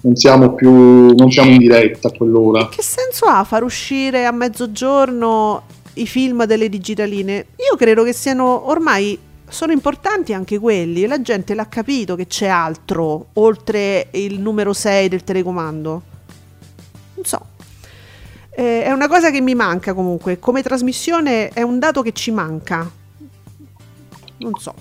non 0.02 0.14
siamo 0.14 0.52
più 0.52 1.14
non 1.14 1.30
siamo 1.30 1.52
in 1.52 1.56
diretta 1.56 2.08
a 2.08 2.12
quell'ora. 2.12 2.68
Che 2.68 2.82
senso 2.82 3.24
ha 3.24 3.44
far 3.44 3.62
uscire 3.62 4.26
a 4.26 4.30
mezzogiorno 4.30 5.62
i 5.94 6.06
film 6.06 6.44
delle 6.44 6.68
digitaline? 6.68 7.46
Io 7.56 7.76
credo 7.78 8.04
che 8.04 8.12
siano 8.12 8.68
ormai 8.68 9.18
sono 9.50 9.72
importanti 9.72 10.32
anche 10.32 10.58
quelli 10.58 11.06
la 11.06 11.20
gente 11.20 11.54
l'ha 11.54 11.66
capito 11.66 12.16
che 12.16 12.26
c'è 12.26 12.46
altro 12.46 13.28
oltre 13.34 14.08
il 14.12 14.40
numero 14.40 14.72
6 14.72 15.08
del 15.08 15.24
telecomando. 15.24 16.02
Non 17.14 17.24
so. 17.24 17.46
Eh, 18.50 18.84
è 18.84 18.90
una 18.90 19.08
cosa 19.08 19.30
che 19.30 19.40
mi 19.40 19.54
manca 19.54 19.94
comunque, 19.94 20.38
come 20.38 20.62
trasmissione 20.62 21.48
è 21.50 21.62
un 21.62 21.78
dato 21.78 22.02
che 22.02 22.12
ci 22.12 22.30
manca. 22.30 22.90
Non 24.38 24.54
so. 24.58 24.74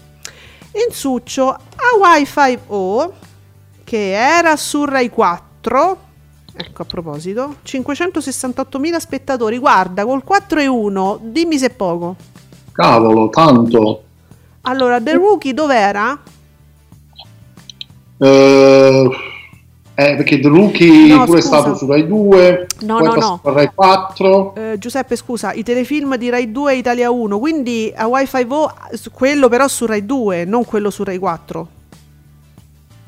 Insuccio 0.88 1.50
a 1.50 1.60
Wi-Fi 2.00 2.60
O 2.68 3.14
che 3.84 4.12
era 4.12 4.56
su 4.56 4.86
Rai 4.86 5.10
4 5.10 6.08
ecco 6.54 6.82
a 6.82 6.86
proposito 6.86 7.56
568.000 7.66 8.98
spettatori 8.98 9.58
guarda 9.58 10.06
col 10.06 10.24
4 10.24 10.60
e 10.60 10.68
1 10.68 11.20
dimmi 11.24 11.58
se 11.58 11.68
è 11.68 11.70
poco 11.72 12.16
Cavolo, 12.80 13.28
tanto. 13.28 14.04
Allora 14.70 15.02
The 15.02 15.14
Rookie 15.14 15.54
dov'era? 15.54 16.18
Eh, 18.22 19.10
eh, 19.96 20.16
perché 20.16 20.40
The 20.40 20.48
Rookie 20.48 21.08
No, 21.14 21.26
pure 21.26 21.40
è 21.40 21.42
scusa. 21.42 21.60
stato 21.60 21.76
su 21.76 21.86
Rai 21.88 22.06
2, 22.08 22.68
No, 22.82 22.98
poi 22.98 23.08
no, 23.08 23.14
è 23.14 23.20
no. 23.20 23.40
Rai 23.44 23.70
4. 23.74 24.56
Eh, 24.56 24.76
Giuseppe 24.78 25.16
scusa 25.16 25.54
i 25.54 25.64
telefilm 25.64 26.16
di 26.18 26.30
Rai 26.30 26.52
2 26.52 26.74
e 26.74 26.78
Italia 26.78 27.10
1 27.12 27.40
quindi 27.40 27.92
a 27.96 28.08
Wi-Fi 28.08 28.46
O 28.50 28.74
su- 28.94 29.12
quello 29.12 29.48
però 29.50 29.68
su 29.68 29.86
Rai 29.86 30.06
2 30.06 30.46
non 30.46 30.64
quello 30.66 30.90
su 30.90 31.04
Rai 31.04 31.18
4 31.18 31.68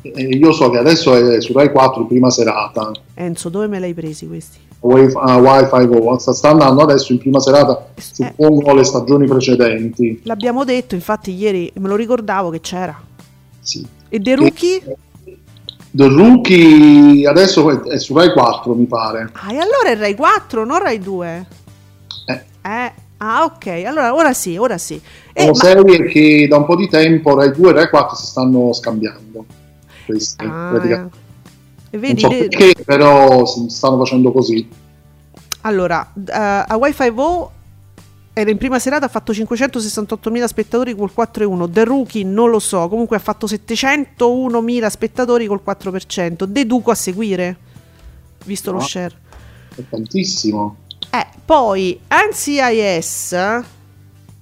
E 0.01 0.21
io 0.23 0.51
so 0.51 0.69
che 0.69 0.77
adesso 0.79 1.13
è 1.15 1.39
su 1.41 1.53
Rai 1.53 1.71
4 1.71 2.05
prima 2.05 2.29
serata. 2.29 2.91
Enzo 3.13 3.49
dove 3.49 3.67
me 3.67 3.79
l'hai 3.79 3.93
presi 3.93 4.27
questi? 4.27 4.57
A 4.83 5.37
Wi-Fi 5.37 5.85
Go. 5.87 6.17
Sta, 6.17 6.49
andando 6.49 6.81
adesso 6.81 7.11
in 7.11 7.19
prima 7.19 7.39
serata, 7.39 7.89
suppongo 7.95 8.73
le 8.73 8.83
stagioni 8.83 9.27
precedenti. 9.27 10.21
l'abbiamo 10.23 10.63
detto 10.63 10.95
infatti 10.95 11.31
ieri 11.33 11.71
me 11.75 11.87
lo 11.87 11.95
ricordavo 11.95 12.49
che 12.49 12.61
c'era 12.61 12.99
Sì. 13.59 13.85
e 14.09 14.19
The 14.19 14.35
Rookie? 14.35 14.81
The 15.91 16.07
Rookie 16.07 17.27
adesso 17.27 17.83
è 17.83 17.99
su 17.99 18.15
Rai 18.15 18.31
4, 18.31 18.73
mi 18.73 18.85
pare. 18.85 19.29
Ah, 19.33 19.51
e 19.53 19.57
allora 19.57 19.89
è 19.89 19.97
Rai 19.97 20.15
4, 20.15 20.65
non 20.65 20.79
Rai 20.81 20.97
2. 20.99 21.45
Eh. 22.25 22.41
Eh, 22.63 22.91
ah, 23.17 23.43
ok. 23.43 23.67
Allora, 23.85 24.15
ora 24.15 24.33
sì, 24.33 24.57
ora 24.57 24.77
sì. 24.79 24.99
Eh, 25.33 25.41
Sono 25.41 25.51
ma- 25.51 25.57
serie 25.59 26.07
che 26.07 26.47
da 26.49 26.57
un 26.57 26.65
po' 26.65 26.75
di 26.75 26.87
tempo 26.87 27.35
Rai 27.35 27.51
2 27.51 27.69
e 27.69 27.73
Rai 27.73 27.89
4 27.89 28.15
si 28.15 28.25
stanno 28.25 28.71
scambiando. 28.73 29.45
Queste, 30.05 30.43
Ah, 30.45 30.69
praticamente. 30.71 31.17
E 31.91 31.97
Non 31.97 32.01
vedi, 32.01 32.21
so 32.21 32.27
perché, 32.29 32.73
però 32.83 33.45
stanno 33.45 33.97
facendo 33.99 34.31
così. 34.31 34.67
allora, 35.61 36.11
eh, 36.15 36.31
a 36.67 36.75
Wi-Fi 36.79 37.09
Vo 37.11 37.51
era 38.33 38.49
in 38.49 38.57
prima 38.57 38.79
serata, 38.79 39.05
ha 39.05 39.09
fatto 39.09 39.33
568.000 39.33 40.45
spettatori 40.45 40.95
col 40.95 41.11
4,1. 41.15 41.69
The 41.69 41.83
Rookie 41.83 42.23
non 42.23 42.49
lo 42.49 42.59
so, 42.59 42.87
comunque 42.87 43.17
ha 43.17 43.19
fatto 43.19 43.45
701.000 43.45 44.87
spettatori 44.87 45.45
col 45.47 45.61
4%. 45.65 46.45
Deduco 46.45 46.91
a 46.91 46.95
seguire, 46.95 47.57
visto 48.45 48.71
No. 48.71 48.77
lo 48.77 48.83
share. 48.83 49.13
È 49.75 49.81
tantissimo. 49.89 50.77
Eh, 51.09 51.27
poi 51.43 51.99
NCIS 52.07 53.35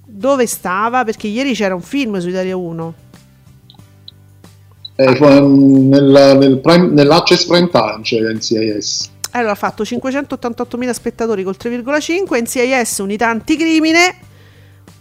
dove 0.06 0.46
stava? 0.46 1.02
Perché 1.04 1.26
ieri 1.26 1.52
c'era 1.54 1.74
un 1.74 1.82
film 1.82 2.18
su 2.18 2.28
Italia 2.28 2.56
1. 2.56 2.94
Eh, 5.00 5.16
fu- 5.16 5.24
nel, 5.24 6.36
nel 6.38 6.58
prime- 6.58 6.88
nell'Access 6.88 7.46
Prime 7.46 7.68
Time 7.70 8.00
c'è 8.02 8.20
NCIS. 8.20 9.10
Allora 9.32 9.52
ha 9.52 9.56
fatto 9.56 9.82
588.000 9.82 10.92
spettatori 10.92 11.42
col 11.42 11.56
3,5. 11.56 12.40
NCIS 12.42 12.98
unità 12.98 13.28
anticrimine. 13.28 14.16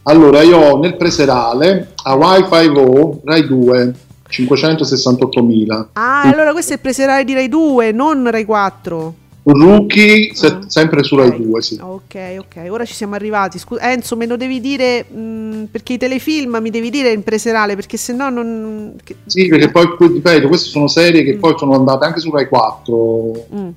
Allora, 0.04 0.42
io 0.42 0.78
nel 0.78 0.96
preserale 0.96 1.90
a 2.04 2.16
Wi-Fi 2.16 2.70
Vo 2.70 3.22
Rai 3.26 3.46
2 3.46 3.94
568.000. 4.30 5.88
Ah, 5.94 6.22
allora 6.22 6.52
questo 6.52 6.72
è 6.72 6.76
il 6.76 6.82
preserale 6.82 7.24
di 7.24 7.34
Rai 7.34 7.50
2, 7.50 7.92
non 7.92 8.30
Rai 8.30 8.46
4. 8.46 9.14
Rookie 9.54 10.34
se- 10.34 10.48
Ah. 10.48 10.60
sempre 10.68 11.04
su 11.04 11.16
Rai 11.16 11.36
2, 11.36 11.62
sì. 11.62 11.78
Ok, 11.82 12.16
ok, 12.40 12.68
ora 12.70 12.86
ci 12.86 12.94
siamo 12.94 13.16
arrivati. 13.16 13.58
Scusa, 13.60 13.92
Enzo, 13.92 14.16
me 14.16 14.26
lo 14.26 14.36
devi 14.38 14.60
dire 14.60 15.04
mh, 15.06 15.66
perché 15.72 15.94
i 15.94 15.98
telefilm 15.98 16.58
mi 16.62 16.70
devi 16.70 16.90
dire 16.90 17.12
in 17.12 17.24
preserale 17.24 17.76
perché 17.76 17.98
se 17.98 18.14
no 18.14 18.30
non. 18.30 18.96
che- 19.04 19.16
Sì, 19.26 19.48
perché 19.48 19.70
poi, 19.72 19.96
poi, 19.98 20.08
ripeto, 20.08 20.48
queste 20.48 20.70
sono 20.70 20.88
serie 20.88 21.24
che 21.24 21.36
poi 21.38 21.56
sono 21.58 21.74
andate 21.76 22.06
anche 22.06 22.20
su 22.20 22.32
Rai 22.32 22.48
4 22.48 23.46
Mm. 23.56 23.70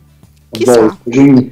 Chissà. 0.51 0.81
volte, 0.81 1.51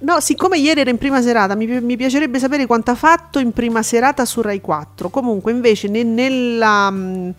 No, 0.00 0.18
siccome 0.20 0.58
ieri 0.58 0.80
era 0.80 0.90
in 0.90 0.98
prima 0.98 1.22
serata, 1.22 1.54
mi, 1.54 1.66
mi 1.80 1.96
piacerebbe 1.96 2.38
sapere 2.40 2.66
quanto 2.66 2.90
ha 2.90 2.94
fatto 2.96 3.38
in 3.38 3.52
prima 3.52 3.82
serata 3.84 4.24
su 4.24 4.40
Rai 4.40 4.60
4. 4.60 5.10
Comunque, 5.10 5.52
invece, 5.52 5.86
ne- 5.88 6.02
nella, 6.02 6.90
mh, 6.90 7.34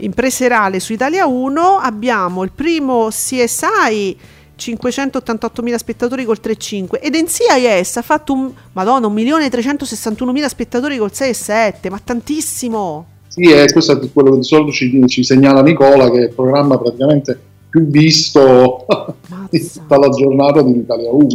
in 0.00 0.12
preserale 0.14 0.80
su 0.80 0.92
Italia 0.94 1.26
1 1.26 1.76
abbiamo 1.76 2.44
il 2.44 2.52
primo 2.54 3.08
CSI 3.10 4.16
588.000 4.58 5.74
spettatori 5.76 6.24
col 6.24 6.38
3,5 6.42 7.00
ed 7.00 7.14
NCIS 7.14 7.96
ha 7.96 8.02
fatto 8.02 8.32
un 8.32 8.50
madonna 8.72 9.06
1.361.000 9.08 10.46
spettatori 10.46 10.98
col 10.98 11.10
6,7 11.12 11.90
ma 11.90 12.00
tantissimo 12.02 13.06
sì, 13.28 13.50
è 13.50 13.70
questo 13.72 13.92
è 13.92 14.12
quello 14.12 14.32
che 14.32 14.38
di 14.38 14.44
solito 14.44 14.72
ci, 14.72 15.06
ci 15.06 15.22
segnala 15.22 15.62
Nicola, 15.62 16.10
che 16.10 16.18
è 16.18 16.22
il 16.24 16.34
programma 16.34 16.76
praticamente 16.78 17.38
più 17.68 17.86
visto 17.86 18.86
di 19.50 19.58
Mazza. 19.60 19.80
tutta 19.80 19.98
la 19.98 20.08
giornata 20.08 20.62
di 20.62 20.70
Italia 20.72 21.10
1. 21.10 21.26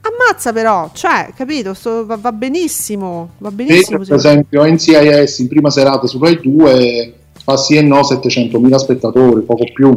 ammazza 0.00 0.52
però 0.52 0.90
cioè 0.94 1.30
capito 1.34 1.74
sto- 1.74 2.06
va, 2.06 2.16
va 2.16 2.32
benissimo 2.32 3.32
va 3.38 3.50
benissimo 3.50 3.98
per 3.98 4.06
sì. 4.06 4.12
esempio 4.14 4.64
NCIS 4.64 5.38
in 5.40 5.48
prima 5.48 5.68
serata 5.68 6.06
su 6.06 6.18
Rai 6.18 6.40
2 6.40 7.14
fa 7.46 7.56
sì 7.56 7.76
e 7.76 7.82
no 7.82 8.00
700.000 8.00 8.74
spettatori, 8.74 9.40
poco 9.42 9.64
più. 9.72 9.94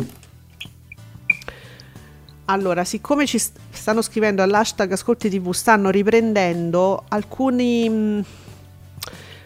Allora, 2.50 2.84
siccome 2.84 3.28
ci 3.28 3.38
st- 3.38 3.60
stanno 3.70 4.02
scrivendo 4.02 4.42
all'hashtag 4.42 4.92
Ascolti 4.92 5.30
TV, 5.30 5.52
stanno 5.52 5.92
riprendendo 5.92 7.04
alcuni 7.10 7.88
mh, 7.88 8.24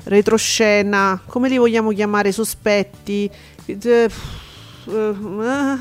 retroscena, 0.05 1.21
come 1.25 1.49
li 1.49 1.57
vogliamo 1.57 1.91
chiamare, 1.91 2.31
sospetti, 2.31 3.29
eh, 3.65 3.75
eh, 3.83 4.09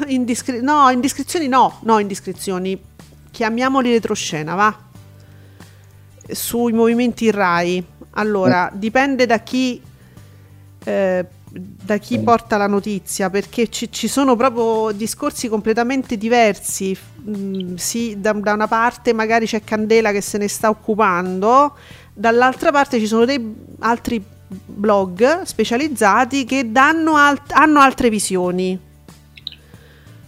indiscre- 0.07 0.61
no, 0.63 0.91
indiscrezioni 0.91 1.47
no, 1.47 1.79
no, 1.83 2.01
indiscrezioni, 2.01 2.77
chiamiamoli 3.31 3.93
retroscena, 3.93 4.57
va? 4.57 4.77
Sui 6.29 6.73
movimenti 6.73 7.31
RAI. 7.31 7.85
Allora, 8.15 8.69
dipende 8.75 9.27
da 9.27 9.39
chi 9.39 9.81
eh, 10.85 11.27
da 11.55 11.99
chi 11.99 12.19
porta 12.19 12.57
la 12.57 12.67
notizia 12.67 13.29
perché 13.29 13.69
ci, 13.69 13.93
ci 13.93 14.09
sono 14.09 14.37
proprio 14.37 14.91
discorsi 14.93 15.49
completamente 15.49 16.17
diversi. 16.17 16.97
Mm, 17.29 17.75
sì, 17.75 18.15
da, 18.19 18.33
da 18.33 18.55
una 18.55 18.67
parte 18.67 19.13
magari 19.13 19.47
c'è 19.47 19.63
Candela 19.63 20.13
che 20.13 20.23
se 20.23 20.39
ne 20.39 20.49
sta 20.49 20.71
occupando, 20.71 21.77
dall'altra 22.15 22.71
parte 22.71 22.99
ci 22.99 23.07
sono 23.07 23.27
dei 23.27 23.55
altri 23.81 24.23
blog 24.49 25.43
specializzati 25.43 26.45
che 26.45 26.73
danno 26.73 27.17
alt- 27.17 27.53
hanno 27.53 27.81
altre 27.81 28.09
visioni. 28.09 28.79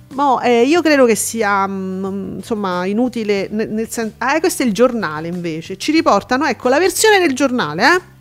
Mo, 0.09 0.41
eh, 0.43 0.63
io 0.63 0.81
credo 0.83 1.07
che 1.07 1.17
sia 1.17 1.67
mm, 1.67 2.37
insomma 2.37 2.85
inutile 2.85 3.49
nel, 3.51 3.69
nel 3.71 3.91
sen- 3.91 4.13
ah, 4.19 4.39
questo 4.39 4.63
è 4.63 4.67
il 4.67 4.73
giornale 4.73 5.27
invece 5.27 5.77
ci 5.77 5.91
riportano 5.91 6.45
ecco 6.47 6.69
la 6.69 6.79
versione 6.79 7.19
del 7.19 7.35
giornale 7.35 7.83
eh 7.83 8.14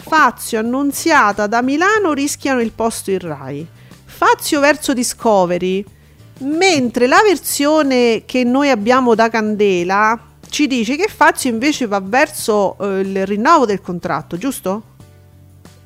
Fazio 0.00 0.58
annunziata 0.58 1.46
da 1.46 1.62
Milano 1.62 2.12
rischiano 2.12 2.60
il 2.60 2.72
posto 2.72 3.10
in 3.10 3.18
Rai. 3.18 3.66
Fazio 4.04 4.60
verso 4.60 4.92
Discovery, 4.92 5.84
mentre 6.38 7.06
la 7.06 7.20
versione 7.24 8.22
che 8.26 8.44
noi 8.44 8.70
abbiamo 8.70 9.14
da 9.14 9.28
Candela 9.28 10.18
ci 10.48 10.66
dice 10.66 10.96
che 10.96 11.06
Fazio 11.08 11.50
invece 11.50 11.86
va 11.86 12.00
verso 12.00 12.76
eh, 12.80 13.00
il 13.00 13.26
rinnovo 13.26 13.66
del 13.66 13.80
contratto, 13.80 14.36
giusto? 14.36 14.82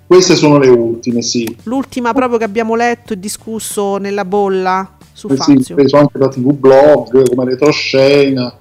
Queste 0.06 0.36
sono 0.36 0.58
le 0.58 0.68
ultime, 0.68 1.22
sì. 1.22 1.56
L'ultima 1.64 2.12
proprio 2.12 2.38
che 2.38 2.44
abbiamo 2.44 2.74
letto 2.74 3.12
e 3.12 3.18
discusso 3.18 3.96
nella 3.98 4.24
bolla 4.24 4.96
su 5.12 5.28
Eh 5.28 5.36
sì, 5.36 5.54
Fazio. 5.56 5.74
preso 5.74 5.96
anche 5.96 6.18
da 6.18 6.28
TV 6.28 6.52
blog 6.52 7.28
come 7.28 7.44
retroscena. 7.44 8.56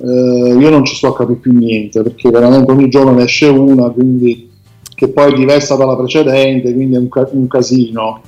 Eh, 0.00 0.56
io 0.58 0.70
non 0.70 0.84
ci 0.84 0.94
sto 0.94 1.08
a 1.08 1.16
capire 1.16 1.38
più 1.38 1.52
niente 1.52 2.02
perché 2.02 2.30
veramente 2.30 2.70
ogni 2.70 2.88
giorno 2.88 3.12
ne 3.12 3.24
esce 3.24 3.46
una, 3.46 3.88
quindi 3.90 4.48
che 4.98 5.06
poi 5.06 5.32
è 5.32 5.36
diversa 5.36 5.76
dalla 5.76 5.94
precedente, 5.94 6.74
quindi 6.74 6.96
è 6.96 6.98
un, 6.98 7.08
ca- 7.08 7.28
un 7.30 7.46
casino. 7.46 8.20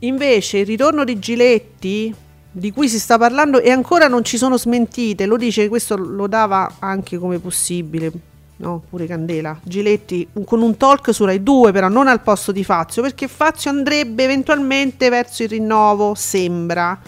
Invece 0.00 0.58
il 0.58 0.66
ritorno 0.66 1.04
di 1.04 1.20
Giletti, 1.20 2.12
di 2.50 2.72
cui 2.72 2.88
si 2.88 2.98
sta 2.98 3.16
parlando 3.16 3.60
e 3.60 3.70
ancora 3.70 4.08
non 4.08 4.24
ci 4.24 4.36
sono 4.36 4.58
smentite, 4.58 5.24
lo 5.24 5.36
dice, 5.36 5.68
questo 5.68 5.96
lo 5.96 6.26
dava 6.26 6.78
anche 6.80 7.16
come 7.18 7.38
possibile, 7.38 8.10
no? 8.56 8.82
Pure 8.90 9.06
Candela. 9.06 9.56
Giletti 9.62 10.26
con 10.44 10.62
un 10.62 10.76
talk 10.76 11.14
su 11.14 11.24
Rai 11.24 11.44
2, 11.44 11.70
però 11.70 11.86
non 11.86 12.08
al 12.08 12.22
posto 12.22 12.50
di 12.50 12.64
Fazio, 12.64 13.02
perché 13.02 13.28
Fazio 13.28 13.70
andrebbe 13.70 14.24
eventualmente 14.24 15.08
verso 15.08 15.44
il 15.44 15.50
rinnovo, 15.50 16.14
sembra. 16.16 16.98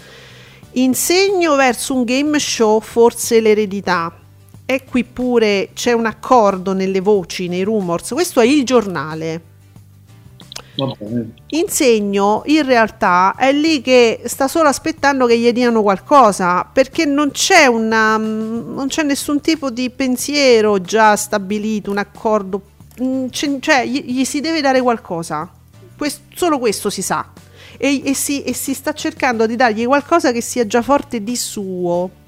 Insegno 0.75 1.57
verso 1.57 1.93
un 1.93 2.05
game 2.05 2.39
show, 2.39 2.79
forse 2.79 3.41
l'eredità. 3.41 4.12
E 4.71 4.85
qui 4.85 5.03
pure 5.03 5.71
c'è 5.73 5.93
un 5.93 6.05
accordo 6.05 6.75
nelle 6.75 7.01
voci, 7.01 7.49
nei 7.49 7.62
rumors. 7.62 8.11
Questo 8.11 8.41
è 8.41 8.45
il 8.45 8.66
giornale. 8.66 9.41
Insegno 11.47 12.43
in 12.45 12.66
realtà 12.66 13.35
è 13.35 13.51
lì 13.51 13.81
che 13.81 14.21
sta 14.27 14.47
solo 14.47 14.69
aspettando 14.69 15.25
che 15.25 15.39
gli 15.39 15.51
diano 15.53 15.81
qualcosa 15.81 16.69
perché 16.71 17.07
non 17.07 17.31
c'è, 17.31 17.64
una, 17.64 18.19
non 18.19 18.89
c'è 18.89 19.05
nessun 19.05 19.41
tipo 19.41 19.71
di 19.71 19.89
pensiero 19.89 20.83
già 20.83 21.16
stabilito, 21.16 21.91
un 21.91 21.97
accordo, 21.97 22.61
mm, 23.03 23.29
cioè 23.31 23.87
gli, 23.87 24.05
gli 24.05 24.25
si 24.25 24.41
deve 24.41 24.61
dare 24.61 24.83
qualcosa, 24.83 25.51
Quest- 25.97 26.21
solo 26.35 26.59
questo 26.59 26.91
si 26.91 27.01
sa 27.01 27.33
e, 27.79 28.03
e 28.05 28.12
si, 28.12 28.45
e 28.45 28.53
si 28.53 28.75
sta 28.75 28.93
cercando 28.93 29.47
di 29.47 29.57
dargli 29.57 29.87
qualcosa 29.87 30.31
che 30.31 30.43
sia 30.43 30.66
già 30.66 30.83
forte 30.83 31.25
di 31.25 31.37
suo. 31.37 32.27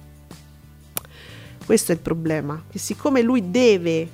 Questo 1.71 1.93
è 1.93 1.95
il 1.95 2.01
problema, 2.01 2.65
che 2.69 2.81
siccome 2.81 3.23
lui 3.23 3.53
deve 3.53 4.09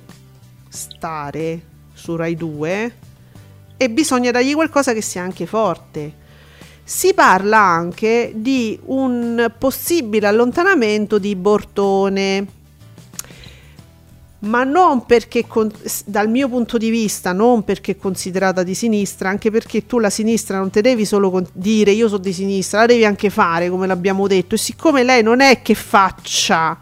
stare 0.69 1.59
su 1.91 2.15
Rai 2.15 2.35
2 2.35 2.95
e 3.77 3.89
bisogna 3.89 4.29
dargli 4.29 4.53
qualcosa 4.53 4.93
che 4.93 5.01
sia 5.01 5.23
anche 5.23 5.47
forte. 5.47 6.13
Si 6.83 7.15
parla 7.15 7.57
anche 7.57 8.31
di 8.35 8.79
un 8.85 9.51
possibile 9.57 10.27
allontanamento 10.27 11.17
di 11.17 11.35
Bortone, 11.35 12.47
ma 14.41 14.63
non 14.63 15.07
perché, 15.07 15.43
dal 16.05 16.29
mio 16.29 16.49
punto 16.49 16.77
di 16.77 16.91
vista, 16.91 17.31
non 17.33 17.63
perché 17.63 17.97
considerata 17.97 18.61
di 18.61 18.75
sinistra, 18.75 19.29
anche 19.29 19.49
perché 19.49 19.87
tu 19.87 19.97
la 19.97 20.11
sinistra 20.11 20.59
non 20.59 20.69
te 20.69 20.81
devi 20.81 21.05
solo 21.05 21.43
dire 21.53 21.89
io 21.89 22.07
sono 22.07 22.21
di 22.21 22.33
sinistra, 22.33 22.81
la 22.81 22.85
devi 22.85 23.03
anche 23.03 23.31
fare, 23.31 23.67
come 23.71 23.87
l'abbiamo 23.87 24.27
detto, 24.27 24.53
e 24.53 24.59
siccome 24.59 25.01
lei 25.01 25.23
non 25.23 25.39
è 25.41 25.63
che 25.63 25.73
faccia, 25.73 26.77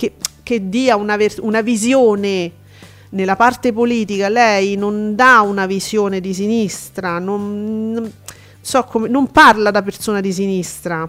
che, 0.00 0.14
che 0.42 0.70
dia 0.70 0.96
una, 0.96 1.16
vers- 1.18 1.40
una 1.42 1.60
visione 1.60 2.50
nella 3.10 3.36
parte 3.36 3.72
politica 3.74 4.30
lei 4.30 4.76
non 4.76 5.14
dà 5.14 5.40
una 5.42 5.66
visione 5.66 6.20
di 6.20 6.32
sinistra, 6.32 7.18
non, 7.18 7.92
non- 7.92 8.12
so 8.62 8.84
come, 8.84 9.08
non 9.08 9.30
parla 9.30 9.70
da 9.70 9.82
persona 9.82 10.20
di 10.20 10.32
sinistra. 10.32 11.06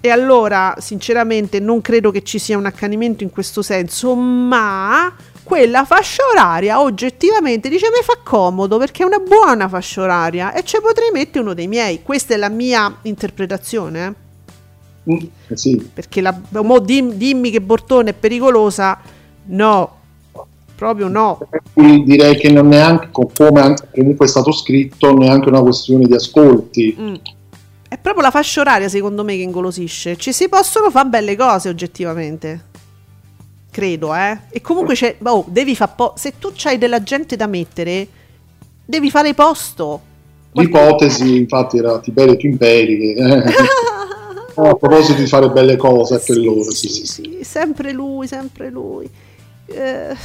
E 0.00 0.10
allora, 0.10 0.74
sinceramente, 0.78 1.60
non 1.60 1.80
credo 1.80 2.10
che 2.10 2.22
ci 2.22 2.38
sia 2.38 2.56
un 2.56 2.66
accanimento 2.66 3.22
in 3.24 3.30
questo 3.30 3.62
senso, 3.62 4.14
ma 4.14 5.12
quella 5.42 5.84
fascia 5.84 6.22
oraria 6.32 6.80
oggettivamente 6.80 7.68
dice 7.68 7.86
mi 7.90 8.02
fa 8.04 8.18
comodo 8.22 8.78
perché 8.78 9.02
è 9.02 9.06
una 9.06 9.18
buona 9.18 9.66
fascia 9.68 10.02
oraria 10.02 10.52
e 10.52 10.62
ci 10.62 10.78
potrei 10.80 11.10
mettere 11.12 11.40
uno 11.40 11.54
dei 11.54 11.66
miei. 11.68 12.02
Questa 12.02 12.34
è 12.34 12.36
la 12.36 12.48
mia 12.48 12.98
interpretazione. 13.02 14.06
eh. 14.06 14.27
Mm, 15.10 15.16
eh 15.48 15.56
sì. 15.56 15.90
Perché 15.92 16.20
la, 16.20 16.38
mo 16.62 16.78
dim- 16.80 17.14
dimmi 17.14 17.50
che 17.50 17.60
Bortone 17.60 18.10
è 18.10 18.14
pericolosa, 18.14 18.98
no, 19.46 19.96
proprio 20.78 21.08
no. 21.08 21.40
Direi 21.74 22.36
che 22.36 22.50
non 22.50 22.68
neanche, 22.68 23.08
come 23.10 23.74
comunque 23.92 24.26
è 24.26 24.28
stato 24.28 24.52
scritto, 24.52 25.12
neanche 25.16 25.48
una 25.48 25.60
questione 25.60 26.06
di 26.06 26.14
ascolti. 26.14 26.96
Mm. 26.98 27.14
È 27.88 27.98
proprio 27.98 28.22
la 28.22 28.30
fascia 28.30 28.60
oraria, 28.60 28.88
secondo 28.88 29.24
me, 29.24 29.34
che 29.34 29.42
ingolosisce. 29.42 30.16
Ci 30.16 30.32
si 30.32 30.48
possono 30.48 30.90
fare 30.90 31.08
belle 31.08 31.34
cose, 31.36 31.68
oggettivamente. 31.68 32.66
Credo, 33.70 34.14
eh. 34.14 34.38
E 34.50 34.60
comunque 34.60 34.94
c'è. 34.94 35.16
Oh, 35.22 35.44
devi 35.48 35.74
fare. 35.74 35.92
Po- 35.96 36.12
se 36.16 36.34
tu 36.38 36.50
c'hai 36.54 36.78
della 36.78 37.02
gente 37.02 37.34
da 37.34 37.46
mettere, 37.46 38.06
devi 38.84 39.10
fare 39.10 39.34
posto. 39.34 40.02
L'ipotesi, 40.52 41.36
infatti, 41.38 41.78
era 41.78 41.98
Tiberio 41.98 42.36
Timperi. 42.36 43.14
Che, 43.14 43.14
a 44.62 44.74
proposito 44.74 45.20
di 45.20 45.26
fare 45.26 45.48
belle 45.50 45.76
cose, 45.76 46.14
anche 46.14 46.34
loro. 46.34 46.70
Sì, 46.70 46.88
sì, 46.88 47.06
sì. 47.06 47.38
sempre 47.42 47.92
lui, 47.92 48.26
sempre 48.26 48.70
lui. 48.70 49.08
Eh, 49.66 50.16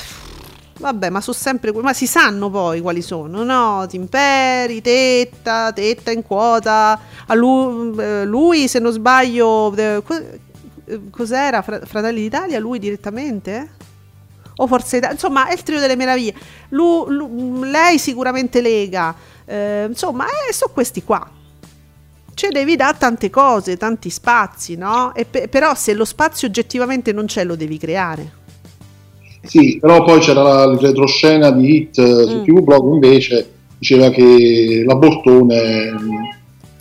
vabbè, 0.79 1.09
ma 1.09 1.21
sono 1.21 1.35
sempre 1.35 1.71
Ma 1.73 1.93
si 1.93 2.07
sanno 2.07 2.49
poi 2.49 2.81
quali 2.81 3.01
sono, 3.01 3.43
no? 3.43 3.85
Timperi, 3.87 4.81
Tetta, 4.81 5.71
Tetta 5.73 6.11
in 6.11 6.23
quota. 6.23 6.99
A 7.27 7.33
lui, 7.33 7.99
eh, 7.99 8.25
lui, 8.25 8.67
se 8.67 8.79
non 8.79 8.91
sbaglio, 8.91 9.75
eh, 9.75 10.01
co- 10.03 10.21
cos'era? 11.11 11.61
Fra- 11.61 11.81
Fratelli 11.85 12.21
d'Italia? 12.21 12.59
Lui 12.59 12.79
direttamente? 12.79 13.69
O 14.57 14.67
forse 14.67 14.97
Italia? 14.97 15.15
Insomma, 15.15 15.47
è 15.47 15.53
il 15.53 15.63
trio 15.63 15.79
delle 15.79 15.95
meraviglie. 15.95 16.33
Lu- 16.69 17.05
lu- 17.07 17.63
lei 17.63 17.97
sicuramente 17.99 18.61
Lega. 18.61 19.13
Eh, 19.45 19.85
insomma, 19.89 20.25
eh, 20.25 20.53
sono 20.53 20.71
questi 20.73 21.03
qua. 21.03 21.41
Ci 22.35 22.47
devi 22.51 22.75
dare 22.75 22.97
tante 22.97 23.29
cose, 23.29 23.77
tanti 23.77 24.09
spazi, 24.09 24.75
no? 24.75 25.13
E 25.13 25.25
pe- 25.25 25.47
però 25.47 25.75
se 25.75 25.93
lo 25.93 26.05
spazio 26.05 26.47
oggettivamente 26.47 27.11
non 27.13 27.25
c'è, 27.25 27.43
lo 27.43 27.55
devi 27.55 27.77
creare. 27.77 28.41
Sì, 29.43 29.77
però 29.79 30.03
poi 30.03 30.19
c'era 30.19 30.41
la 30.41 30.77
retroscena 30.79 31.51
di 31.51 31.75
Hit 31.75 31.97
eh, 31.99 32.25
su 32.27 32.37
Mm. 32.37 32.43
TV 32.43 32.59
Blog 32.61 32.93
invece 32.93 33.51
diceva 33.77 34.09
che 34.09 34.83
la 34.85 34.95
Bortone 34.95 35.91
mm, 35.91 36.23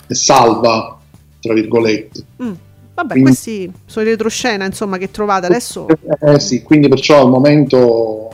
è 0.07 0.13
salva, 0.13 0.97
tra 1.41 1.53
virgolette. 1.53 2.25
Mm. 2.41 2.51
Vabbè, 2.95 3.11
Quindi- 3.11 3.29
questi 3.29 3.71
sono 3.85 4.05
i 4.05 4.09
retroscena, 4.09 4.65
insomma, 4.65 4.97
che 4.97 5.11
trovate 5.11 5.47
adesso. 5.47 5.87
Eh 6.21 6.39
sì, 6.39 6.61
quindi 6.63 6.87
perciò 6.87 7.21
al 7.21 7.29
momento 7.29 8.29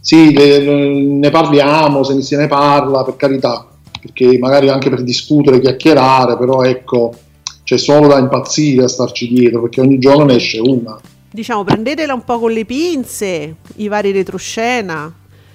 sì, 0.00 0.32
le- 0.32 0.58
ne 0.60 1.30
parliamo, 1.30 2.02
se 2.02 2.14
ne, 2.14 2.22
se 2.22 2.36
ne 2.36 2.48
parla, 2.48 3.04
per 3.04 3.16
carità, 3.16 3.68
perché 4.02 4.36
magari 4.36 4.68
anche 4.68 4.90
per 4.90 5.04
discutere, 5.04 5.60
chiacchierare, 5.60 6.36
però 6.36 6.64
ecco, 6.64 7.14
c'è 7.62 7.78
solo 7.78 8.08
da 8.08 8.18
impazzire 8.18 8.82
a 8.82 8.88
starci 8.88 9.28
dietro, 9.28 9.60
perché 9.60 9.80
ogni 9.80 10.00
giorno 10.00 10.24
ne 10.24 10.34
esce 10.34 10.58
una. 10.58 11.00
Diciamo, 11.30 11.62
prendetela 11.62 12.12
un 12.12 12.24
po' 12.24 12.40
con 12.40 12.50
le 12.50 12.64
pinze, 12.64 13.54
i 13.76 13.86
vari 13.86 14.10
retroscena. 14.10 15.14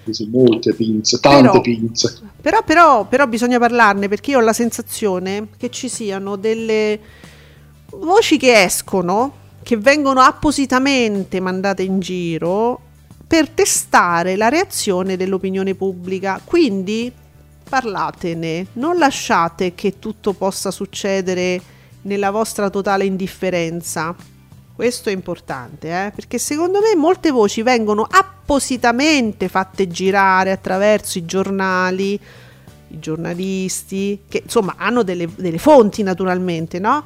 Sono 0.10 0.30
molte 0.32 0.74
pinze, 0.74 1.20
tante 1.20 1.50
Però- 1.50 1.62
pinze. 1.62 2.20
Però, 2.40 2.64
però, 2.64 3.06
però 3.06 3.28
bisogna 3.28 3.60
parlarne 3.60 4.08
perché 4.08 4.32
io 4.32 4.38
ho 4.38 4.42
la 4.42 4.54
sensazione 4.54 5.50
che 5.58 5.70
ci 5.70 5.90
siano 5.90 6.38
delle 6.38 6.98
voci 7.90 8.38
che 8.38 8.64
escono, 8.64 9.34
che 9.62 9.76
vengono 9.76 10.22
appositamente 10.22 11.42
mandate 11.42 11.84
in 11.84 12.00
giro 12.00 12.80
per 13.28 13.50
testare 13.50 14.38
la 14.38 14.48
reazione 14.48 15.18
dell'opinione 15.18 15.76
pubblica. 15.76 16.40
Quindi 16.42 17.12
parlatene, 17.68 18.68
non 18.74 18.98
lasciate 18.98 19.76
che 19.76 20.00
tutto 20.00 20.34
possa 20.34 20.72
succedere 20.72 21.62
nella 22.04 22.32
vostra 22.32 22.70
totale 22.70 23.06
indifferenza. 23.06 24.16
Questo 24.74 25.10
è 25.10 25.12
importante, 25.12 25.88
eh? 25.90 26.12
perché 26.14 26.38
secondo 26.38 26.80
me 26.80 26.96
molte 26.96 27.32
voci 27.32 27.64
vengono 27.64 28.08
appositamente 28.10 29.48
fatte 29.48 29.88
girare 29.88 30.52
attraverso 30.52 31.18
i 31.18 31.26
giornali, 31.26 32.14
i 32.14 33.00
giornalisti, 33.00 34.22
che 34.30 34.42
insomma 34.44 34.76
hanno 34.78 35.04
delle, 35.04 35.28
delle 35.36 35.58
fonti 35.58 36.04
naturalmente, 36.04 36.80
no? 36.80 37.04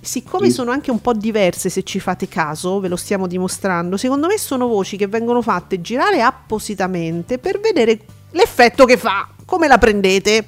Siccome 0.00 0.48
Sì. 0.48 0.54
sono 0.54 0.70
anche 0.70 0.90
un 0.90 1.00
po' 1.00 1.14
diverse, 1.14 1.70
se 1.70 1.82
ci 1.82 1.98
fate 1.98 2.28
caso, 2.28 2.78
ve 2.80 2.88
lo 2.88 2.96
stiamo 2.96 3.26
dimostrando, 3.26 3.96
secondo 3.96 4.26
me 4.26 4.36
sono 4.36 4.66
voci 4.66 4.98
che 4.98 5.06
vengono 5.06 5.40
fatte 5.40 5.80
girare 5.80 6.20
appositamente 6.20 7.38
per 7.38 7.58
vedere 7.58 8.00
l'effetto 8.32 8.84
che 8.84 8.98
fa, 8.98 9.26
come 9.44 9.66
la 9.68 9.78
prendete. 9.78 10.44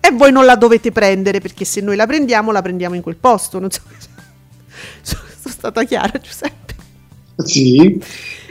E 0.00 0.10
voi 0.12 0.30
non 0.30 0.44
la 0.44 0.54
dovete 0.56 0.92
prendere, 0.92 1.40
perché 1.40 1.64
se 1.64 1.80
noi 1.80 1.96
la 1.96 2.06
prendiamo, 2.06 2.52
la 2.52 2.62
prendiamo 2.62 2.94
in 2.94 3.02
quel 3.02 3.16
posto. 3.16 3.58
Non 3.58 3.70
so 3.70 3.80
sono 5.02 5.20
sono 5.40 5.54
stata 5.54 5.84
chiara, 5.84 6.12
Giuseppe. 6.18 6.74
Sì. 7.44 8.00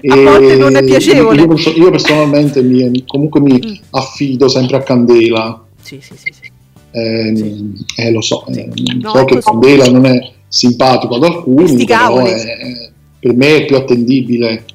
A 0.08 0.16
volte 0.16 0.56
non 0.58 0.76
è 0.76 0.84
piacevole. 0.84 1.42
Io, 1.42 1.48
perso- 1.48 1.72
io 1.72 1.90
personalmente 1.90 2.62
mi, 2.62 3.04
comunque 3.08 3.40
mi 3.42 3.54
Mm. 3.54 3.74
affido 3.92 4.48
sempre 4.48 4.78
a 4.78 4.84
Candela. 4.84 5.64
Sì, 5.82 6.00
sì, 6.02 6.14
sì. 6.18 6.32
sì. 6.40 6.52
Ehm, 6.92 7.74
eh, 7.98 8.12
lo 8.12 8.22
so, 8.22 8.46
Sì. 8.52 8.60
eh, 8.60 8.70
No, 9.02 9.12
so 9.16 9.26
che 9.26 9.36
così. 9.36 9.46
Candela 9.50 9.90
non 9.90 10.06
è 10.06 10.32
simpatico 10.48 11.16
ad 11.16 11.24
alcuni, 11.24 11.84
però 11.86 12.18
è- 12.26 12.92
per 13.20 13.34
me 13.34 13.56
è 13.58 13.66
più 13.66 13.76
attendibile. 13.78 14.66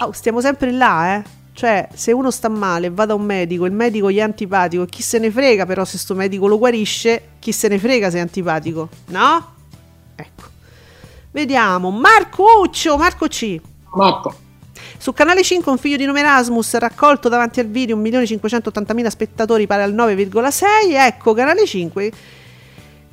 Oh, 0.00 0.12
stiamo 0.12 0.40
sempre 0.40 0.70
là, 0.72 1.16
eh. 1.16 1.22
Cioè, 1.56 1.88
se 1.94 2.12
uno 2.12 2.30
sta 2.30 2.50
male, 2.50 2.90
va 2.90 3.06
da 3.06 3.14
un 3.14 3.22
medico, 3.22 3.64
il 3.64 3.72
medico 3.72 4.10
gli 4.10 4.18
è 4.18 4.20
antipatico, 4.20 4.84
chi 4.84 5.00
se 5.00 5.18
ne 5.18 5.30
frega 5.30 5.64
però 5.64 5.86
se 5.86 5.96
sto 5.96 6.14
medico 6.14 6.46
lo 6.46 6.58
guarisce, 6.58 7.28
chi 7.38 7.50
se 7.50 7.68
ne 7.68 7.78
frega 7.78 8.10
se 8.10 8.18
è 8.18 8.20
antipatico, 8.20 8.90
no? 9.06 9.54
Ecco. 10.14 10.42
Vediamo, 11.30 11.90
Marcuccio, 11.90 12.98
Marco 12.98 13.26
C. 13.28 13.58
Marco, 13.94 14.34
Su 14.98 15.14
canale 15.14 15.42
5 15.42 15.72
un 15.72 15.78
figlio 15.78 15.96
di 15.96 16.04
nome 16.04 16.20
Erasmus 16.20 16.76
raccolto 16.76 17.30
davanti 17.30 17.60
al 17.60 17.68
video 17.68 17.96
1.580.000 17.96 19.06
spettatori 19.06 19.66
pari 19.66 19.82
al 19.82 19.94
9,6. 19.94 20.60
Ecco, 20.92 21.32
canale 21.32 21.64
5 21.64 22.12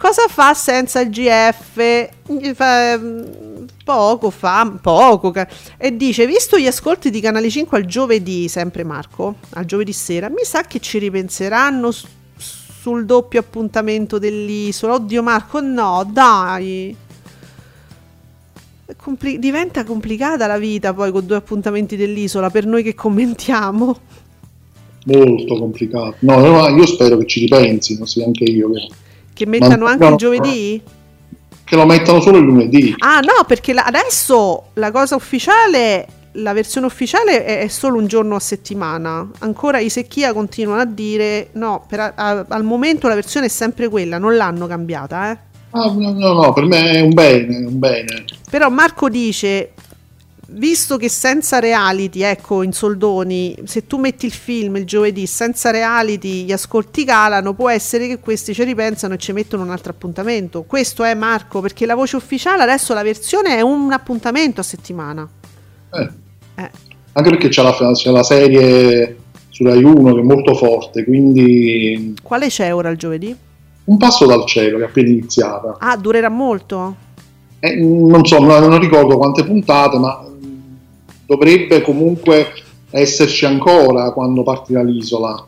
cosa 0.03 0.27
fa 0.27 0.53
senza 0.53 0.99
il 0.99 1.09
GF? 1.09 2.09
Mm, 2.29 3.63
poco 3.85 4.29
fa, 4.29 4.69
poco. 4.81 5.33
E 5.77 5.95
dice, 5.95 6.25
visto 6.27 6.57
gli 6.57 6.67
ascolti 6.67 7.09
di 7.09 7.21
canale 7.21 7.49
5 7.49 7.77
al 7.77 7.85
giovedì, 7.85 8.49
sempre 8.49 8.83
Marco, 8.83 9.35
al 9.51 9.63
giovedì 9.63 9.93
sera, 9.93 10.27
mi 10.29 10.43
sa 10.43 10.63
che 10.63 10.79
ci 10.79 10.99
ripenseranno 10.99 11.89
s- 11.91 12.05
sul 12.37 13.05
doppio 13.05 13.39
appuntamento 13.39 14.19
dell'isola. 14.19 14.95
Oddio 14.95 15.23
Marco, 15.23 15.61
no, 15.61 16.05
dai. 16.11 16.95
Compli- 18.97 19.39
diventa 19.39 19.85
complicata 19.85 20.45
la 20.47 20.57
vita 20.57 20.93
poi 20.93 21.11
con 21.11 21.25
due 21.25 21.37
appuntamenti 21.37 21.95
dell'isola 21.95 22.49
per 22.49 22.65
noi 22.65 22.83
che 22.83 22.93
commentiamo. 22.93 23.97
molto 25.05 25.57
complicato. 25.57 26.15
No, 26.19 26.37
no, 26.39 26.67
io 26.69 26.85
spero 26.85 27.17
che 27.17 27.25
ci 27.25 27.39
ripensino, 27.41 28.05
sì, 28.05 28.21
anche 28.21 28.43
io. 28.43 28.69
Che, 28.71 28.87
Che 29.33 29.45
mettano 29.45 29.85
Ma- 29.85 29.91
anche 29.91 30.03
no, 30.05 30.09
il 30.11 30.15
giovedì? 30.17 30.81
che 31.65 31.75
lo 31.75 31.85
mettano 31.85 32.19
solo 32.21 32.37
il 32.37 32.43
lunedì. 32.43 32.93
Ah 32.99 33.19
no, 33.21 33.45
perché 33.47 33.73
la- 33.73 33.85
adesso 33.85 34.65
la 34.73 34.91
cosa 34.91 35.15
ufficiale, 35.15 36.05
la 36.33 36.53
versione 36.53 36.85
ufficiale 36.87 37.45
è, 37.45 37.59
è 37.61 37.67
solo 37.67 37.97
un 37.97 38.05
giorno 38.07 38.35
a 38.35 38.39
settimana. 38.39 39.27
Ancora 39.39 39.79
i 39.79 39.89
Secchia 39.89 40.33
continuano 40.33 40.81
a 40.81 40.85
dire 40.85 41.49
no, 41.53 41.83
per 41.87 41.99
a- 42.15 42.45
al 42.47 42.63
momento 42.63 43.07
la 43.07 43.15
versione 43.15 43.45
è 43.47 43.49
sempre 43.49 43.87
quella, 43.89 44.17
non 44.17 44.35
l'hanno 44.35 44.67
cambiata, 44.67 45.31
eh. 45.31 45.37
Ah, 45.75 45.91
no, 45.91 46.11
no, 46.11 46.33
no, 46.33 46.53
per 46.53 46.65
me 46.65 46.91
è 46.91 47.01
un 47.01 47.13
bene, 47.13 47.57
un 47.65 47.79
bene. 47.79 48.25
Però 48.49 48.69
Marco 48.69 49.09
dice, 49.09 49.71
visto 50.53 50.97
che 50.97 51.09
senza 51.09 51.59
reality, 51.59 52.21
ecco, 52.21 52.61
in 52.63 52.71
soldoni, 52.71 53.55
se 53.65 53.85
tu 53.87 53.97
metti 53.97 54.25
il 54.25 54.31
film 54.31 54.75
il 54.77 54.85
giovedì 54.85 55.25
senza 55.25 55.71
reality, 55.71 56.43
gli 56.45 56.51
ascolti 56.51 57.03
calano, 57.05 57.53
può 57.53 57.69
essere 57.69 58.07
che 58.07 58.19
questi 58.19 58.53
ci 58.53 58.63
ripensano 58.63 59.13
e 59.15 59.17
ci 59.17 59.31
mettono 59.31 59.63
un 59.63 59.71
altro 59.71 59.91
appuntamento. 59.91 60.63
Questo 60.63 61.03
è 61.03 61.13
Marco, 61.13 61.61
perché 61.61 61.85
la 61.85 61.95
voce 61.95 62.15
ufficiale 62.15 62.63
adesso 62.63 62.93
la 62.93 63.03
versione 63.03 63.57
è 63.57 63.61
un 63.61 63.91
appuntamento 63.91 64.61
a 64.61 64.63
settimana. 64.63 65.27
Eh, 65.93 66.09
Eh, 66.55 66.69
Anche 67.13 67.29
perché 67.29 67.47
c'è 67.49 67.61
la, 67.63 67.75
c'è 67.93 68.11
la 68.11 68.23
serie 68.23 69.17
su 69.49 69.63
Rai 69.63 69.83
1 69.83 70.13
che 70.13 70.19
è 70.19 70.23
molto 70.23 70.55
forte, 70.55 71.03
quindi 71.03 72.15
quale 72.23 72.47
c'è 72.47 72.73
ora 72.73 72.89
il 72.89 72.97
giovedì? 72.97 73.35
un 73.85 73.97
passo 73.97 74.25
dal 74.25 74.45
cielo 74.45 74.77
che 74.77 74.85
è 74.85 74.87
appena 74.87 75.09
iniziata. 75.09 75.75
Ah, 75.79 75.97
durerà 75.97 76.29
molto? 76.29 76.95
Eh, 77.59 77.75
non 77.75 78.23
so, 78.25 78.39
no- 78.39 78.57
non 78.59 78.79
ricordo 78.79 79.17
quante 79.17 79.43
puntate, 79.43 79.97
ma 79.99 80.25
dovrebbe 81.25 81.81
comunque 81.81 82.53
esserci 82.89 83.45
ancora 83.45 84.11
quando 84.11 84.43
partirà 84.43 84.81
l'isola. 84.83 85.47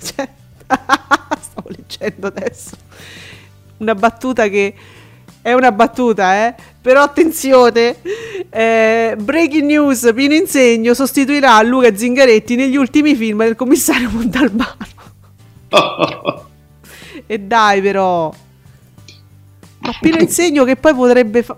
Cioè, 0.00 0.28
stavo 1.40 1.68
leggendo 1.68 2.26
adesso 2.26 2.76
una 3.78 3.94
battuta 3.94 4.48
che 4.48 4.74
è 5.40 5.52
una 5.52 5.72
battuta, 5.72 6.46
eh? 6.46 6.54
Però 6.80 7.02
attenzione, 7.02 7.96
eh, 8.50 9.16
breaking 9.18 9.64
news, 9.64 10.10
Pino 10.14 10.34
Insegno 10.34 10.94
sostituirà 10.94 11.60
Luca 11.62 11.94
Zingaretti 11.94 12.54
negli 12.54 12.76
ultimi 12.76 13.14
film 13.14 13.38
del 13.38 13.56
commissario 13.56 14.10
Montalbano. 14.10 14.76
E 17.30 17.40
dai 17.40 17.82
però, 17.82 18.32
ma 19.80 19.92
Pino 20.00 20.18
Insegno 20.18 20.64
che 20.64 20.76
poi 20.76 20.94
potrebbe 20.94 21.42
fa- 21.42 21.56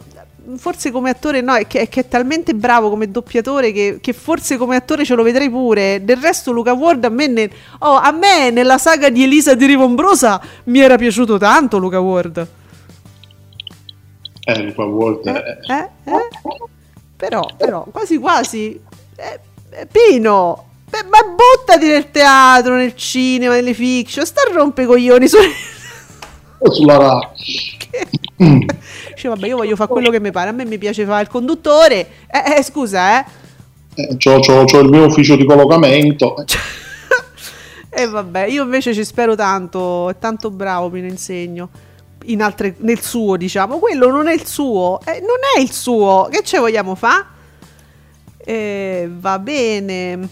forse 0.56 0.90
come 0.90 1.10
attore 1.10 1.40
no, 1.40 1.54
è 1.54 1.66
che, 1.66 1.80
è 1.80 1.88
che 1.88 2.00
è 2.00 2.08
talmente 2.08 2.54
bravo 2.54 2.90
come 2.90 3.10
doppiatore 3.10 3.72
che, 3.72 3.98
che 4.00 4.12
forse 4.12 4.56
come 4.56 4.76
attore 4.76 5.04
ce 5.04 5.14
lo 5.14 5.22
vedrei 5.22 5.48
pure. 5.50 6.04
Del 6.04 6.16
resto 6.18 6.50
Luca 6.52 6.72
Ward 6.72 7.04
a 7.04 7.08
me, 7.08 7.26
ne- 7.26 7.50
oh, 7.80 7.94
a 7.96 8.10
me 8.12 8.50
nella 8.50 8.78
saga 8.78 9.08
di 9.10 9.22
Elisa 9.22 9.54
di 9.54 9.66
Rivombrosa 9.66 10.40
mi 10.64 10.80
era 10.80 10.96
piaciuto 10.96 11.38
tanto 11.38 11.78
Luca 11.78 12.00
Ward. 12.00 12.46
Eh, 14.44 14.62
Luca 14.62 14.84
Ward 14.84 15.26
Eh, 15.26 15.32
è- 15.32 15.58
eh, 15.72 16.10
eh. 16.12 16.28
Però, 17.16 17.46
però, 17.56 17.84
quasi 17.90 18.18
quasi. 18.18 18.80
eh, 19.16 19.40
eh, 19.70 19.86
Pino, 19.86 20.68
beh, 20.88 21.04
ma 21.04 21.18
buttati 21.34 21.86
nel 21.86 22.10
teatro, 22.10 22.74
nel 22.76 22.94
cinema, 22.96 23.54
nelle 23.54 23.74
fiction, 23.74 24.24
sta 24.24 24.40
a 24.48 24.52
rompe 24.54 24.86
coglioni 24.86 25.28
su... 25.28 25.36
sulla 26.72 26.96
Rai. 26.96 27.28
Dice, 29.20 29.28
vabbè, 29.28 29.46
io 29.48 29.56
voglio 29.58 29.76
fare 29.76 29.90
quello 29.90 30.08
che 30.08 30.18
mi 30.18 30.30
pare. 30.30 30.48
A 30.48 30.52
me 30.52 30.64
mi 30.64 30.78
piace 30.78 31.04
fare 31.04 31.20
il 31.20 31.28
conduttore. 31.28 32.08
Eh, 32.26 32.56
eh, 32.56 32.62
scusa, 32.62 33.20
eh. 33.20 33.24
Eh, 33.96 34.16
c'ho, 34.16 34.38
c'ho- 34.40 34.64
c'ho 34.64 34.80
il 34.80 34.88
mio 34.88 35.04
ufficio 35.04 35.36
di 35.36 35.44
collocamento. 35.44 36.36
Eh, 36.38 36.44
E 38.02 38.06
vabbè, 38.06 38.46
io 38.46 38.62
invece 38.62 38.94
ci 38.94 39.04
spero 39.04 39.34
tanto. 39.34 40.08
È 40.08 40.16
tanto 40.18 40.50
bravo 40.50 40.88
Pino 40.88 41.06
Insegno. 41.06 41.68
In 42.26 42.40
altre, 42.40 42.76
nel 42.78 43.00
suo, 43.02 43.36
diciamo. 43.36 43.78
Quello 43.78 44.08
non 44.10 44.26
è 44.26 44.32
il 44.32 44.46
suo. 44.46 45.00
eh, 45.04 45.20
non 45.20 45.36
è 45.54 45.60
il 45.60 45.70
suo. 45.70 46.28
Che 46.30 46.40
ce 46.42 46.58
vogliamo 46.58 46.94
fa? 46.94 47.26
Eh, 48.38 49.06
va 49.18 49.38
bene. 49.38 50.28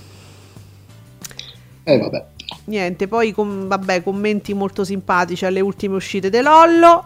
Eh, 1.84 1.98
vabbè. 1.98 2.24
Niente, 2.66 3.06
poi 3.06 3.32
com- 3.32 3.66
vabbè, 3.66 4.02
commenti 4.02 4.54
molto 4.54 4.82
simpatici 4.84 5.44
alle 5.44 5.60
ultime 5.60 5.96
uscite 5.96 6.30
di 6.30 6.40
Lollo. 6.40 7.04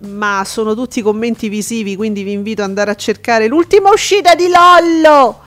Ma 0.00 0.42
sono 0.44 0.74
tutti 0.74 1.02
commenti 1.02 1.48
visivi, 1.48 1.96
quindi 1.96 2.22
vi 2.22 2.32
invito 2.32 2.62
ad 2.62 2.68
andare 2.68 2.90
a 2.90 2.94
cercare 2.94 3.48
l'ultima 3.48 3.90
uscita 3.90 4.34
di 4.34 4.48
Lollo. 4.48 5.40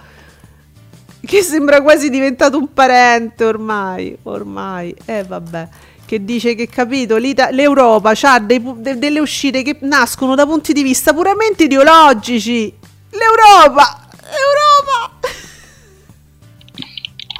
Che 1.23 1.41
sembra 1.43 1.81
quasi 1.81 2.09
diventato 2.09 2.57
un 2.57 2.73
parente 2.73 3.45
ormai. 3.45 4.17
Ormai, 4.23 4.95
eh 5.05 5.23
vabbè. 5.23 5.67
Che 6.05 6.25
dice 6.25 6.55
che 6.55 6.67
capito, 6.67 7.17
l'Europa 7.17 8.13
ha 8.21 8.39
delle 8.39 9.19
uscite 9.19 9.61
che 9.61 9.77
nascono 9.81 10.35
da 10.35 10.45
punti 10.45 10.73
di 10.73 10.83
vista 10.83 11.13
puramente 11.13 11.63
ideologici. 11.63 12.75
L'Europa! 13.11 14.07
L'Europa! 14.23 15.19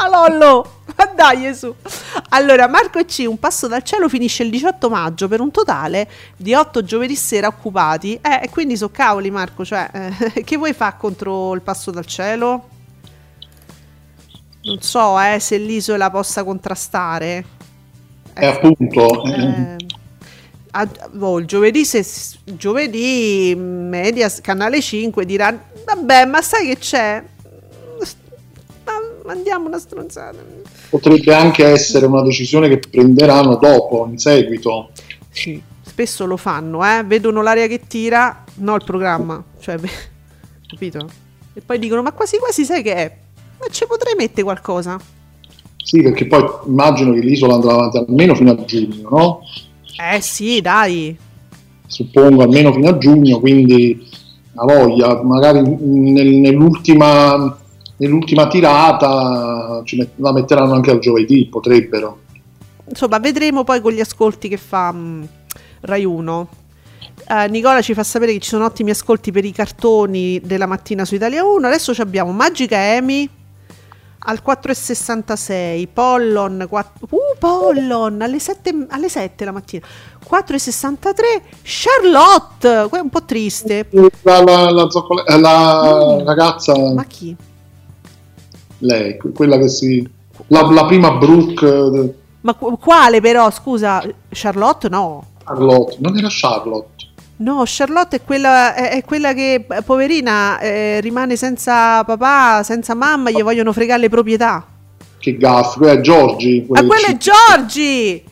A 0.04 0.08
Lollo! 0.08 0.64
Ma 0.64 0.81
dai, 1.16 1.54
su. 1.56 1.74
Allora, 2.30 2.68
Marco 2.68 3.04
C. 3.06 3.26
Un 3.28 3.40
passo 3.40 3.68
dal 3.68 3.84
cielo 3.84 4.10
finisce 4.10 4.44
il 4.44 4.50
18 4.50 4.90
maggio 4.90 5.28
per 5.28 5.40
un 5.42 5.52
totale 5.52 6.10
di 6.36 6.54
8 6.54 6.84
giovedì 6.84 7.16
sera 7.16 7.48
occupati. 7.48 8.16
Eh, 8.22 8.42
e 8.44 8.50
quindi 8.50 8.78
so 8.78 8.90
cavoli, 8.90 9.32
Marco. 9.32 9.64
Cioè, 9.66 9.90
eh, 10.34 10.44
che 10.46 10.58
vuoi 10.58 10.74
fare 10.74 10.96
contro 10.98 11.54
il 11.54 11.62
passo 11.62 11.92
dal 11.92 12.06
cielo? 12.06 12.68
Non 14.64 14.82
so, 14.82 15.20
eh, 15.20 15.40
se 15.40 15.58
l'isola 15.58 16.10
possa 16.12 16.44
contrastare. 16.44 17.46
E 18.34 18.46
appunto, 18.46 19.24
eh, 19.34 19.76
Eh, 19.76 19.78
a- 20.72 20.90
oh, 21.20 21.40
il 21.40 21.46
giovedì, 21.46 21.86
se, 21.86 22.06
giovedì 22.46 23.54
Media 23.58 24.30
Canale 24.42 24.82
5 24.82 25.26
dirà: 25.26 25.58
Vabbè, 25.86 26.26
ma 26.26 26.42
sai 26.42 26.68
che 26.68 26.78
c'è? 26.78 27.24
Ma 29.24 29.34
mandiamo 29.34 29.68
una 29.68 29.78
stronzata. 29.78 30.38
potrebbe 30.90 31.34
anche 31.34 31.66
essere 31.66 32.06
una 32.06 32.22
decisione 32.24 32.68
che 32.68 32.80
prenderanno 32.80 33.56
dopo, 33.56 34.08
in 34.10 34.18
seguito. 34.18 34.90
Sì, 35.30 35.62
spesso 35.82 36.26
lo 36.26 36.38
fanno, 36.38 36.84
eh? 36.84 37.04
vedono 37.06 37.42
l'aria 37.42 37.68
che 37.68 37.82
tira, 37.88 38.44
no 38.56 38.76
il 38.76 38.84
programma, 38.84 39.44
cioè, 39.60 39.80
capito? 40.68 41.08
E 41.54 41.62
poi 41.62 41.80
dicono, 41.80 42.02
ma 42.02 42.12
quasi 42.14 42.38
quasi 42.38 42.66
sai 42.66 42.82
che 42.82 42.94
è? 42.94 43.18
Ma 43.60 43.68
ci 43.70 43.86
potrei 43.86 44.16
mettere 44.18 44.44
qualcosa? 44.44 45.00
Sì, 45.84 46.02
perché 46.02 46.26
poi 46.28 46.44
immagino 46.68 47.14
che 47.14 47.20
l'isola 47.20 47.56
andrà 47.56 47.74
avanti 47.74 47.98
almeno 47.98 48.36
fino 48.36 48.52
a 48.52 48.66
giugno, 48.66 49.10
no? 49.10 49.42
Eh 50.14 50.22
sì, 50.22 50.62
dai. 50.62 51.18
Suppongo 51.86 52.44
almeno 52.44 52.72
fino 52.72 52.90
a 52.90 52.98
giugno, 52.98 53.40
quindi 53.40 54.08
la 54.54 54.64
voglia, 54.64 55.22
magari 55.24 55.62
nel- 55.62 56.36
nell'ultima, 56.36 57.60
nell'ultima 58.02 58.48
tirata 58.48 59.84
met- 59.96 60.10
la 60.16 60.32
metteranno 60.34 60.74
anche 60.74 60.90
al 60.92 61.00
giovedì, 61.00 61.48
potrebbero. 61.48 62.20
Insomma, 62.90 63.20
vedremo 63.20 63.64
poi 63.64 63.80
con 63.80 63.92
gli 63.92 64.00
ascolti 64.00 64.48
che 64.50 64.58
fa 64.58 64.92
mh, 64.92 65.28
Rai 65.82 66.04
1. 66.04 66.50
Eh, 67.30 67.48
Nicola 67.48 67.82
ci 67.82 67.94
fa 67.94 68.04
sapere 68.04 68.34
che 68.34 68.40
ci 68.40 68.50
sono 68.50 68.66
ottimi 68.66 68.90
ascolti 68.90 69.32
per 69.32 69.46
i 69.46 69.52
cartoni 69.52 70.42
della 70.44 70.66
mattina 70.66 71.06
su 71.06 71.16
Italia 71.16 71.44
1. 71.46 71.68
Adesso 71.68 71.94
ci 71.94 72.02
abbiamo 72.02 72.32
Magica 72.32 72.78
Amy 72.78 73.30
al 74.24 74.42
4,66, 74.46 75.88
Pollon, 75.92 76.66
4, 76.70 77.08
uh, 77.10 77.18
Pollon 77.40 78.22
alle 78.22 78.40
7, 78.40 78.86
alle 78.90 79.10
7 79.10 79.46
la 79.46 79.52
mattina, 79.52 79.86
4,63, 80.28 81.42
Charlotte, 81.64 82.88
que- 82.90 83.00
un 83.00 83.10
po' 83.10 83.24
triste. 83.26 83.88
La, 84.24 84.44
la- 84.44 84.70
la 84.70 84.88
eh, 85.28 85.40
la 85.40 86.18
Mm. 86.22 86.26
ragazza, 86.26 86.78
Ma 86.94 87.04
chi? 87.06 87.36
Lei, 88.82 89.18
que- 89.18 89.32
quella 89.32 89.58
che 89.58 89.68
si... 89.70 90.08
La, 90.48 90.70
la 90.72 90.86
prima 90.86 91.12
Brooke 91.12 91.66
eh, 91.68 92.14
Ma 92.42 92.54
qu- 92.54 92.80
quale 92.80 93.22
però, 93.22 93.50
scusa, 93.52 94.04
Charlotte 94.30 94.90
no. 94.90 95.26
Charlotte, 95.44 95.98
non 96.00 96.18
era 96.18 96.28
Charlotte. 96.30 97.10
No, 97.38 97.64
Charlotte 97.66 98.18
è 98.18 98.22
quella, 98.24 98.74
è, 98.76 98.92
è 98.92 99.04
quella 99.04 99.34
che, 99.34 99.66
poverina, 99.84 100.60
eh, 100.60 101.00
rimane 101.02 101.36
senza 101.36 102.04
papà, 102.04 102.62
senza 102.64 102.94
mamma, 102.94 103.32
gli 103.32 103.42
vogliono 103.42 103.74
fregare 103.74 104.02
le 104.02 104.10
proprietà. 104.10 104.66
Che 105.18 105.38
gaff, 105.38 105.78
quella 105.78 105.94
è 105.94 106.02
Giorgi. 106.02 106.66
Ma 106.68 106.84
quella 106.84 106.88
quello 106.88 107.08
è 107.08 107.18
Giorgi! 107.18 108.24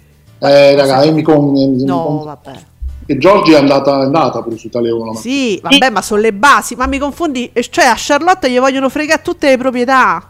Eh, 0.42 0.76
raga, 0.76 0.98
Amy 0.98 1.22
con, 1.22 1.52
No, 1.84 2.04
con- 2.04 2.24
vabbè. 2.24 2.60
E 3.06 3.18
Giorgi 3.18 3.54
è 3.54 3.58
andata, 3.58 4.02
è 4.02 4.04
andata 4.04 4.42
pure 4.44 4.58
su 4.58 4.68
Italia 4.68 4.94
1 4.94 5.06
la 5.06 5.12
mattina. 5.14 5.34
Sì, 5.34 5.60
vabbè, 5.62 5.90
ma 5.90 6.02
sono 6.04 6.22
le 6.22 6.32
basi. 6.32 6.76
Ma 6.76 6.86
mi 6.86 7.00
confondi? 7.00 7.52
Cioè, 7.70 7.86
a 7.86 7.96
Charlotte 7.98 8.50
gli 8.52 8.60
vogliono 8.60 8.88
fregare 8.90 9.24
tutte 9.24 9.50
le 9.50 9.58
proprietà. 9.58 10.30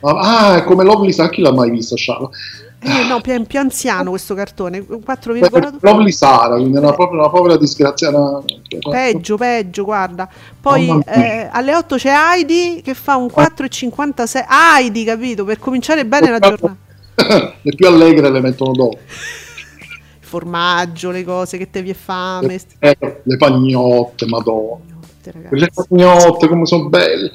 Ah, 0.00 0.56
è 0.56 0.64
come 0.64 0.84
Lovely 0.84 1.12
chi 1.30 1.42
l'ha 1.42 1.52
mai 1.52 1.70
vista 1.70 1.94
Charlotte? 1.98 2.36
Eh, 2.82 3.04
no, 3.06 3.20
più, 3.20 3.44
più 3.44 3.58
anziano 3.58 4.08
questo 4.10 4.34
cartone. 4.34 4.82
4, 4.82 5.34
Beh, 5.34 5.48
Lovely 5.80 6.10
Sara, 6.12 6.54
quindi 6.54 6.76
è 6.76 6.80
una, 6.80 6.94
proprio, 6.94 7.18
una 7.18 7.28
povera 7.28 7.58
disgraziata. 7.58 8.42
Peggio, 8.90 9.36
peggio, 9.36 9.84
guarda. 9.84 10.26
Poi 10.58 10.86
mia. 10.86 11.02
eh, 11.04 11.48
alle 11.52 11.74
8 11.74 11.96
c'è 11.96 12.10
Heidi 12.10 12.80
che 12.82 12.94
fa 12.94 13.16
un 13.16 13.26
4,56. 13.26 14.46
Heidi, 14.48 15.04
capito? 15.04 15.44
Per 15.44 15.58
cominciare 15.58 16.06
bene 16.06 16.30
la 16.30 16.38
giornata. 16.38 16.76
le 17.60 17.74
più 17.74 17.86
allegre 17.86 18.30
le 18.30 18.40
mettono 18.40 18.72
dopo. 18.72 18.98
Il 18.98 20.26
formaggio, 20.26 21.10
le 21.10 21.22
cose 21.22 21.58
che 21.58 21.68
te 21.68 21.82
vi 21.82 21.90
è 21.90 21.94
fame. 21.94 22.56
st- 22.58 22.76
Eh, 22.78 22.96
le 23.22 23.36
pagnotte, 23.36 24.24
madonna. 24.24 24.84
Notte, 24.88 25.32
ragazzi. 25.32 25.48
Quelle 25.48 25.68
pagnotte 25.74 26.48
come 26.48 26.64
sono 26.64 26.88
belle. 26.88 27.30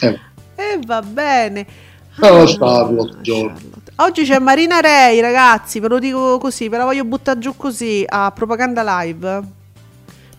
Eh, 0.00 0.18
E 0.58 0.80
va 0.84 1.00
bene. 1.02 1.64
Oh, 2.20 2.44
Charlotte, 2.44 3.18
Giorgio. 3.20 3.54
Charlotte. 3.54 3.92
Oggi 3.94 4.24
c'è 4.24 4.40
Marina 4.40 4.80
Rei, 4.80 5.20
ragazzi, 5.20 5.78
ve 5.78 5.86
lo 5.86 6.00
dico 6.00 6.38
così, 6.38 6.68
ve 6.68 6.78
la 6.78 6.84
voglio 6.84 7.04
buttare 7.04 7.38
giù 7.38 7.54
così 7.56 8.04
a 8.08 8.32
propaganda 8.32 8.82
live. 9.02 9.40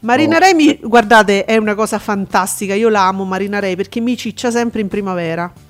Marina 0.01 0.36
Oh. 0.36 0.39
Rei, 0.39 0.53
mi, 0.53 0.78
guardate, 0.82 1.45
è 1.45 1.55
una 1.55 1.76
cosa 1.76 1.99
fantastica. 1.99 2.74
Io 2.74 2.89
la 2.89 3.07
amo 3.07 3.24
Marina 3.24 3.59
Rei 3.59 3.78
perché 3.78 4.01
mi 4.01 4.17
ciccia 4.17 4.51
sempre 4.51 4.82
in 4.82 4.89
primavera. 4.89 5.49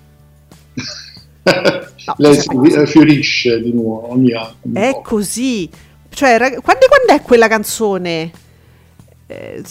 Lei 2.17 2.33
se- 2.33 2.41
si 2.41 2.73
eh, 2.73 2.87
fiorisce 2.87 3.61
di 3.61 3.71
nuovo 3.71 4.11
ogni 4.11 4.33
anno. 4.33 4.55
È 4.73 4.99
così. 5.03 5.69
Cioè, 6.09 6.37
rag- 6.39 6.61
quando, 6.61 6.87
quando 6.87 7.13
è 7.13 7.21
quella 7.25 7.47
canzone? 7.47 8.31
Eh, 9.27 9.63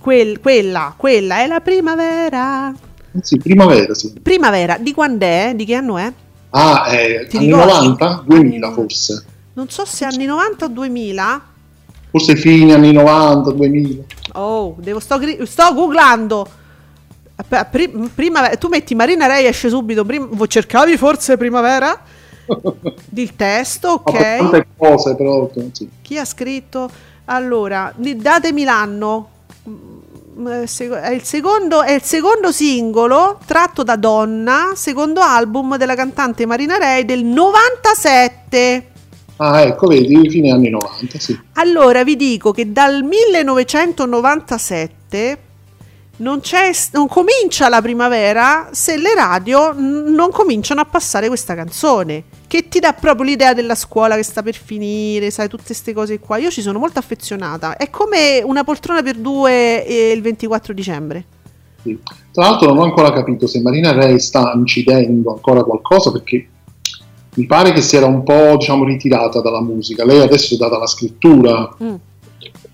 quel- 0.00 0.40
quella, 0.40 0.92
quella 0.96 1.38
è 1.38 1.46
la 1.46 1.60
primavera. 1.60 2.74
Sì, 3.22 3.38
primavera, 3.38 3.94
sì. 3.94 4.12
Primavera, 4.20 4.76
di 4.78 4.92
quando 4.92 5.24
è? 5.24 5.52
Di 5.54 5.64
che 5.64 5.74
anno 5.74 5.98
è? 5.98 6.12
Ah, 6.50 6.92
eh, 6.92 7.26
Ti 7.28 7.36
anni 7.36 7.46
ricordi? 7.46 7.72
90? 7.72 8.22
2000 8.26 8.66
Anni- 8.66 8.74
forse. 8.74 9.24
Non 9.54 9.68
so 9.68 9.84
se 9.84 10.04
anni 10.04 10.24
90 10.24 10.64
o 10.64 10.68
2000. 10.68 11.42
Forse 12.10 12.36
fine 12.36 12.74
anni 12.74 12.92
90, 12.92 13.50
2000. 13.52 14.02
Oh, 14.34 14.74
devo, 14.78 15.00
sto, 15.00 15.18
sto 15.44 15.74
googlando. 15.74 16.48
Pri- 17.70 18.10
prima, 18.14 18.48
tu 18.50 18.68
metti 18.68 18.94
Marina 18.94 19.26
Rei 19.26 19.46
esce 19.46 19.68
subito. 19.68 20.04
Prim- 20.04 20.46
cercavi 20.46 20.96
forse 20.96 21.36
primavera? 21.36 22.00
Il 23.14 23.34
testo, 23.36 24.00
ok. 24.04 24.36
tante 24.36 24.66
cose, 24.76 25.14
però 25.16 25.50
sì. 25.72 25.88
Chi 26.02 26.18
ha 26.18 26.24
scritto? 26.24 26.88
Allora, 27.26 27.92
datemi 27.96 28.64
l'anno. 28.64 29.28
Mm, 30.36 30.48
eh, 30.48 30.66
È 31.00 31.10
il, 31.10 31.22
secondo, 31.22 31.82
è 31.82 31.92
il 31.92 32.02
secondo 32.02 32.50
singolo 32.50 33.38
tratto 33.46 33.84
da 33.84 33.94
Donna, 33.96 34.72
secondo 34.74 35.20
album 35.20 35.76
della 35.76 35.94
cantante 35.94 36.44
Marina 36.46 36.76
Rei 36.76 37.04
del 37.04 37.22
97. 37.24 38.88
Ah, 39.36 39.62
ecco, 39.62 39.86
vedi, 39.86 40.28
fine 40.28 40.50
anni 40.50 40.70
90, 40.70 41.18
sì. 41.18 41.38
Allora 41.54 42.04
vi 42.04 42.16
dico 42.16 42.52
che 42.52 42.70
dal 42.72 43.02
1997 43.02 45.38
non, 46.16 46.40
c'è, 46.40 46.70
non 46.92 47.08
comincia 47.08 47.68
la 47.68 47.82
primavera 47.82 48.68
se 48.72 48.96
le 48.96 49.14
radio 49.14 49.72
non 49.72 50.30
cominciano 50.30 50.80
a 50.80 50.84
passare 50.84 51.28
questa 51.28 51.54
canzone. 51.54 52.24
Che 52.46 52.68
ti 52.68 52.78
dà 52.78 52.92
proprio 52.92 53.26
l'idea 53.26 53.52
della 53.52 53.74
scuola 53.74 54.14
che 54.14 54.22
sta 54.22 54.42
per 54.42 54.54
finire, 54.54 55.30
sai, 55.30 55.48
tutte 55.48 55.64
queste 55.66 55.92
cose 55.92 56.20
qua. 56.20 56.36
Io 56.38 56.50
ci 56.50 56.62
sono 56.62 56.78
molto 56.78 56.98
affezionata. 56.98 57.76
È 57.76 57.90
come 57.90 58.42
una 58.44 58.62
poltrona 58.62 59.02
per 59.02 59.16
due 59.16 59.84
eh, 59.84 60.12
il 60.12 60.22
24 60.22 60.72
dicembre. 60.72 61.24
Sì. 61.82 61.98
Tra 62.32 62.44
l'altro 62.44 62.68
non 62.68 62.78
ho 62.78 62.84
ancora 62.84 63.12
capito 63.12 63.46
se 63.46 63.60
Marina 63.60 63.92
Rey 63.92 64.18
sta 64.18 64.52
incidendo 64.54 65.32
ancora 65.32 65.62
qualcosa 65.62 66.10
perché 66.10 66.48
mi 67.34 67.46
pare 67.46 67.72
che 67.72 67.80
si 67.80 67.96
era 67.96 68.06
un 68.06 68.22
po' 68.22 68.56
diciamo, 68.56 68.84
ritirata 68.84 69.40
dalla 69.40 69.60
musica. 69.60 70.04
Lei 70.04 70.20
adesso 70.20 70.54
è 70.54 70.56
data 70.56 70.76
alla 70.76 70.86
scrittura, 70.86 71.74
Mm. 71.82 71.94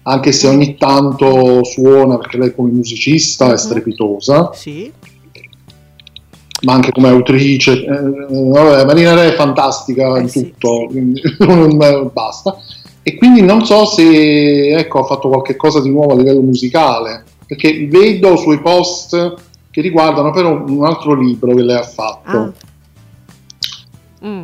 Anche 0.03 0.32
se 0.32 0.46
ogni 0.48 0.76
tanto 0.76 1.62
suona 1.64 2.16
perché 2.18 2.38
lei 2.38 2.55
come 2.55 2.70
musicista 2.70 3.46
Mhm. 3.46 3.53
è 3.53 3.57
strepitosa, 3.59 4.51
Sì. 4.55 4.90
ma 6.62 6.72
anche 6.74 6.90
come 6.92 7.09
autrice. 7.09 7.84
eh, 7.84 8.01
vabbè, 8.28 8.84
Marina 8.84 9.14
Re 9.14 9.32
è 9.32 9.34
fantastica 9.34 10.16
Eh 10.16 10.22
in 10.22 10.28
sì, 10.28 10.51
tutto, 10.59 10.86
quindi 10.86 11.20
basta. 12.12 12.59
E 13.03 13.16
quindi 13.16 13.40
non 13.42 13.64
so 13.64 13.86
se 13.86 14.68
ecco, 14.76 15.01
ha 15.01 15.05
fatto 15.05 15.28
qualche 15.28 15.57
cosa 15.57 15.80
di 15.80 15.88
nuovo 15.90 16.12
a 16.12 16.16
livello 16.16 16.40
musicale, 16.42 17.24
perché 17.46 17.86
vedo 17.86 18.36
sui 18.36 18.61
post 18.61 19.34
che 19.70 19.80
riguardano 19.80 20.30
però 20.32 20.62
un 20.66 20.84
altro 20.84 21.14
libro 21.14 21.55
che 21.55 21.62
lei 21.62 21.76
ha 21.76 21.82
fatto. 21.82 22.36
Ah. 22.36 22.53
Mm. 24.26 24.42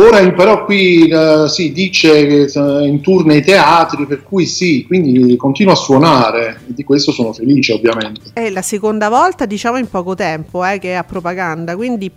Ora 0.00 0.32
però 0.32 0.64
qui 0.64 1.08
eh, 1.08 1.44
si 1.48 1.72
dice 1.72 2.26
che 2.26 2.42
eh, 2.44 2.86
in 2.86 3.02
tour 3.02 3.26
nei 3.26 3.42
teatri, 3.42 4.06
per 4.06 4.22
cui 4.22 4.46
sì, 4.46 4.84
quindi 4.86 5.36
continua 5.36 5.74
a 5.74 5.76
suonare 5.76 6.62
e 6.68 6.72
di 6.74 6.84
questo 6.84 7.12
sono 7.12 7.34
felice 7.34 7.74
ovviamente. 7.74 8.30
È 8.32 8.48
la 8.48 8.62
seconda 8.62 9.10
volta, 9.10 9.44
diciamo, 9.44 9.76
in 9.76 9.90
poco 9.90 10.14
tempo 10.14 10.64
eh, 10.64 10.78
che 10.78 10.92
è 10.92 10.94
a 10.94 11.04
propaganda, 11.04 11.76
quindi 11.76 12.10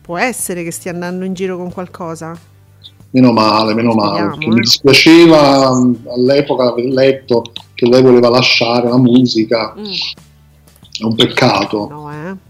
può 0.00 0.18
essere 0.18 0.64
che 0.64 0.72
stia 0.72 0.90
andando 0.90 1.24
in 1.24 1.32
giro 1.34 1.56
con 1.56 1.70
qualcosa. 1.72 2.36
Meno 3.12 3.32
male, 3.32 3.74
meno 3.74 3.92
male, 3.92 4.08
Speriamo, 4.10 4.30
perché 4.30 4.44
eh. 4.46 4.48
mi 4.54 4.60
dispiaceva 4.60 5.72
mh, 5.72 5.98
all'epoca 6.14 6.64
aver 6.70 6.84
letto 6.86 7.42
che 7.74 7.86
lei 7.88 8.02
voleva 8.02 8.28
lasciare 8.28 8.88
la 8.88 8.98
musica, 8.98 9.72
Mm. 9.78 9.84
è 11.00 11.04
un 11.04 11.14
peccato. 11.14 11.88
No, 11.88 12.10
eh. 12.10 12.48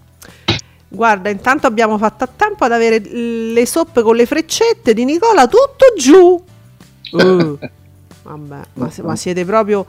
Guarda, 0.93 1.31
intanto 1.31 1.69
abbiamo 1.69 1.97
fatto 1.99 2.25
a 2.25 2.29
tempo 2.35 2.65
ad 2.65 2.73
avere 2.73 2.99
le 2.99 3.65
soppe 3.65 4.03
con 4.03 4.17
le 4.17 4.27
freccette 4.27 4.93
di 4.93 5.05
Nicola 5.05 5.47
tutto 5.47 5.95
giù. 5.97 6.43
Uh, 7.13 7.59
vabbè, 8.23 8.61
ma, 8.75 8.89
ma 9.03 9.17
siete 9.17 9.45
proprio 9.45 9.85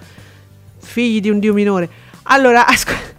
figli 0.79 1.21
di 1.21 1.29
un 1.29 1.37
dio 1.37 1.53
minore. 1.53 1.87
Allora, 2.23 2.65
asco- 2.65 3.11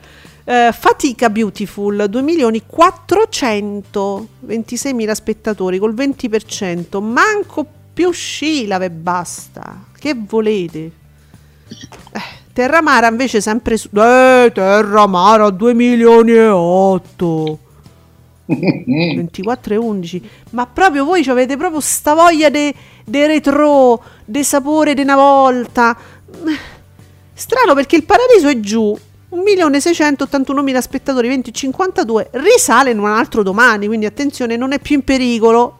eh, 0.45 0.75
Fatica 0.77 1.31
Beautiful 1.31 2.07
2 2.09 2.23
milioni 2.23 2.65
426 2.67 4.93
mila 4.93 5.15
spettatori 5.15 5.79
col 5.79 5.95
20%. 5.95 7.01
Manco 7.01 7.65
più 7.93 8.11
Scila 8.11 8.79
e 8.79 8.91
basta. 8.91 9.85
Che 9.97 10.17
volete? 10.17 10.91
Eh, 11.69 12.21
Terramara 12.53 13.07
invece 13.09 13.41
sempre 13.41 13.77
su... 13.77 13.89
Eh, 13.93 14.51
Terramara 14.53 15.51
2 15.51 15.75
milioni 15.75 16.33
e 16.33 16.49
8. 16.49 17.59
24 18.47 19.75
e 19.75 19.77
11 19.77 20.31
ma 20.51 20.67
proprio 20.67 21.05
voi 21.05 21.25
avete 21.29 21.57
proprio 21.57 21.81
sta 21.81 22.15
voglia 22.15 22.51
de, 22.51 22.75
de 23.05 23.27
retro 23.27 24.03
de 24.25 24.43
sapore 24.43 24.95
di 24.95 25.03
una 25.03 25.17
volta. 25.17 25.97
Strano 27.35 27.75
perché 27.75 27.97
il 27.97 28.05
paradiso 28.05 28.49
è 28.49 28.61
giù. 28.61 28.97
1.681.000 29.33 30.79
spettatori 30.79 31.27
2052 31.29 32.29
risale 32.33 32.91
in 32.91 32.99
un 32.99 33.07
altro 33.07 33.43
domani 33.43 33.87
quindi 33.87 34.05
attenzione 34.05 34.59
non 34.59 34.73
è 34.73 34.79
più 34.79 34.97
in 34.97 35.05
pericolo 35.05 35.79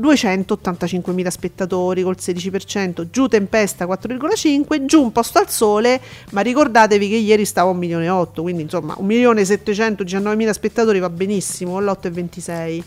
1.285.000 0.00 1.28
spettatori 1.28 2.02
col 2.02 2.16
16% 2.18 3.10
giù 3.10 3.26
tempesta 3.26 3.86
4,5 3.86 4.84
giù 4.84 5.02
un 5.02 5.12
posto 5.12 5.38
al 5.38 5.48
sole 5.48 6.00
ma 6.30 6.40
ricordatevi 6.40 7.08
che 7.08 7.16
ieri 7.16 7.44
stava 7.44 7.68
a 7.68 7.72
1 7.72 7.78
milione 7.78 8.04
e 8.06 8.10
8 8.10 8.42
quindi 8.42 8.62
insomma 8.62 8.96
1.719.000 9.00 10.50
spettatori 10.50 10.98
va 10.98 11.10
benissimo 11.10 11.72
con 11.72 11.84
l'8,26 11.84 12.82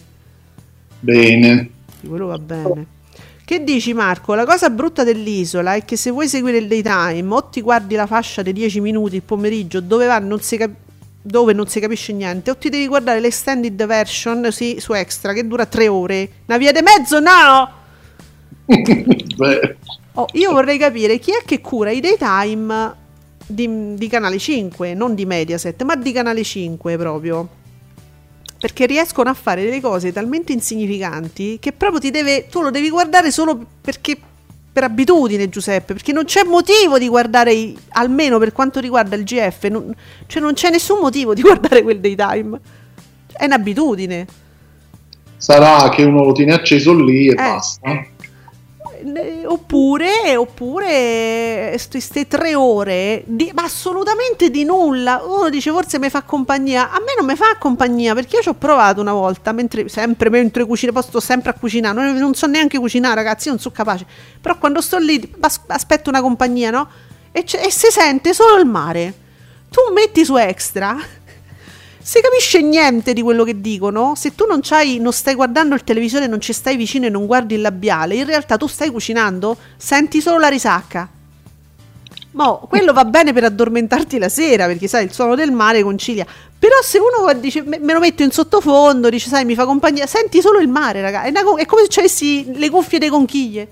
Bene. 1.00 1.70
Quello 2.08 2.28
va 2.28 2.38
bene 2.38 3.02
che 3.46 3.62
dici 3.62 3.94
Marco? 3.94 4.36
La 4.36 4.46
cosa 4.46 4.70
brutta 4.70 5.04
dell'isola 5.04 5.76
è 5.76 5.84
che 5.84 5.98
se 5.98 6.12
vuoi 6.12 6.30
seguire 6.30 6.58
il 6.58 6.68
daytime 6.68 7.34
o 7.34 7.44
ti 7.50 7.60
guardi 7.60 7.94
la 7.96 8.08
fascia 8.08 8.42
dei 8.42 8.54
10 8.54 8.80
minuti 8.80 9.18
il 9.18 9.22
pomeriggio 9.22 9.82
dove 9.82 10.06
va 10.06 10.18
non 10.20 10.40
si 10.40 10.56
cap- 10.56 10.74
dove 11.26 11.54
non 11.54 11.68
si 11.68 11.80
capisce 11.80 12.14
niente 12.14 12.52
o 12.52 12.58
ti 12.58 12.70
devi 12.70 12.88
guardare 12.88 13.20
l'extended 13.20 13.86
version 13.86 14.52
sì, 14.52 14.76
su 14.80 14.94
extra 14.94 15.34
che 15.34 15.48
dura 15.48 15.66
3 15.66 15.88
ore 15.88 16.30
una 16.46 16.58
via 16.58 16.72
di 16.72 16.82
mezzo 16.82 17.20
no 17.20 17.82
Oh, 20.16 20.28
io 20.34 20.52
vorrei 20.52 20.78
capire 20.78 21.18
chi 21.18 21.32
è 21.32 21.44
che 21.44 21.60
cura 21.60 21.90
i 21.90 22.00
daytime 22.00 22.94
di, 23.48 23.96
di 23.96 24.08
Canale 24.08 24.38
5, 24.38 24.94
non 24.94 25.16
di 25.16 25.26
Mediaset, 25.26 25.82
ma 25.82 25.96
di 25.96 26.12
Canale 26.12 26.44
5 26.44 26.98
proprio. 26.98 27.50
Perché 28.60 28.86
riescono 28.86 29.32
a 29.32 29.34
fare 29.34 29.64
delle 29.64 29.82
cose 29.82 30.14
talmente 30.14 30.54
insignificanti 30.54 31.58
che 31.60 31.72
proprio 31.72 32.00
ti 32.00 32.12
deve. 32.12 32.48
Tu 32.48 32.62
lo 32.62 32.70
devi 32.70 32.90
guardare 32.90 33.32
solo 33.32 33.60
perché. 33.82 34.18
Per 34.74 34.84
abitudine, 34.84 35.50
Giuseppe, 35.50 35.94
perché 35.94 36.12
non 36.12 36.24
c'è 36.26 36.44
motivo 36.44 36.98
di 36.98 37.08
guardare, 37.08 37.54
i- 37.54 37.78
almeno 37.90 38.40
per 38.40 38.52
quanto 38.52 38.80
riguarda 38.80 39.16
il 39.16 39.24
GF, 39.24 39.66
non, 39.68 39.94
cioè 40.26 40.42
non 40.42 40.54
c'è 40.54 40.72
nessun 40.72 40.98
motivo 41.00 41.36
di 41.36 41.42
guardare 41.44 41.84
quel 41.84 42.00
daytime. 42.00 42.60
È 43.32 43.46
un'abitudine. 43.46 44.26
sarà 45.38 45.90
che 45.90 46.04
uno 46.04 46.24
lo 46.24 46.32
tiene 46.32 46.54
acceso 46.54 46.94
lì 46.96 47.28
e 47.28 47.32
Eh. 47.32 47.36
basta. 47.36 48.06
Eh, 49.06 49.46
Oppure, 49.46 50.36
oppure 50.38 51.78
queste 51.92 52.28
tre 52.28 52.56
ore, 52.56 53.24
di- 53.26 53.52
ma 53.54 53.64
assolutamente 53.64 54.50
di 54.50 54.64
nulla. 54.64 55.22
Uno 55.26 55.50
dice 55.50 55.72
forse 55.72 56.00
mi 56.00 56.10
fa 56.10 56.22
compagnia. 56.22 56.90
A 56.92 57.00
me 57.00 57.14
non 57.18 57.26
mi 57.26 57.36
fa 57.36 57.58
compagnia 57.60 58.14
perché 58.14 58.38
io 58.38 58.42
ci 58.42 58.50
ho 58.50 58.54
provato 58.54 59.02
una 59.02 59.12
volta, 59.14 59.52
mentre, 59.52 59.90
sempre 59.90 60.30
mentre 60.30 60.66
cucino, 60.66 60.92
poi 60.94 61.04
sto 61.04 61.20
sempre 61.20 61.50
a 61.50 61.54
cucinare. 61.54 61.94
Non, 62.02 62.16
non 62.16 62.34
so 62.34 62.48
neanche 62.48 62.78
cucinare, 62.78 63.16
ragazzi, 63.16 63.50
non 63.50 63.60
sono 63.60 63.74
capace. 63.76 64.06
Però 64.40 64.58
quando 64.58 64.80
sto 64.80 64.98
lì, 64.98 65.34
as- 65.42 65.62
aspetto 65.68 66.10
una 66.10 66.22
compagnia, 66.22 66.70
no? 66.72 66.88
E, 67.32 67.44
e 67.46 67.72
si 67.72 67.88
sente 67.90 68.34
solo 68.34 68.58
il 68.58 68.66
mare. 68.66 69.14
Tu 69.70 69.82
metti 69.94 70.24
su 70.24 70.38
extra. 70.38 70.96
Si 72.06 72.20
capisce 72.20 72.62
niente 72.62 73.14
di 73.14 73.22
quello 73.22 73.46
che 73.46 73.62
dicono. 73.62 74.14
Se 74.16 74.36
tu 74.36 74.46
non, 74.46 74.60
non 75.00 75.14
stai 75.14 75.36
guardando 75.36 75.74
il 75.74 75.86
televisore, 75.86 76.28
non 76.28 76.42
ci 76.42 76.52
stai 76.52 76.76
vicino 76.76 77.06
e 77.06 77.10
non 77.10 77.26
guardi 77.26 77.56
il 77.56 77.62
labiale, 77.62 78.16
in 78.16 78.26
realtà 78.26 78.58
tu 78.58 78.68
stai 78.68 78.90
cucinando, 78.90 79.56
senti 79.78 80.20
solo 80.20 80.38
la 80.38 80.50
risacca. 80.50 81.10
Ma 82.32 82.60
quello 82.68 82.92
va 82.92 83.06
bene 83.06 83.32
per 83.32 83.46
addormentarti 83.46 84.18
la 84.18 84.28
sera, 84.28 84.66
perché 84.66 84.90
sai, 84.90 85.06
il 85.06 85.14
suono 85.14 85.36
del 85.36 85.52
mare 85.52 85.82
concilia. 85.82 86.26
Però 86.60 86.76
se 86.84 87.00
uno 87.00 87.32
dice 87.40 87.62
me, 87.62 87.80
lo 87.80 88.00
metto 88.00 88.22
in 88.22 88.32
sottofondo, 88.32 89.10
dice 89.10 89.30
sai, 89.30 89.46
mi 89.46 89.56
fa 89.56 89.64
compagnia, 89.64 90.06
senti 90.06 90.42
solo 90.42 90.60
il 90.60 90.68
mare, 90.68 91.00
raga. 91.00 91.24
È, 91.24 91.30
una 91.30 91.56
è 91.56 91.66
come 91.66 91.84
se 91.88 92.02
avessi 92.02 92.52
le 92.54 92.70
cuffie 92.70 93.00
dei 93.00 93.10
conchiglie. 93.10 93.72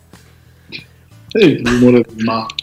E 1.33 1.45
il 1.45 1.67
rumore 1.67 2.05
del 2.07 2.23
mare. 2.23 2.53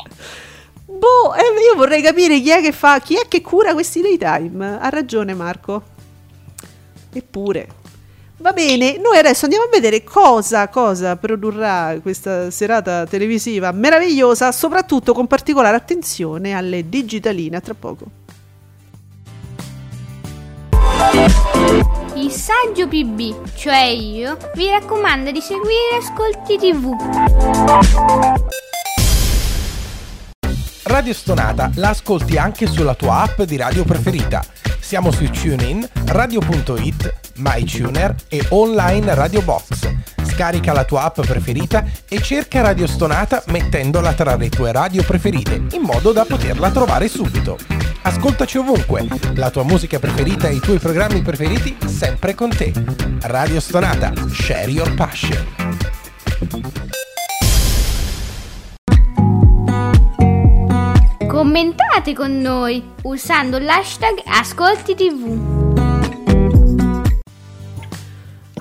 Boh, 0.99 1.35
eh, 1.35 1.63
io 1.63 1.77
vorrei 1.77 2.03
capire 2.03 2.41
chi 2.41 2.51
è 2.51 2.61
che 2.61 2.73
fa, 2.73 2.99
chi 2.99 3.15
è 3.15 3.29
che 3.29 3.41
cura 3.41 3.73
questi 3.73 4.01
daytime. 4.01 4.79
Ha 4.81 4.89
ragione 4.89 5.33
Marco. 5.35 5.83
Eppure. 7.13 7.69
Va 8.41 8.53
bene, 8.53 8.99
noi 8.99 9.19
adesso 9.19 9.45
andiamo 9.47 9.65
a 9.65 9.69
vedere 9.69 10.05
cosa, 10.05 10.69
cosa 10.69 11.17
produrrà 11.17 11.99
questa 12.01 12.53
serata 12.53 13.05
televisiva 13.05 13.73
meravigliosa, 13.73 14.53
soprattutto 14.53 15.13
con 15.13 15.27
particolare 15.27 15.77
attenzione 15.77 16.53
alle 16.53 16.89
digitaline. 16.89 17.57
A 17.57 17.61
tra 17.61 17.75
poco. 17.75 18.07
Il 22.15 22.31
saggio 22.31 22.87
PB, 22.87 23.55
cioè 23.57 23.87
io, 23.87 24.37
vi 24.55 24.69
raccomanda 24.69 25.31
di 25.31 25.41
seguire 25.41 25.97
Ascolti 26.01 26.57
TV. 26.59 26.95
Radio 30.89 31.13
Stonata 31.13 31.71
la 31.75 31.91
ascolti 31.91 32.39
anche 32.39 32.67
sulla 32.67 32.95
tua 32.95 33.21
app 33.21 33.43
di 33.43 33.59
radio 33.59 33.85
preferita. 33.85 34.43
Siamo 34.81 35.11
su 35.13 35.29
TuneIn, 35.29 35.87
Radio.it, 36.07 37.15
MyTuner 37.37 38.15
e 38.29 38.47
online 38.49 39.15
Radio 39.15 39.43
Box. 39.43 39.87
Scarica 40.23 40.73
la 40.73 40.85
tua 40.85 41.03
app 41.05 41.21
preferita 41.21 41.85
e 42.09 42.23
cerca 42.23 42.63
Radio 42.63 42.87
Stonata 42.87 43.43
mettendola 43.49 44.15
tra 44.15 44.35
le 44.37 44.49
tue 44.49 44.73
radio 44.73 45.03
preferite, 45.03 45.67
in 45.73 45.83
modo 45.83 46.13
da 46.13 46.25
poterla 46.25 46.71
trovare 46.71 47.07
subito. 47.07 47.59
Ascoltaci 48.03 48.57
ovunque, 48.57 49.07
la 49.35 49.51
tua 49.51 49.65
musica 49.65 49.99
preferita 49.99 50.49
e 50.49 50.55
i 50.55 50.61
tuoi 50.61 50.79
programmi 50.79 51.21
preferiti 51.21 51.77
sempre 51.87 52.35
con 52.35 52.49
te. 52.49 52.73
Radio 53.25 53.61
Stonata, 53.61 54.11
share 54.33 54.71
your 54.71 54.95
passion. 54.95 55.45
Commentate 61.43 62.15
con 62.15 62.41
noi 62.41 62.83
usando 63.05 63.59
l'hashtag 63.61 64.23
Ascolti 64.27 64.97
TV. 64.97 65.39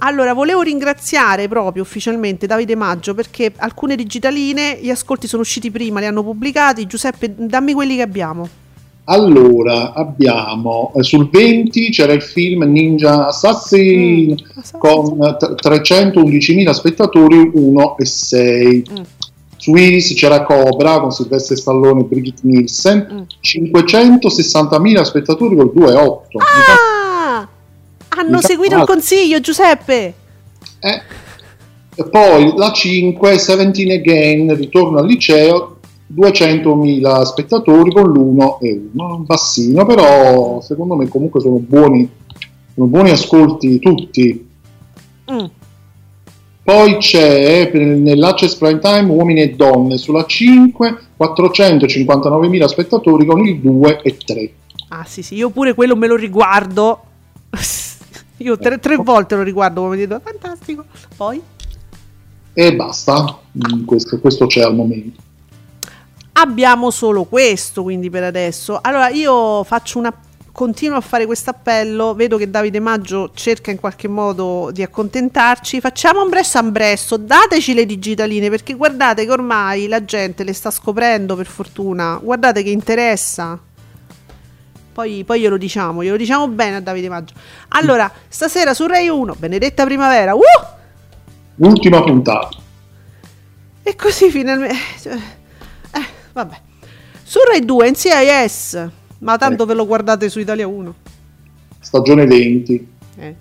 Allora, 0.02 0.34
volevo 0.34 0.62
ringraziare 0.62 1.48
proprio 1.48 1.82
ufficialmente 1.82 2.46
Davide 2.46 2.76
Maggio 2.76 3.16
perché 3.16 3.52
alcune 3.58 3.96
digitaline, 3.96 4.78
gli 4.80 4.92
ascolti 4.92 5.26
sono 5.26 5.42
usciti 5.42 5.72
prima, 5.72 6.00
li 6.02 6.06
hanno 6.06 6.22
pubblicati. 6.24 6.86
Giuseppe, 6.86 7.34
dammi 7.36 7.74
quelli 7.74 7.96
che 7.96 8.04
abbiamo. 8.04 8.48
Allora, 9.06 9.94
abbiamo 9.94 10.92
eh, 10.98 11.02
sul 11.02 11.30
20 11.32 11.90
c'era 11.90 12.14
il 12.14 12.22
film 12.22 12.62
Ninja 12.64 13.26
Assassin 13.28 14.32
Mm, 14.34 14.60
Assassin. 14.60 14.80
con 14.80 15.18
t- 15.40 15.68
311.000 15.68 16.70
spettatori, 16.72 17.50
1 17.54 17.98
e 17.98 18.06
6. 18.06 18.86
Mm. 18.92 19.02
Su 19.68 19.76
Iris 19.76 20.14
c'era 20.14 20.46
Cobra 20.46 21.02
con 21.02 21.12
Silvestre 21.12 21.58
Stallone 21.58 22.00
e 22.00 22.04
Brigitte 22.06 22.40
Nielsen, 22.44 23.06
Mm. 23.12 23.22
560.000 23.42 25.04
spettatori 25.04 25.58
col 25.58 25.74
2 25.74 25.92
e 25.92 25.96
8. 25.96 26.38
Ah! 26.38 27.46
Hanno 28.08 28.40
seguito 28.40 28.78
il 28.78 28.86
consiglio, 28.86 29.42
Giuseppe. 29.42 30.14
Eh. 30.80 31.02
E 31.96 32.04
poi 32.06 32.54
la 32.56 32.72
5, 32.72 33.32
17 33.32 33.92
Again, 33.92 34.56
ritorno 34.56 35.00
al 35.00 35.06
liceo, 35.06 35.80
200.000 36.16 37.24
spettatori 37.24 37.92
con 37.92 38.10
l'1 38.10 38.60
e 38.62 38.90
1, 38.94 39.16
un 39.16 39.26
bassino, 39.26 39.86
però 39.86 40.62
secondo 40.62 40.96
me 40.96 41.10
comunque 41.10 41.42
sono 41.42 41.58
buoni, 41.58 42.10
sono 42.74 42.88
buoni 42.88 43.10
ascolti 43.10 43.80
tutti. 43.80 44.48
Mm. 45.30 45.46
Poi 46.68 46.98
c'è 46.98 47.70
per- 47.72 47.82
nell'Access 47.82 48.56
Prime 48.56 48.80
Time 48.80 49.10
Uomini 49.10 49.42
e 49.42 49.56
Donne 49.56 49.98
sulla 49.98 50.26
5, 50.26 50.98
459.000 51.18 52.66
spettatori 52.66 53.26
con 53.26 53.40
il 53.46 53.62
2 53.62 54.02
e 54.04 54.18
3. 54.18 54.54
Ah, 54.90 55.06
sì, 55.06 55.24
sì, 55.24 55.36
io 55.36 55.50
pure 55.50 55.74
quello 55.74 55.96
me 55.96 56.08
lo 56.08 56.18
riguardo. 56.18 57.04
Io 58.40 58.56
tre, 58.60 58.80
tre 58.80 58.98
volte 58.98 59.36
lo 59.36 59.42
riguardo 59.42 59.82
come 59.82 59.96
dito, 59.98 60.22
fantastico. 60.24 60.84
Poi 61.16 61.42
E 62.54 62.76
basta, 62.76 63.40
questo, 63.86 64.20
questo 64.20 64.46
c'è 64.46 64.62
al 64.62 64.76
momento. 64.76 65.20
abbiamo 66.34 66.92
solo 66.92 67.24
questo, 67.24 67.82
quindi 67.82 68.10
per 68.12 68.24
adesso. 68.24 68.78
Allora, 68.80 69.10
io 69.10 69.64
faccio 69.64 69.98
una 69.98 70.14
continuo 70.58 70.98
a 70.98 71.02
fare 71.02 71.28
questo 71.28 71.52
appello, 71.52 72.16
vedo 72.16 72.36
che 72.36 72.50
Davide 72.50 72.80
Maggio 72.80 73.30
cerca 73.36 73.70
in 73.70 73.80
qualche 73.80 74.08
modo 74.08 74.72
di 74.74 74.82
accontentarci. 74.82 75.80
Facciamo 75.80 76.22
ambresso 76.22 76.58
ambresso, 76.58 77.16
dateci 77.16 77.76
le 77.76 77.86
digitaline 77.86 78.50
perché 78.50 78.74
guardate 78.74 79.24
che 79.24 79.32
ormai 79.32 79.88
la 79.88 80.04
gente 80.04 80.44
le 80.44 80.54
sta 80.54 80.72
scoprendo 80.72 81.36
per 81.36 81.46
fortuna. 81.46 82.20
Guardate 82.20 82.64
che 82.64 82.72
interessa. 82.72 83.60
Poi, 84.94 85.24
poi 85.24 85.42
glielo 85.42 85.58
diciamo, 85.58 86.02
glielo 86.02 86.18
diciamo 86.18 86.48
bene 86.48 86.78
a 86.78 86.82
Davide 86.82 87.10
Maggio. 87.10 87.36
Allora, 87.68 88.12
stasera 88.28 88.74
su 88.74 88.88
Rai 88.88 89.10
1, 89.10 89.36
Benedetta 89.38 89.86
Primavera. 89.86 90.34
Uh! 90.34 90.42
Ultima 91.58 92.02
puntata. 92.02 92.58
E 93.84 93.96
così 93.96 94.32
finalmente. 94.32 94.76
Eh, 95.92 96.06
vabbè. 96.34 96.60
Su 97.22 97.38
Rai 97.48 97.64
2 97.64 97.92
NCIS. 97.92 98.90
Ma 99.20 99.38
tanto 99.38 99.66
ve 99.66 99.74
lo 99.74 99.86
guardate 99.86 100.30
su 100.30 100.40
Italia 100.40 100.68
1. 100.68 100.94
Stagione 101.80 102.26
20. 102.26 102.88
Eh. 103.18 103.36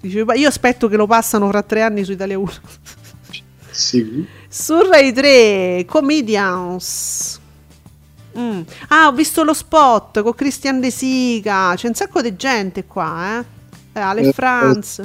Dice, 0.00 0.24
"Ma 0.24 0.34
io 0.34 0.48
aspetto 0.48 0.88
che 0.88 0.96
lo 0.96 1.06
passano 1.06 1.48
fra 1.48 1.62
tre 1.62 1.82
anni 1.82 2.04
su 2.04 2.12
Italia 2.12 2.38
1. 2.38 2.50
Sì. 3.70 4.24
su 4.48 4.74
Rai 4.90 5.12
3, 5.12 5.84
Comedians. 5.86 7.38
Mm. 8.38 8.60
Ah, 8.88 9.08
ho 9.08 9.12
visto 9.12 9.42
lo 9.44 9.52
spot 9.54 10.22
con 10.22 10.34
Christian 10.34 10.80
De 10.80 10.90
Sica. 10.90 11.74
C'è 11.74 11.88
un 11.88 11.94
sacco 11.94 12.20
di 12.22 12.34
gente 12.36 12.84
qua, 12.84 13.40
eh. 13.40 13.44
eh 13.92 14.00
Ale 14.00 14.20
Eh, 14.28 14.32
Franz. 14.32 15.02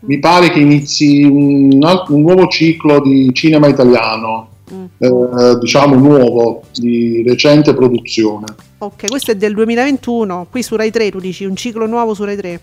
Mi 0.00 0.18
pare 0.18 0.50
che 0.50 0.60
inizi 0.60 1.22
un, 1.22 1.78
alt- 1.84 2.08
un 2.08 2.22
nuovo 2.22 2.46
ciclo 2.48 3.00
di 3.00 3.30
cinema 3.34 3.68
italiano, 3.68 4.48
Mm. 4.72 4.84
eh, 4.98 5.58
diciamo 5.58 5.94
nuovo, 5.96 6.62
di 6.72 7.22
recente 7.26 7.74
produzione. 7.74 8.46
Ok, 8.82 9.08
questo 9.08 9.30
è 9.32 9.36
del 9.36 9.52
2021. 9.52 10.46
Qui 10.50 10.62
su 10.62 10.74
Rai 10.74 10.90
3 10.90 11.10
tu 11.10 11.20
dici 11.20 11.44
un 11.44 11.54
ciclo 11.54 11.86
nuovo 11.86 12.14
su 12.14 12.24
Rai 12.24 12.36
3. 12.36 12.60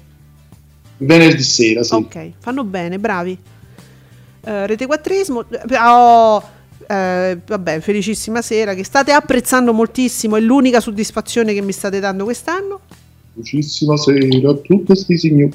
Venerdì 0.97 1.43
sera, 1.43 1.84
sì. 1.84 1.93
Ok, 1.93 2.32
fanno 2.39 2.63
bene, 2.63 2.97
bravi. 2.97 3.38
Eh, 4.43 4.65
rete 4.65 4.88
quattrismo. 4.88 5.45
eh, 5.47 5.78
Oh, 5.80 6.41
eh, 6.88 7.38
vabbè, 7.45 7.80
felicissima 7.82 8.41
sera 8.41 8.74
che 8.74 8.84
state 8.84 9.11
apprezzando 9.11 9.74
moltissimo. 9.74 10.38
È 10.38 10.39
l'unica 10.39 10.80
soddisfazione 10.80 11.53
che 11.53 11.61
mi 11.61 11.72
state 11.72 11.99
dando 11.99 12.24
quest'anno. 12.24 12.80
Lucissima 13.36 13.95
sera 13.95 14.49
a 14.49 14.53
tutti 14.55 14.95
sti 14.95 15.18
signori. 15.18 15.53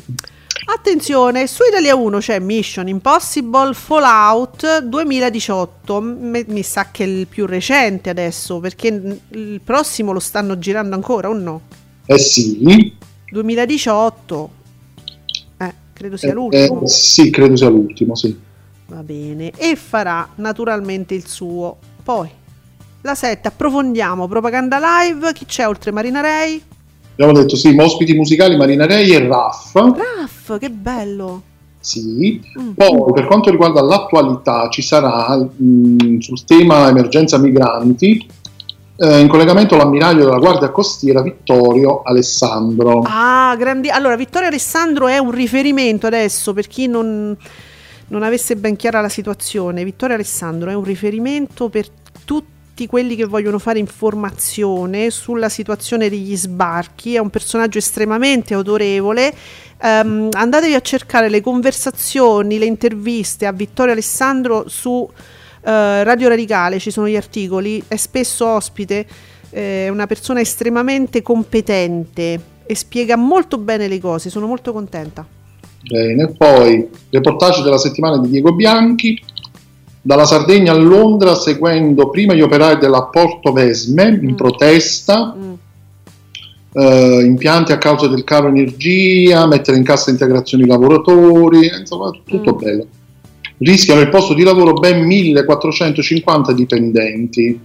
Attenzione, 0.65 1.49
su 1.49 1.63
Italia 1.69 1.97
1 1.97 2.19
c'è 2.19 2.39
Mission 2.39 2.87
Impossible 2.87 3.75
Fallout 3.75 4.83
2018. 4.83 6.01
M- 6.01 6.45
mi 6.47 6.63
sa 6.63 6.89
che 6.93 7.03
è 7.03 7.07
il 7.07 7.27
più 7.27 7.47
recente 7.47 8.11
adesso, 8.11 8.61
perché 8.61 8.87
il 8.87 9.61
prossimo 9.63 10.13
lo 10.13 10.21
stanno 10.21 10.59
girando 10.59 10.95
ancora 10.95 11.29
o 11.29 11.35
no? 11.35 11.63
Eh 12.07 12.19
sì, 12.19 12.95
2018. 13.31 14.51
Eh, 15.59 15.75
credo 15.93 16.17
sia 16.17 16.31
eh, 16.31 16.33
l'ultimo. 16.33 16.83
eh, 16.83 16.89
sì, 16.89 17.31
credo 17.31 17.57
sia 17.57 17.69
l'ultimo, 17.69 18.15
sì. 18.15 18.39
Va 18.87 19.03
bene, 19.03 19.51
e 19.57 19.75
farà 19.75 20.29
naturalmente 20.37 21.15
il 21.15 21.27
suo. 21.27 21.77
Poi, 22.05 22.29
la 23.01 23.15
7, 23.17 23.49
approfondiamo, 23.49 24.29
propaganda 24.29 24.79
live, 25.03 25.33
chi 25.33 25.45
c'è 25.45 25.67
oltre 25.67 25.91
Marina 25.91 26.21
Ray? 26.21 26.63
Abbiamo 27.13 27.33
detto 27.33 27.57
sì, 27.57 27.77
ospiti 27.79 28.15
musicali 28.15 28.57
Marina 28.57 28.87
Rei 28.87 29.11
e 29.11 29.27
Raff. 29.27 29.75
Raff, 29.75 30.59
che 30.59 30.71
bello! 30.71 31.43
Sì. 31.79 32.41
Mm. 32.59 32.73
Poi 32.73 33.13
per 33.13 33.27
quanto 33.27 33.51
riguarda 33.51 33.83
l'attualità 33.83 34.69
ci 34.71 34.83
sarà 34.83 35.37
mh, 35.37 36.19
sul 36.19 36.45
tema 36.45 36.89
emergenza 36.89 37.39
migranti 37.39 38.25
eh, 38.97 39.19
in 39.19 39.27
collegamento 39.27 39.77
l'ammiraglio 39.77 40.25
della 40.25 40.39
Guardia 40.39 40.71
Costiera 40.71 41.23
Vittorio 41.23 42.03
Alessandro. 42.03 43.03
Ah, 43.05 43.55
grandi... 43.59 43.89
Allora, 43.89 44.15
Vittorio 44.17 44.49
Alessandro 44.49 45.09
è 45.09 45.19
un 45.19 45.33
riferimento 45.33 46.07
adesso, 46.07 46.53
per 46.53 46.69
chi 46.69 46.87
non, 46.87 47.37
non 48.09 48.23
avesse 48.23 48.55
ben 48.55 48.77
chiara 48.77 49.01
la 49.01 49.09
situazione. 49.09 49.83
Vittorio 49.83 50.15
Alessandro 50.15 50.71
è 50.71 50.75
un 50.75 50.85
riferimento 50.85 51.69
per 51.69 51.89
tutti 52.25 52.51
quelli 52.87 53.15
che 53.15 53.25
vogliono 53.25 53.59
fare 53.59 53.79
informazione 53.79 55.11
sulla 55.11 55.49
situazione 55.49 56.09
degli 56.09 56.37
sbarchi, 56.37 57.15
è 57.15 57.19
un 57.19 57.31
personaggio 57.31 57.79
estremamente 57.79 58.55
autorevole. 58.55 59.33
Ehm, 59.81 60.29
andatevi 60.33 60.75
a 60.75 60.81
cercare 60.81 61.29
le 61.29 61.41
conversazioni, 61.41 62.59
le 62.59 62.67
interviste 62.67 63.47
a 63.47 63.53
Vittorio 63.53 63.93
Alessandro 63.93 64.69
su 64.69 65.09
eh, 65.65 66.05
Radio 66.05 66.29
Radicale, 66.29 66.79
ci 66.79 66.91
sono 66.91 67.09
gli 67.09 67.17
articoli, 67.17 67.83
è 67.87 67.97
spesso 67.97 68.47
ospite, 68.47 69.07
è 69.51 69.89
una 69.89 70.07
persona 70.07 70.41
estremamente 70.41 71.21
competente 71.23 72.41
e 72.65 72.75
spiega 72.75 73.17
molto 73.17 73.59
bene 73.59 73.87
le 73.87 74.01
cose, 74.01 74.31
sono 74.31 74.47
molto 74.47 74.73
contenta. 74.73 75.27
Bene, 75.83 76.33
poi 76.33 76.89
reportage 77.11 77.63
della 77.63 77.77
settimana 77.77 78.19
di 78.19 78.29
Diego 78.29 78.55
Bianchi, 78.55 79.21
dalla 80.03 80.27
Sardegna 80.27 80.73
a 80.73 80.77
Londra 80.77 81.35
seguendo 81.37 82.11
prima 82.11 82.35
gli 82.35 82.41
operai 82.43 82.77
della 82.79 83.05
Porto 83.05 83.53
Vesme 83.53 84.19
in 84.21 84.33
Mm. 84.33 84.35
protesta, 84.35 85.35
Mm. 85.39 85.53
eh, 86.75 87.23
impianti 87.25 87.71
a 87.73 87.79
causa 87.79 88.09
del 88.09 88.25
caro 88.25 88.49
energia, 88.49 89.47
mettere 89.47 89.77
in 89.77 89.85
cassa 89.85 90.11
integrazione 90.11 90.65
i 90.65 90.67
lavoratori, 90.67 91.71
insomma 91.79 92.11
tutto 92.25 92.55
Mm. 92.55 92.59
bello. 92.59 92.87
Rischiano 93.59 94.01
il 94.01 94.09
posto 94.09 94.35
di 94.35 94.43
lavoro 94.43 94.73
ben 94.73 95.05
1450 95.05 96.53
dipendenti. 96.53 97.61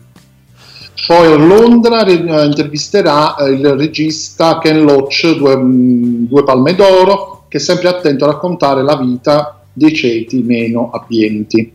Poi 1.07 1.31
a 1.31 1.35
Londra 1.37 2.05
eh, 2.05 2.45
intervisterà 2.45 3.35
eh, 3.35 3.51
il 3.51 3.67
regista 3.73 4.59
Ken 4.59 4.83
Loach, 4.83 5.35
due, 5.37 5.55
mm, 5.55 6.25
due 6.25 6.43
palme 6.43 6.75
d'oro, 6.75 7.45
che 7.47 7.57
è 7.57 7.59
sempre 7.59 7.87
attento 7.87 8.25
a 8.25 8.31
raccontare 8.33 8.83
la 8.83 8.95
vita 8.97 9.59
dei 9.73 9.93
ceti 9.93 10.41
meno 10.43 10.89
abbienti. 10.91 11.71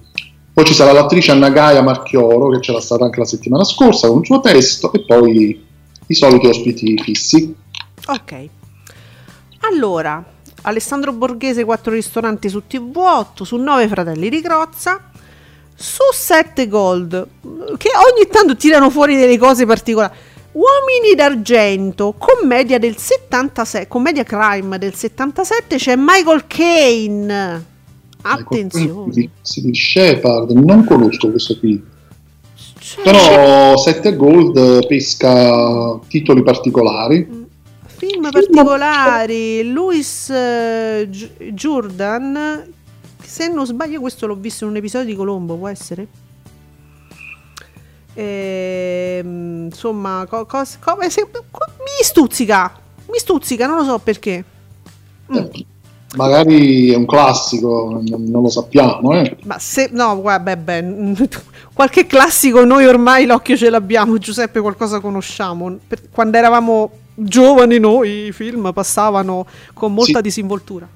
Poi 0.54 0.64
ci 0.64 0.74
sarà 0.74 0.92
l'attrice 0.92 1.30
Anna 1.30 1.48
Gaia 1.48 1.82
Marchioro, 1.82 2.50
che 2.50 2.60
c'era 2.60 2.80
stata 2.80 3.04
anche 3.04 3.18
la 3.18 3.24
settimana 3.24 3.64
scorsa 3.64 4.08
con 4.08 4.18
il 4.20 4.26
suo 4.26 4.40
testo, 4.40 4.92
e 4.92 5.04
poi 5.04 5.64
i 6.06 6.14
soliti 6.14 6.46
ospiti 6.46 6.98
fissi. 6.98 7.54
Ok. 8.06 8.48
Allora, 9.60 10.22
Alessandro 10.62 11.12
Borghese, 11.12 11.64
4 11.64 11.92
ristoranti 11.92 12.48
su 12.48 12.62
TV8, 12.68 13.42
su 13.44 13.56
9 13.56 13.88
Fratelli 13.88 14.28
di 14.28 14.42
Crozza, 14.42 15.10
su 15.74 16.02
7 16.12 16.68
Gold, 16.68 17.28
che 17.78 17.90
ogni 17.96 18.28
tanto 18.30 18.54
tirano 18.54 18.90
fuori 18.90 19.16
delle 19.16 19.38
cose 19.38 19.64
particolari. 19.64 20.14
Uomini 20.52 21.14
d'argento, 21.16 22.14
commedia 22.18 22.78
del 22.78 22.98
76, 22.98 23.88
commedia 23.88 24.22
crime 24.22 24.76
del 24.76 24.94
77, 24.94 25.76
c'è 25.76 25.94
Michael 25.96 26.46
Caine. 26.46 27.70
Attenzione. 28.22 29.12
Di, 29.12 29.28
di 29.56 29.74
Shepard, 29.74 30.50
non 30.52 30.84
conosco 30.84 31.30
questo 31.30 31.54
film. 31.56 31.82
Cioè, 32.78 33.04
Però 33.04 33.76
7 33.76 34.16
Gold 34.16 34.86
pesca 34.86 35.98
titoli 36.08 36.42
particolari. 36.42 37.40
Film 37.84 38.30
particolari, 38.30 39.70
Louis 39.70 40.30
eh, 40.30 41.06
Gi- 41.08 41.30
Jordan, 41.52 42.72
se 43.22 43.48
non 43.48 43.64
sbaglio 43.66 44.00
questo 44.00 44.26
l'ho 44.26 44.34
visto 44.34 44.64
in 44.64 44.70
un 44.70 44.76
episodio 44.76 45.06
di 45.06 45.14
Colombo, 45.14 45.54
può 45.56 45.68
essere? 45.68 46.08
Ehm, 48.14 49.66
insomma, 49.70 50.26
co- 50.28 50.44
cos- 50.46 50.78
come 50.80 51.08
se- 51.10 51.28
co- 51.30 51.66
mi 51.78 52.02
stuzzica, 52.04 52.72
mi 53.08 53.18
stuzzica, 53.18 53.66
non 53.66 53.78
lo 53.78 53.84
so 53.84 53.98
perché. 53.98 54.44
Mm. 55.32 55.36
Eh, 55.36 55.66
magari 56.16 56.90
è 56.90 56.96
un 56.96 57.06
classico, 57.06 58.00
non, 58.06 58.42
lo 58.42 58.48
sappiamo. 58.48 59.12
Eh. 59.14 59.36
Ma 59.44 59.58
se 59.58 59.88
no, 59.92 60.20
guarda, 60.20 60.56
beh, 60.56 60.82
beh, 60.82 61.28
qualche 61.72 62.06
classico 62.06 62.64
noi 62.64 62.86
ormai 62.86 63.26
l'occhio 63.26 63.56
ce 63.56 63.70
l'abbiamo, 63.70 64.18
Giuseppe 64.18 64.60
qualcosa 64.60 65.00
conosciamo. 65.00 65.78
Per- 65.86 66.10
quando 66.10 66.36
eravamo 66.36 66.90
giovani 67.14 67.78
noi 67.78 68.26
i 68.26 68.32
film 68.32 68.72
passavano 68.72 69.46
con 69.74 69.92
molta 69.92 70.16
Sì. 70.16 70.22
disinvoltura. 70.22 70.88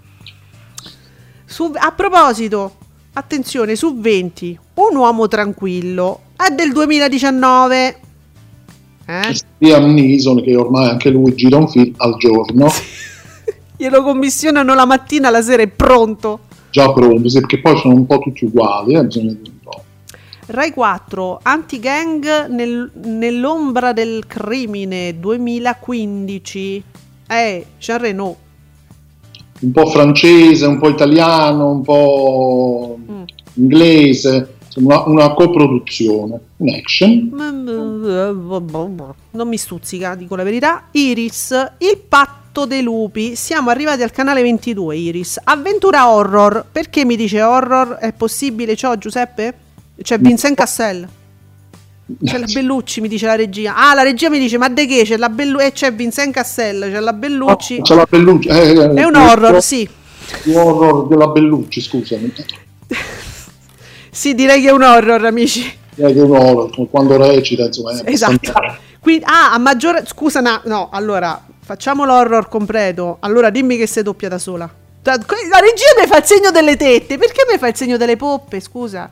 Su- 1.44 1.72
a 1.74 1.92
proposito, 1.92 2.76
attenzione, 3.12 3.76
su 3.76 3.98
20, 3.98 4.58
Un 4.74 4.96
uomo 4.96 5.26
tranquillo 5.28 6.20
è 6.36 6.52
del 6.52 6.72
2019. 6.72 8.00
Eh? 9.06 9.36
Liam 9.58 9.94
Neeson, 9.94 10.42
che 10.42 10.54
ormai 10.56 10.88
anche 10.90 11.08
lui 11.10 11.34
gira 11.34 11.56
un 11.56 11.68
film 11.68 11.94
al 11.98 12.16
giorno, 12.18 12.68
Glielo 13.76 14.02
commissionano 14.02 14.74
la 14.74 14.86
mattina, 14.86 15.30
la 15.30 15.42
sera 15.42 15.62
è 15.62 15.68
pronto. 15.68 16.40
già 16.70 16.92
pronto, 16.92 17.28
sì, 17.28 17.38
perché 17.40 17.60
poi 17.60 17.76
sono 17.78 17.94
un 17.94 18.06
po' 18.06 18.18
tutti 18.18 18.44
uguali. 18.44 18.94
Eh, 18.94 19.04
bisogna 19.04 19.32
dire 19.32 19.50
un 19.50 19.58
po'. 19.62 19.82
Rai 20.48 20.70
4, 20.72 21.40
Anti-Gang 21.42 22.46
nel- 22.48 22.90
nell'ombra 23.04 23.92
del 23.92 24.26
crimine 24.26 25.18
2015. 25.18 26.82
Eh, 27.28 27.66
Jean 27.78 27.98
Reno. 27.98 28.36
un 29.58 29.72
po' 29.72 29.86
francese, 29.86 30.66
un 30.66 30.78
po' 30.78 30.88
italiano, 30.90 31.70
un 31.70 31.80
po' 31.82 32.98
Mm. 33.10 33.22
inglese, 33.54 34.56
una, 34.76 35.02
una 35.06 35.32
coproduzione, 35.32 36.38
un 36.58 36.68
action. 36.68 37.30
Non 39.30 39.48
mi 39.48 39.56
stuzzica, 39.56 40.14
dico 40.14 40.36
la 40.36 40.42
verità. 40.42 40.88
Iris, 40.90 41.52
il 41.78 41.98
patto 42.06 42.44
dei 42.64 42.80
lupi. 42.82 43.36
Siamo 43.36 43.68
arrivati 43.70 44.02
al 44.02 44.10
canale 44.10 44.40
22, 44.40 44.96
Iris. 44.96 45.40
Avventura 45.44 46.08
horror. 46.08 46.64
Perché 46.72 47.04
mi 47.04 47.16
dice 47.16 47.42
horror? 47.42 47.96
È 47.96 48.12
possibile 48.12 48.74
ciò, 48.76 48.96
Giuseppe? 48.96 49.54
C'è 50.00 50.18
Vincent 50.18 50.56
Cassel. 50.56 51.08
C'è 52.24 52.38
la 52.38 52.46
Bellucci, 52.50 53.00
mi 53.00 53.08
dice 53.08 53.26
la 53.26 53.34
regia. 53.34 53.74
Ah, 53.76 53.92
la 53.92 54.02
regia 54.02 54.30
mi 54.30 54.38
dice, 54.38 54.58
ma 54.58 54.68
de 54.68 54.86
che? 54.86 55.02
C'è 55.04 55.16
la 55.16 55.28
Bellucci. 55.28 55.64
E 55.64 55.72
c'è 55.72 55.92
Vincent 55.92 56.32
Cassel, 56.32 56.88
c'è 56.92 57.00
la 57.00 57.12
Bellucci. 57.12 57.78
Ah, 57.78 57.82
c'è 57.82 57.94
la 57.96 58.06
Bellucci. 58.08 58.48
eh, 58.48 58.70
eh, 58.70 58.94
È 58.94 59.04
un 59.04 59.14
horror, 59.16 59.60
sì. 59.60 59.88
Horror 60.52 61.08
della 61.08 61.26
Bellucci, 61.28 61.80
scusami. 61.80 62.32
Sì, 64.16 64.34
direi 64.34 64.62
che 64.62 64.68
è 64.68 64.72
un 64.72 64.80
horror, 64.82 65.26
amici. 65.26 65.60
Eh, 65.96 66.12
che 66.12 66.18
è 66.18 66.22
un 66.22 66.34
horror, 66.34 66.88
quando 66.88 67.18
recita, 67.18 67.64
insomma, 67.66 68.02
Esatto. 68.06 68.52
Quindi, 68.98 69.24
ah, 69.26 69.52
a 69.52 69.58
maggiore... 69.58 70.04
Scusa, 70.06 70.40
no, 70.40 70.62
no, 70.64 70.88
allora, 70.90 71.44
facciamo 71.66 72.04
l'horror 72.04 72.48
completo. 72.48 73.16
Allora, 73.20 73.50
dimmi 73.50 73.76
che 73.76 73.88
sei 73.88 74.04
doppia 74.04 74.28
da 74.28 74.38
sola. 74.38 74.70
La 75.02 75.16
regia 75.58 76.00
mi 76.00 76.06
fa 76.06 76.18
il 76.18 76.24
segno 76.24 76.52
delle 76.52 76.76
tette. 76.76 77.18
Perché 77.18 77.44
mi 77.50 77.58
fa 77.58 77.66
il 77.66 77.74
segno 77.74 77.96
delle 77.96 78.16
poppe, 78.16 78.60
scusa? 78.60 79.10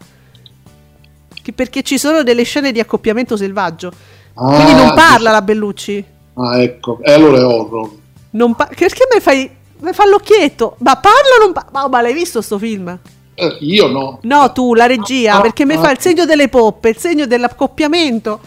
Che 1.43 1.53
perché 1.53 1.83
ci 1.83 1.99
sono 1.99 2.23
delle 2.23 2.45
scene 2.45 2.71
di 2.71 2.79
accoppiamento 2.79 3.37
selvaggio. 3.37 3.93
Ah, 4.35 4.55
Quindi 4.55 4.73
non 4.75 4.95
parla 4.95 5.33
la 5.33 5.43
Bellucci. 5.43 6.05
Ah, 6.35 6.61
ecco, 6.63 6.99
e 7.03 7.13
allora 7.13 7.39
è 7.39 7.45
horror. 7.45 7.91
Non 8.31 8.55
pa- 8.55 8.67
perché 8.67 9.07
mi 9.13 9.21
fai... 9.21 9.51
Mi 9.81 9.93
fa 9.93 10.07
l'occhietto. 10.07 10.77
Ma 10.79 10.97
parla 10.97 11.35
o 11.41 11.43
non 11.43 11.53
parla? 11.53 11.71
Ma, 11.73 11.89
ma 11.89 12.01
l'hai 12.01 12.15
visto 12.15 12.41
sto 12.41 12.57
film? 12.59 12.97
Eh, 13.35 13.57
io 13.61 13.89
no. 13.89 14.21
No, 14.23 14.53
tu, 14.53 14.75
la 14.75 14.87
regia, 14.87 15.35
Ah, 15.35 15.41
perché 15.41 15.65
mi 15.65 15.75
ah. 15.75 15.81
fa 15.81 15.91
il 15.91 15.99
segno 15.99 16.25
delle 16.25 16.49
poppe, 16.49 16.91
il 16.91 16.99
segno 16.99 17.27
dell'accoppiamento. 17.27 18.41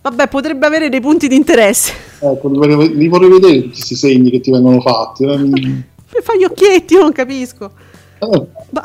Vabbè, 0.00 0.28
potrebbe 0.28 0.66
avere 0.66 0.88
dei 0.88 1.00
punti 1.00 1.28
di 1.28 1.34
interesse. 1.36 1.92
Ecco, 2.20 2.48
li 2.48 2.56
vorrei, 2.58 2.94
li 2.96 3.08
vorrei 3.08 3.28
vedere 3.30 3.54
tutti 3.62 3.68
questi 3.74 3.94
segni 3.96 4.30
che 4.30 4.40
ti 4.40 4.50
vengono 4.50 4.80
fatti. 4.80 5.24
eh. 5.24 5.36
Mi 5.36 5.84
fa 6.22 6.34
gli 6.36 6.44
occhietti, 6.44 6.94
io 6.94 7.00
non 7.00 7.12
capisco. 7.12 7.70
Eh, 8.20 8.46
Va, 8.70 8.84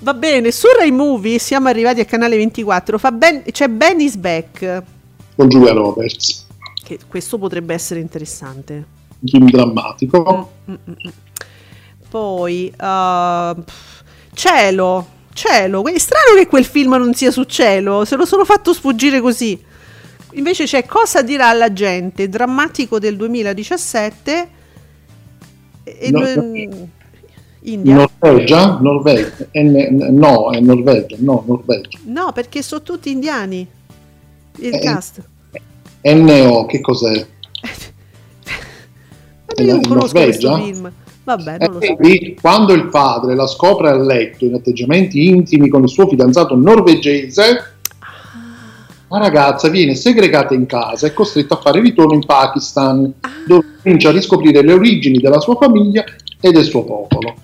va 0.00 0.14
bene, 0.14 0.50
su 0.52 0.66
Rai 0.78 0.90
Movie 0.90 1.38
siamo 1.38 1.68
arrivati 1.68 2.00
al 2.00 2.06
canale 2.06 2.36
24. 2.36 2.98
Fa 2.98 3.12
ben- 3.12 3.42
c'è 3.50 3.68
Ben 3.68 4.00
is 4.00 4.16
Back. 4.16 4.82
con 5.36 5.48
Giulia 5.48 5.72
Roberts, 5.72 6.46
Che 6.82 6.98
questo 7.08 7.36
potrebbe 7.38 7.74
essere 7.74 8.00
interessante. 8.00 8.74
un 9.18 9.28
film 9.28 9.50
drammatico. 9.50 10.50
Mm, 10.70 10.72
mm, 10.72 10.92
mm. 11.06 11.10
Poi, 12.08 12.72
uh, 12.78 13.62
Cielo. 14.32 15.06
Cielo. 15.32 15.84
È 15.84 15.98
strano 15.98 16.34
che 16.38 16.46
quel 16.46 16.64
film 16.64 16.94
non 16.94 17.12
sia 17.14 17.30
su 17.30 17.42
Cielo. 17.44 18.04
Se 18.04 18.16
lo 18.16 18.24
sono 18.24 18.44
fatto 18.44 18.72
sfuggire 18.72 19.20
così. 19.20 19.60
Invece 20.32 20.64
c'è 20.64 20.84
Cosa 20.84 21.22
dirà 21.22 21.52
la 21.52 21.72
gente, 21.72 22.28
drammatico 22.28 22.98
del 22.98 23.16
2017. 23.16 24.48
E, 25.84 26.10
No, 26.10 26.26
India. 27.62 27.94
Norvegia? 28.20 28.78
Norvegia? 28.80 29.48
Eh, 29.50 29.62
ne- 29.62 29.88
no, 29.90 30.52
è 30.52 30.60
Norvegia, 30.60 31.16
no, 31.20 31.42
Norvegia. 31.46 31.98
No, 32.04 32.32
perché 32.32 32.62
sono 32.62 32.82
tutti 32.82 33.10
indiani. 33.10 33.66
Il 34.58 34.74
Eh, 34.74 34.78
cast. 34.78 35.22
NO, 36.02 36.66
che 36.66 36.80
cos'è? 36.80 37.26
Ma 39.56 39.62
io 39.64 39.72
non 39.72 39.82
conosco 39.82 40.12
questo 40.22 40.54
film. 40.56 40.92
Vabbè, 41.24 41.56
non 41.58 41.72
lo 41.72 41.80
Eh, 41.80 41.86
so. 41.88 41.96
vedi, 41.98 42.38
quando 42.40 42.72
il 42.72 42.88
padre 42.88 43.34
la 43.34 43.46
scopre 43.48 43.88
a 43.88 43.96
letto 43.96 44.44
in 44.44 44.54
atteggiamenti 44.54 45.26
intimi 45.26 45.68
con 45.68 45.82
il 45.82 45.88
suo 45.88 46.06
fidanzato 46.06 46.54
norvegese, 46.54 47.75
la 49.08 49.18
ragazza 49.18 49.68
viene 49.68 49.94
segregata 49.94 50.52
in 50.54 50.66
casa 50.66 51.06
e 51.06 51.12
costretta 51.14 51.54
a 51.54 51.60
fare 51.60 51.80
ritorno 51.80 52.14
in 52.14 52.24
Pakistan, 52.26 53.12
dove 53.46 53.64
comincia 53.82 54.08
a 54.08 54.12
riscoprire 54.12 54.62
le 54.62 54.72
origini 54.72 55.18
della 55.18 55.38
sua 55.40 55.56
famiglia 55.56 56.04
e 56.40 56.50
del 56.50 56.64
suo 56.64 56.84
popolo. 56.84 57.34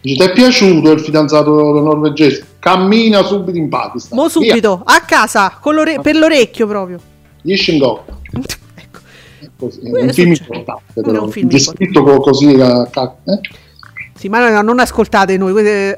Dice, 0.00 0.16
ti 0.22 0.30
è 0.30 0.32
piaciuto 0.32 0.90
il 0.92 1.00
fidanzato 1.00 1.50
norvegese? 1.80 2.44
Cammina 2.58 3.22
subito 3.22 3.56
in 3.56 3.70
Pakistan. 3.70 4.18
Mo 4.18 4.28
subito, 4.28 4.82
a 4.84 5.00
casa, 5.00 5.56
con 5.60 5.74
l'ore- 5.74 5.98
per 6.02 6.16
l'orecchio 6.16 6.66
proprio. 6.66 6.98
Via, 7.42 7.56
Shingok. 7.56 8.00
ecco. 8.74 8.98
Così, 9.56 9.80
È 9.80 10.02
un 10.02 10.12
film 10.12 10.32
importante, 10.32 10.82
Non 10.96 11.04
è 11.04 11.08
però. 11.12 11.22
un 11.24 11.30
film 11.30 11.48
Descritto 11.48 12.02
co- 12.02 12.20
così, 12.20 12.52
eh? 12.52 13.40
Sì, 14.14 14.28
ma 14.28 14.48
no, 14.50 14.60
non 14.62 14.78
ascoltate 14.78 15.36
noi. 15.38 15.58
eh, 15.66 15.96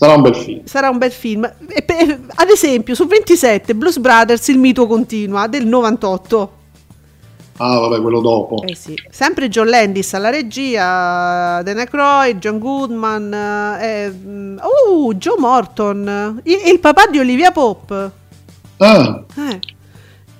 sarà 0.00 0.14
un 0.14 0.22
bel 0.22 0.34
film. 0.34 0.60
sarà 0.64 0.88
un 0.90 0.98
bel 0.98 1.12
film. 1.12 1.44
E 1.68 1.82
per- 1.82 2.20
ad 2.34 2.48
esempio, 2.48 2.94
su 2.94 3.06
27, 3.06 3.74
Blues 3.74 3.98
Brothers, 3.98 4.48
il 4.48 4.58
mito 4.58 4.86
continua, 4.86 5.46
del 5.46 5.66
98. 5.66 6.52
Ah, 7.58 7.78
vabbè, 7.78 8.00
quello 8.00 8.20
dopo. 8.22 8.62
Eh 8.66 8.74
sì. 8.74 8.94
Sempre 9.10 9.50
John 9.50 9.68
Landis 9.68 10.14
alla 10.14 10.30
regia, 10.30 11.60
Dan 11.62 11.76
Aykroyd, 11.78 12.38
John 12.38 12.58
Goodman, 12.58 13.34
eh, 13.78 14.08
uh, 14.88 15.12
Joe 15.14 15.38
Morton, 15.38 16.40
il, 16.44 16.56
il 16.72 16.78
papà 16.80 17.06
di 17.10 17.18
Olivia 17.18 17.50
Pope. 17.50 18.10
Ah, 18.78 19.22
Eh, 19.36 19.60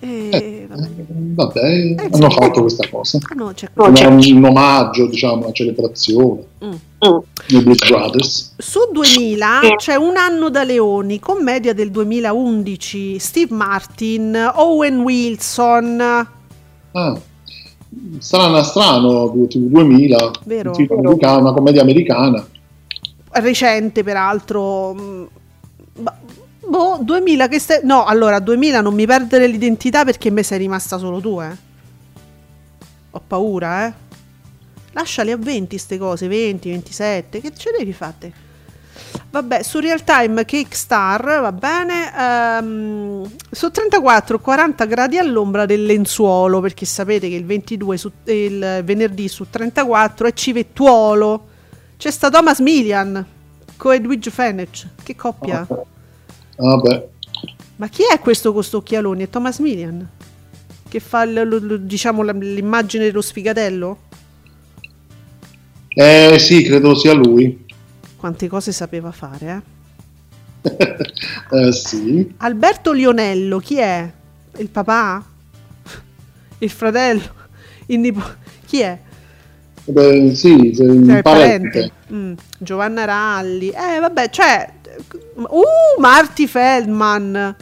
eh, 0.01 0.29
eh, 0.33 0.67
vabbè. 0.69 0.89
vabbè, 1.35 1.61
Eh, 1.61 1.97
hanno 2.13 2.31
sì. 2.31 2.37
fatto 2.37 2.61
questa 2.63 2.89
cosa. 2.89 3.19
Ah, 3.29 3.35
no, 3.35 3.53
c'è 3.55 3.69
Come 3.75 4.05
un 4.07 4.45
omaggio, 4.45 5.07
diciamo, 5.07 5.43
una 5.45 5.53
celebrazione 5.53 6.45
Mm. 6.65 7.17
dei 7.49 7.63
Blues 7.63 7.89
Brothers. 7.89 8.55
Su 8.59 8.81
2000 8.93 9.61
c'è 9.77 9.95
Un 9.95 10.17
anno 10.17 10.51
da 10.51 10.63
leoni, 10.65 11.19
commedia 11.19 11.73
del 11.73 11.91
2011, 11.91 13.19
Steve 13.19 13.55
Martin, 13.55 14.53
Owen 14.57 15.01
Wilson, 15.01 16.01
Ah, 16.93 17.19
strana, 18.19 18.63
strano, 18.63 19.31
tipo 19.49 19.67
2000, 19.69 20.31
Vero. 20.45 20.73
un 20.77 20.99
americano, 20.99 21.41
una 21.41 21.53
commedia 21.53 21.83
americana. 21.83 22.47
recente 23.33 24.03
peraltro. 24.03 24.93
mm, 24.95 25.25
ba- 26.01 26.19
Boh, 26.71 26.99
2000 27.03 27.49
che 27.49 27.59
stai... 27.59 27.81
No, 27.83 28.05
allora, 28.05 28.39
2000 28.39 28.81
non 28.81 28.95
mi 28.95 29.05
perdere 29.05 29.49
l'identità 29.49 30.05
perché 30.05 30.31
me 30.31 30.45
sei 30.45 30.59
rimasta 30.59 30.99
solo 30.99 31.19
tu, 31.21 31.41
eh. 31.41 31.57
Ho 33.11 33.21
paura, 33.27 33.87
eh. 33.89 33.93
Lasciali 34.93 35.33
a 35.33 35.37
20 35.37 35.77
ste 35.79 35.99
cose, 35.99 36.29
20, 36.29 36.71
27, 36.71 37.41
che 37.41 37.53
ce 37.57 37.75
devi 37.77 37.93
fate? 37.93 38.33
Vabbè, 39.31 39.65
su 39.65 39.81
Real 39.81 40.05
Time 40.05 40.45
Kickstar, 40.45 41.41
va 41.41 41.51
bene. 41.51 42.13
ehm, 42.17 43.31
su 43.51 43.69
34, 43.73 44.39
40 44.39 44.85
gradi 44.85 45.19
all'ombra 45.19 45.67
del 45.67 45.85
lenzuolo, 45.85 46.61
perché 46.61 46.87
sapete 46.87 47.29
che 47.29 47.35
il 47.35 47.47
22, 47.47 47.97
su- 47.97 48.13
il 48.27 48.83
venerdì 48.85 49.27
su 49.27 49.47
34 49.51 50.29
è 50.29 50.33
civettuolo. 50.33 51.49
C'è 51.97 52.13
sta 52.13 52.31
Thomas 52.31 52.61
Milian 52.61 53.27
con 53.77 53.93
Edwidge 53.93 54.31
Fenech. 54.31 54.87
Che 55.03 55.17
coppia. 55.17 55.67
Vabbè. 56.61 57.09
Ma 57.77 57.89
chi 57.89 58.03
è 58.13 58.19
questo 58.19 58.53
con 58.53 58.63
sto 58.63 58.79
occhialoni? 58.79 59.23
È 59.25 59.31
Thomas 59.31 59.59
Milian? 59.59 60.07
Che 60.89 61.01
fa 61.01 61.25
l- 61.25 61.33
l- 61.33 61.67
l- 61.75 61.81
diciamo 61.81 62.23
la- 62.23 62.33
l'immagine 62.33 63.05
dello 63.05 63.23
sfigatello? 63.23 63.99
Eh 65.89 66.37
sì, 66.39 66.63
credo 66.63 66.95
sia 66.95 67.13
lui. 67.13 67.65
Quante 68.17 68.49
cose 68.49 68.73
sapeva 68.73 69.11
fare, 69.13 69.63
eh? 70.63 70.69
Eh, 71.53 71.73
sì. 71.73 72.33
Alberto 72.39 72.93
Lionello, 72.93 73.59
chi 73.59 73.77
è? 73.79 74.11
Il 74.59 74.69
papà? 74.69 75.25
Il 76.59 76.71
fratello? 76.71 77.23
Il 77.87 77.99
nipote? 78.01 78.37
Chi 78.67 78.81
è? 78.81 78.99
Beh, 79.85 80.35
sì, 80.35 80.73
se- 80.75 80.85
un 80.85 81.07
Cioè, 81.07 81.17
il 81.17 81.23
parente. 81.23 81.69
parente. 81.71 81.93
Mm, 82.13 82.33
Giovanna 82.59 83.05
Ralli. 83.05 83.69
Eh, 83.71 83.99
vabbè, 84.01 84.29
cioè... 84.31 84.73
Uh, 85.35 86.01
Marty 86.01 86.47
Feldman. 86.47 87.57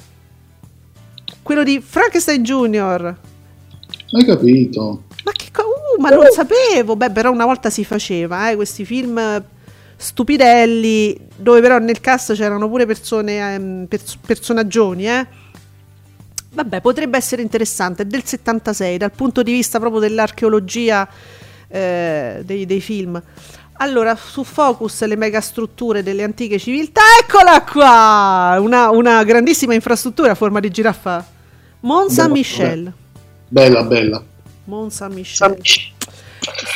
Quello 1.43 1.63
di 1.63 1.81
Frankenstein 1.81 2.43
Junior. 2.43 3.17
Hai 4.11 4.25
capito? 4.25 5.05
Ma 5.25 5.33
che 5.33 5.49
co- 5.53 5.63
uh, 5.63 6.01
ma 6.01 6.11
non 6.11 6.27
sapevo. 6.31 6.97
Beh, 6.97 7.11
però 7.11 7.31
una 7.31 7.45
volta 7.45 7.71
si 7.71 7.85
faceva, 7.85 8.51
eh, 8.51 8.57
questi 8.57 8.85
film 8.85 9.43
stupidelli, 10.01 11.19
dove 11.37 11.61
però 11.61 11.79
nel 11.79 12.01
cast 12.01 12.35
c'erano 12.35 12.69
pure 12.69 12.87
persone, 12.87 13.55
ehm, 13.55 13.87
pers- 13.89 14.17
personaggioni, 14.25 15.09
eh. 15.09 15.27
Vabbè, 16.53 16.81
potrebbe 16.81 17.17
essere 17.17 17.43
interessante. 17.43 18.07
Del 18.07 18.25
76, 18.25 18.97
dal 18.97 19.13
punto 19.13 19.43
di 19.43 19.53
vista 19.53 19.79
proprio 19.79 20.01
dell'archeologia 20.01 21.09
eh, 21.69 22.43
dei, 22.45 22.65
dei 22.65 22.81
film. 22.81 23.21
Allora, 23.81 24.17
su 24.17 24.43
Focus 24.43 25.05
le 25.05 25.15
megastrutture 25.15 26.03
delle 26.03 26.25
antiche 26.25 26.59
civiltà, 26.59 27.01
eccola 27.23 27.63
qua! 27.63 28.59
Una, 28.61 28.91
una 28.91 29.23
grandissima 29.23 29.73
infrastruttura 29.73 30.33
a 30.33 30.35
forma 30.35 30.59
di 30.59 30.69
giraffa. 30.69 31.25
Mont 31.81 32.11
Saint-Michel. 32.11 32.93
Bella, 33.47 33.85
bella. 33.85 34.21
Mont 34.65 34.91
Saint-Michel. 34.91 35.59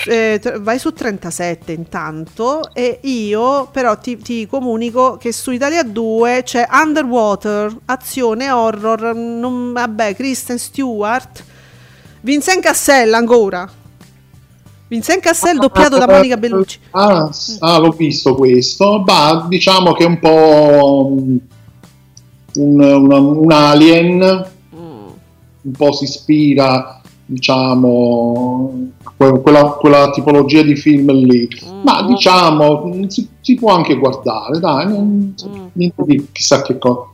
Eh, 0.06 0.40
vai 0.60 0.78
su 0.78 0.92
37 0.92 1.72
intanto 1.72 2.72
e 2.72 2.98
io 3.02 3.68
però 3.72 3.96
ti, 3.98 4.16
ti 4.18 4.46
comunico 4.46 5.16
che 5.16 5.32
su 5.32 5.50
Italia 5.50 5.82
2 5.82 6.42
c'è 6.44 6.68
Underwater, 6.70 7.74
azione 7.86 8.50
horror, 8.50 9.14
non- 9.14 9.72
vabbè, 9.72 10.14
Kristen 10.14 10.58
Stewart, 10.58 11.44
Vincent 12.20 12.62
Cassel 12.62 13.12
ancora. 13.14 13.68
Vincent 14.92 15.22
Cassel 15.22 15.56
doppiato 15.58 15.96
da 15.96 16.06
Monica 16.06 16.36
Bellucci. 16.36 16.78
Ah, 16.90 17.30
ah, 17.60 17.78
l'ho 17.78 17.92
visto 17.92 18.34
questo. 18.34 19.00
Bah, 19.00 19.46
diciamo 19.48 19.94
che 19.94 20.04
è 20.04 20.06
un 20.06 20.18
po' 20.18 21.08
mm, 21.18 21.36
un, 22.56 22.80
una- 22.82 23.18
un 23.18 23.50
alien, 23.52 24.46
un 24.70 25.72
po' 25.74 25.92
si 25.92 26.04
ispira, 26.04 27.00
diciamo, 27.24 28.90
quella, 29.16 29.62
quella 29.80 30.10
tipologia 30.10 30.60
di 30.60 30.76
film 30.76 31.10
lì. 31.10 31.48
Ma 31.84 32.02
diciamo, 32.02 32.84
mm, 32.84 33.04
si, 33.06 33.26
si 33.40 33.54
può 33.54 33.72
anche 33.72 33.94
guardare, 33.96 34.58
dai, 34.58 34.88
non- 34.88 35.34
Mm. 35.48 35.66
niente 35.72 36.02
di 36.04 36.28
chissà 36.32 36.60
che 36.60 36.76
cosa, 36.76 37.06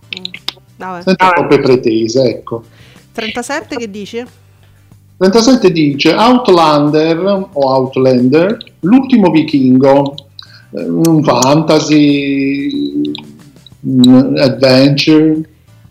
Vabbè. 0.78 1.02
senza 1.02 1.30
troppe 1.32 1.60
pretese, 1.60 2.24
ecco. 2.24 2.64
37 3.12 3.76
che 3.76 3.88
dici? 3.88 4.24
37 5.18 5.72
dice 5.72 6.12
Outlander 6.14 7.18
o 7.52 7.68
Outlander, 7.72 8.56
l'ultimo 8.80 9.30
vichingo, 9.30 10.14
eh, 10.70 10.88
un 10.88 11.24
fantasy, 11.24 13.00
un 13.80 14.38
adventure. 14.38 15.40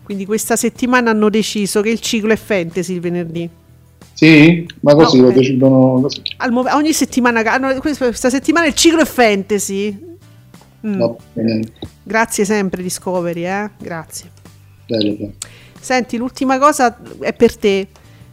Quindi 0.02 0.24
questa 0.24 0.56
settimana 0.56 1.10
hanno 1.10 1.28
deciso 1.28 1.82
che 1.82 1.90
il 1.90 2.00
ciclo 2.00 2.32
è 2.32 2.36
fantasy 2.36 2.94
il 2.94 3.00
venerdì. 3.00 3.50
Sì, 4.14 4.66
ma 4.80 4.94
così 4.94 5.18
No, 5.18 5.24
lo 5.26 5.30
decidono 5.32 6.00
così. 6.00 6.22
Al 6.38 6.50
mom- 6.50 6.70
ogni 6.72 6.94
settimana, 6.94 7.58
no, 7.58 7.78
questa 7.80 8.30
settimana 8.30 8.66
il 8.66 8.74
ciclo 8.74 9.00
è 9.00 9.04
fantasy. 9.04 10.06
Mm. 10.86 11.02
Bene, 11.34 11.60
Grazie 12.02 12.46
sempre 12.46 12.82
Discovery, 12.82 13.44
eh? 13.44 13.70
Grazie. 13.78 14.30
bello. 14.86 15.32
Senti, 15.78 16.16
l'ultima 16.16 16.58
cosa 16.58 16.96
è 17.20 17.34
per 17.34 17.56
te. 17.56 17.88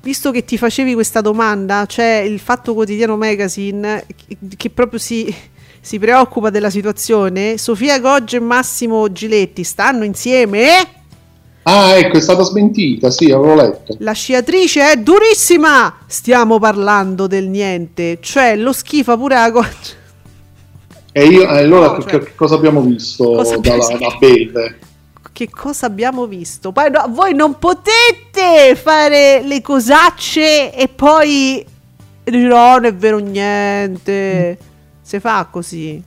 Visto 0.06 0.30
che 0.30 0.46
ti 0.46 0.56
facevi 0.56 0.94
questa 0.94 1.20
domanda, 1.22 1.86
c'è 1.88 2.18
il 2.20 2.38
Fatto 2.40 2.76
Quotidiano 2.76 3.18
Magazine 3.18 4.06
che- 4.56 4.70
proprio 4.70 5.00
si, 5.00 5.34
si 5.82 5.98
preoccupa 5.98 6.52
della 6.52 6.70
situazione. 6.70 7.58
Sofia 7.58 8.00
Goggia 8.00 8.38
e 8.38 8.40
Massimo 8.40 9.12
Giletti 9.12 9.64
stanno 9.64 10.04
insieme 10.04 10.68
Ah, 11.64 11.96
ecco, 11.96 12.18
è 12.18 12.22
stata 12.22 12.44
smentita, 12.44 13.10
sì, 13.10 13.32
avevo 13.32 13.56
letto. 13.56 13.96
la 13.98 14.12
sciatrice 14.12 14.92
è 14.92 14.98
durissima. 14.98 16.02
Stiamo 16.06 16.60
parlando 16.60 17.26
del 17.26 17.48
niente, 17.50 18.20
cioè 18.22 18.56
lo 18.56 18.74
schifa 18.74 19.18
pure 19.18 19.36
a 19.38 19.50
Goggia. 19.50 20.04
E 21.12 21.26
io, 21.26 21.48
allora, 21.48 21.98
No, 21.98 22.04
cioè- 22.06 22.36
cosa 22.36 22.54
abbiamo 22.54 22.82
visto 22.82 23.24
Cosa 23.32 23.58
dalla, 23.58 23.88
da 23.98 24.16
Belve? 24.20 24.78
Che 25.36 25.50
cosa 25.50 25.88
abbiamo 25.88 26.28
visto? 26.28 26.72
Poi 26.72 26.90
no, 26.90 27.08
voi 27.10 27.34
non 27.34 27.58
potete 27.60 28.74
fare 28.82 29.42
le 29.44 29.62
cosacce 29.62 30.74
e 30.74 30.88
poi 30.88 31.62
dire 32.24 32.48
no, 32.48 32.56
non 32.72 32.86
è 32.86 32.94
vero 32.94 33.18
niente. 33.18 34.58
Si 35.02 35.20
fa 35.20 35.46
così. 35.52 36.02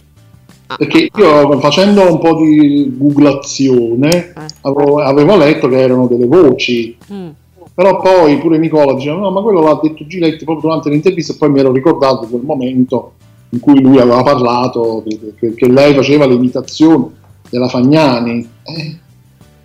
Ah, 0.68 0.76
Perché 0.76 1.10
io 1.14 1.60
facendo 1.60 2.10
un 2.10 2.18
po' 2.18 2.36
di 2.36 2.90
googlazione 2.96 4.32
Eh. 4.32 4.46
avevo, 4.62 4.98
avevo 5.02 5.36
letto 5.36 5.68
che 5.68 5.78
erano 5.78 6.06
delle 6.06 6.26
voci 6.26 6.96
Mm. 7.12 7.28
Però 7.74 8.00
poi 8.00 8.38
pure 8.38 8.56
Nicola 8.58 8.94
diceva: 8.94 9.18
No, 9.18 9.30
ma 9.30 9.42
quello 9.42 9.60
l'ha 9.60 9.78
detto 9.82 10.06
Giletti 10.06 10.44
proprio 10.44 10.68
durante 10.68 10.88
l'intervista. 10.88 11.34
E 11.34 11.36
poi 11.36 11.50
mi 11.50 11.60
ero 11.60 11.70
ricordato 11.70 12.26
quel 12.26 12.42
momento 12.42 13.12
in 13.50 13.60
cui 13.60 13.80
lui 13.80 13.98
aveva 14.00 14.22
parlato 14.22 15.04
che, 15.06 15.34
che- 15.38 15.54
che 15.54 15.68
lei 15.70 15.94
faceva 15.94 16.24
l'imitazione 16.26 17.10
della 17.50 17.68
Fagnani. 17.68 18.48
Eh, 18.64 18.96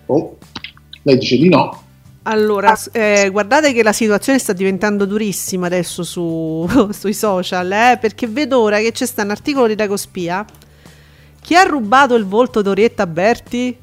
oh, 0.06 0.38
lei 1.02 1.18
dice 1.18 1.36
di 1.36 1.48
no. 1.48 1.82
Allora, 2.26 2.78
eh, 2.92 3.28
guardate 3.30 3.74
che 3.74 3.82
la 3.82 3.92
situazione 3.92 4.38
sta 4.38 4.54
diventando 4.54 5.04
durissima 5.04 5.66
adesso 5.66 6.02
su, 6.02 6.66
sui 6.90 7.12
social, 7.12 7.70
eh, 7.70 7.98
perché 8.00 8.26
vedo 8.26 8.60
ora 8.60 8.78
che 8.78 8.92
c'è 8.92 9.04
sta 9.04 9.22
un 9.22 9.30
articolo 9.30 9.66
di 9.66 9.74
Dagospia. 9.74 10.44
Chi 11.40 11.54
ha 11.54 11.62
rubato 11.64 12.14
il 12.14 12.24
volto 12.24 12.62
d'Orietta 12.62 13.06
Berti? 13.06 13.76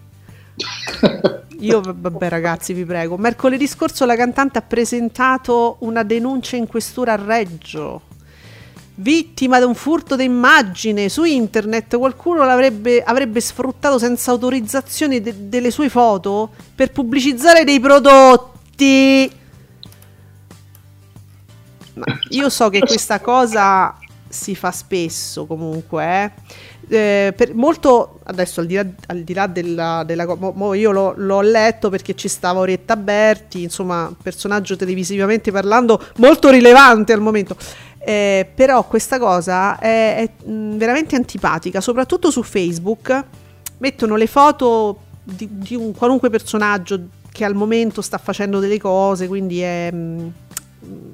Io, 1.60 1.82
vabbè 1.82 2.30
ragazzi, 2.30 2.74
vi 2.74 2.86
prego. 2.86 3.18
Mercoledì 3.18 3.68
scorso 3.68 4.06
la 4.06 4.16
cantante 4.16 4.58
ha 4.58 4.64
presentato 4.64 5.76
una 5.82 6.02
denuncia 6.02 6.56
in 6.56 6.68
questura 6.68 7.14
a 7.14 7.24
Reggio. 7.24 8.02
Vittima 9.02 9.58
di 9.58 9.66
un 9.66 9.74
furto 9.74 10.16
d'immagine 10.16 11.10
su 11.10 11.24
internet, 11.24 11.98
qualcuno 11.98 12.44
avrebbe 12.44 13.40
sfruttato 13.42 13.98
senza 13.98 14.30
autorizzazione 14.30 15.20
de- 15.22 15.50
delle 15.50 15.72
sue 15.72 15.90
foto 15.90 16.52
per 16.76 16.92
pubblicizzare 16.92 17.64
dei 17.64 17.80
prodotti. 17.80 19.32
Ma 21.96 22.06
io 22.30 22.50
so 22.50 22.70
che 22.70 22.80
questa 22.80 23.20
cosa 23.20 23.98
si 24.30 24.54
fa 24.54 24.72
spesso 24.72 25.48
comunque, 25.48 26.06
eh. 26.06 26.32
Eh, 26.94 27.34
per 27.34 27.56
molto 27.56 28.20
adesso 28.24 28.60
al 28.60 28.66
di 28.66 28.76
là, 28.76 28.86
al 29.08 29.22
di 29.22 29.34
là 29.34 29.48
della, 29.48 30.04
della 30.06 30.26
mo- 30.36 30.52
mo 30.54 30.74
io 30.74 30.92
l'ho, 30.92 31.14
l'ho 31.16 31.40
letto 31.40 31.90
perché 31.90 32.16
ci 32.16 32.28
stava 32.28 32.60
Orietta 32.60 32.98
Berti, 32.98 33.64
insomma, 33.64 34.14
personaggio 34.22 34.76
televisivamente 34.76 35.52
parlando 35.52 36.04
molto 36.18 36.50
rilevante 36.50 37.14
al 37.14 37.22
momento. 37.22 37.56
Eh, 38.04 38.50
però 38.56 38.84
questa 38.88 39.20
cosa 39.20 39.78
è, 39.78 40.16
è, 40.18 40.46
mh, 40.46 40.78
veramente 40.78 41.16
antipatica, 41.16 41.82
soprattutto 41.82 42.32
su 42.32 42.42
Facebook. 42.44 43.24
Mettono 43.78 44.16
le 44.16 44.28
foto 44.28 45.00
di, 45.24 45.48
di 45.52 45.76
un 45.76 45.94
qualunque 45.94 46.30
personaggio 46.30 47.00
che 47.32 47.46
al 47.46 47.56
momento 47.56 48.02
sta 48.02 48.18
facendo 48.18 48.60
delle 48.60 48.80
cose, 48.80 49.28
quindi 49.28 49.62
è 49.62 49.92
mh, 49.92 50.32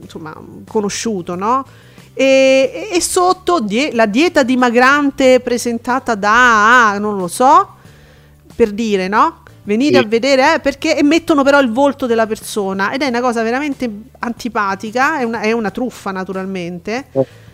insomma 0.02 0.34
conosciuto, 0.68 1.36
no? 1.36 1.66
E, 2.14 2.90
e 2.92 3.02
sotto 3.02 3.60
die- 3.60 3.94
la 3.94 4.08
dieta 4.08 4.42
dimagrante 4.44 5.40
presentata 5.40 6.16
da, 6.16 6.98
non 7.00 7.18
lo 7.18 7.28
so, 7.28 7.76
per 8.56 8.72
dire, 8.72 9.08
no? 9.08 9.44
Venite 9.68 9.98
Sì. 9.98 10.04
a 10.04 10.08
vedere, 10.08 10.54
eh, 10.56 10.60
perché 10.62 10.96
e 10.98 11.04
mettono 11.04 11.44
però 11.44 11.60
il 11.60 11.70
volto 11.70 12.06
della 12.06 12.26
persona 12.26 12.94
ed 12.94 13.02
è 13.02 13.08
una 13.08 13.20
cosa 13.20 13.44
veramente 13.44 13.92
antipatica, 14.20 15.20
è 15.20 15.24
una, 15.24 15.42
è 15.42 15.52
una 15.52 15.72
truffa 15.72 16.12
naturalmente. 16.12 17.08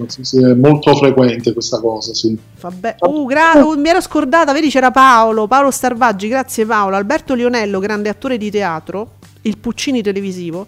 Sì, 0.05 0.37
è 0.37 0.53
molto 0.53 0.95
frequente 0.95 1.53
questa 1.53 1.79
cosa, 1.79 2.13
sì. 2.13 2.37
Vabbè. 2.61 2.97
Uh, 2.99 3.25
gra- 3.25 3.63
uh, 3.63 3.79
mi 3.79 3.89
ero 3.89 3.99
scordata, 3.99 4.53
vedi 4.53 4.69
c'era 4.69 4.91
Paolo, 4.91 5.47
Paolo 5.47 5.71
Starvaggi, 5.71 6.27
grazie 6.27 6.67
Paolo, 6.67 6.97
Alberto 6.97 7.33
Lionello, 7.33 7.79
grande 7.79 8.09
attore 8.09 8.37
di 8.37 8.51
teatro, 8.51 9.13
il 9.41 9.57
Puccini 9.57 10.03
televisivo, 10.03 10.67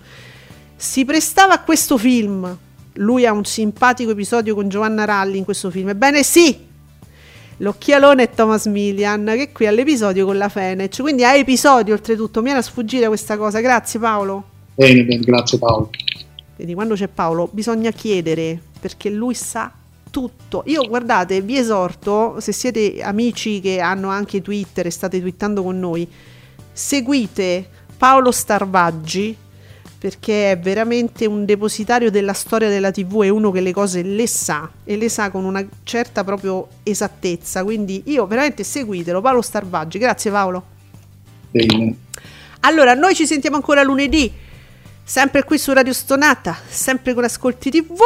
si 0.76 1.06
prestava 1.06 1.54
a 1.54 1.62
questo 1.62 2.00
film. 2.00 2.58
Lui 2.94 3.28
ha 3.28 3.32
un 3.32 3.46
simpatico 3.46 4.10
episodio 4.10 4.56
con 4.56 4.68
Giovanna 4.68 5.06
Ralli 5.06 5.38
in 5.38 5.44
questo 5.44 5.70
film. 5.70 5.90
Ebbene 5.90 6.24
sì, 6.24 6.58
l'occhialone 7.58 8.24
è 8.24 8.30
Thomas 8.30 8.66
Milian 8.66 9.26
che 9.26 9.44
è 9.44 9.52
qui 9.52 9.68
all'episodio 9.68 10.26
con 10.26 10.38
la 10.38 10.50
Fenech. 10.50 11.02
Quindi 11.02 11.24
a 11.24 11.36
episodio 11.36 11.94
oltretutto, 11.94 12.42
mi 12.42 12.50
era 12.50 12.62
sfuggita 12.62 13.08
questa 13.08 13.38
cosa. 13.38 13.60
Grazie 13.60 14.00
Paolo. 14.00 14.44
Bene, 14.76 15.04
bene, 15.04 15.24
grazie 15.24 15.58
Paolo. 15.58 15.90
Vedi, 16.56 16.74
quando 16.74 16.96
c'è 16.96 17.08
Paolo 17.08 17.50
bisogna 17.52 17.92
chiedere 17.92 18.60
perché 18.80 19.10
lui 19.10 19.34
sa 19.34 19.72
tutto. 20.10 20.64
Io 20.68 20.88
guardate, 20.88 21.42
vi 21.42 21.58
esorto, 21.58 22.40
se 22.40 22.54
siete 22.54 23.02
amici 23.02 23.60
che 23.60 23.80
hanno 23.82 24.10
anche 24.10 24.42
Twitter 24.42 24.86
e 24.86 24.90
state 24.90 25.20
twittando 25.20 25.62
con 25.62 25.78
noi, 25.78 26.08
seguite 26.72 27.68
Paolo 27.98 28.32
Starvaggi 28.32 29.36
perché 30.06 30.52
è 30.52 30.60
veramente 30.60 31.26
un 31.26 31.46
depositario 31.46 32.12
della 32.12 32.34
storia 32.34 32.70
della 32.70 32.92
TV 32.92 33.24
e 33.24 33.30
uno 33.30 33.50
che 33.50 33.60
le 33.60 33.74
cose 33.74 34.04
le 34.04 34.28
sa 34.28 34.70
e 34.84 34.98
le 34.98 35.10
sa 35.10 35.32
con 35.32 35.46
una 35.46 35.66
certa 35.82 36.24
proprio 36.24 36.68
esattezza. 36.84 37.64
Quindi 37.64 38.04
io 38.06 38.28
veramente 38.28 38.64
seguitelo, 38.64 39.20
Paolo 39.20 39.42
Starvaggi. 39.42 39.98
Grazie 39.98 40.30
Paolo. 40.30 40.64
Bene. 41.50 41.96
Allora, 42.60 42.94
noi 42.94 43.16
ci 43.16 43.26
sentiamo 43.26 43.56
ancora 43.56 43.82
lunedì, 43.82 44.32
sempre 45.04 45.44
qui 45.44 45.58
su 45.58 45.74
Radio 45.74 45.92
Stonata, 45.92 46.56
sempre 46.68 47.16
con 47.16 47.24
Ascolti 47.24 47.72
TV. 47.72 47.98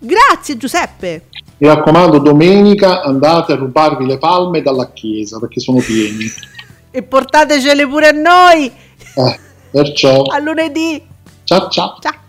Grazie 0.00 0.56
Giuseppe. 0.56 1.26
Mi 1.58 1.68
raccomando, 1.68 2.18
domenica 2.18 3.02
andate 3.02 3.52
a 3.52 3.56
rubarvi 3.56 4.04
le 4.04 4.18
palme 4.18 4.62
dalla 4.62 4.90
chiesa 4.92 5.38
perché 5.38 5.60
sono 5.60 5.78
pieni. 5.78 6.24
E 6.90 7.02
portatecele 7.04 7.86
pure 7.86 8.08
a 8.08 8.10
noi. 8.10 8.64
Eh, 8.66 9.40
perciò, 9.70 10.22
A 10.22 10.40
lunedì. 10.40 11.14
Ciao 11.46 11.68
ciao. 11.70 11.96
Ciao. 12.00 12.24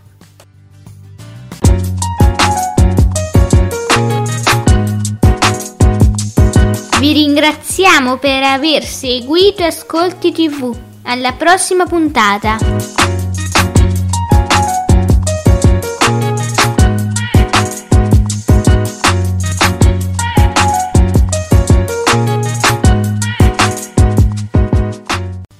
Vi 7.00 7.12
ringraziamo 7.12 8.18
per 8.18 8.42
aver 8.42 8.84
seguito 8.84 9.64
Ascolti 9.64 10.32
TV. 10.32 10.76
Alla 11.02 11.32
prossima 11.32 11.84
puntata. 11.86 13.17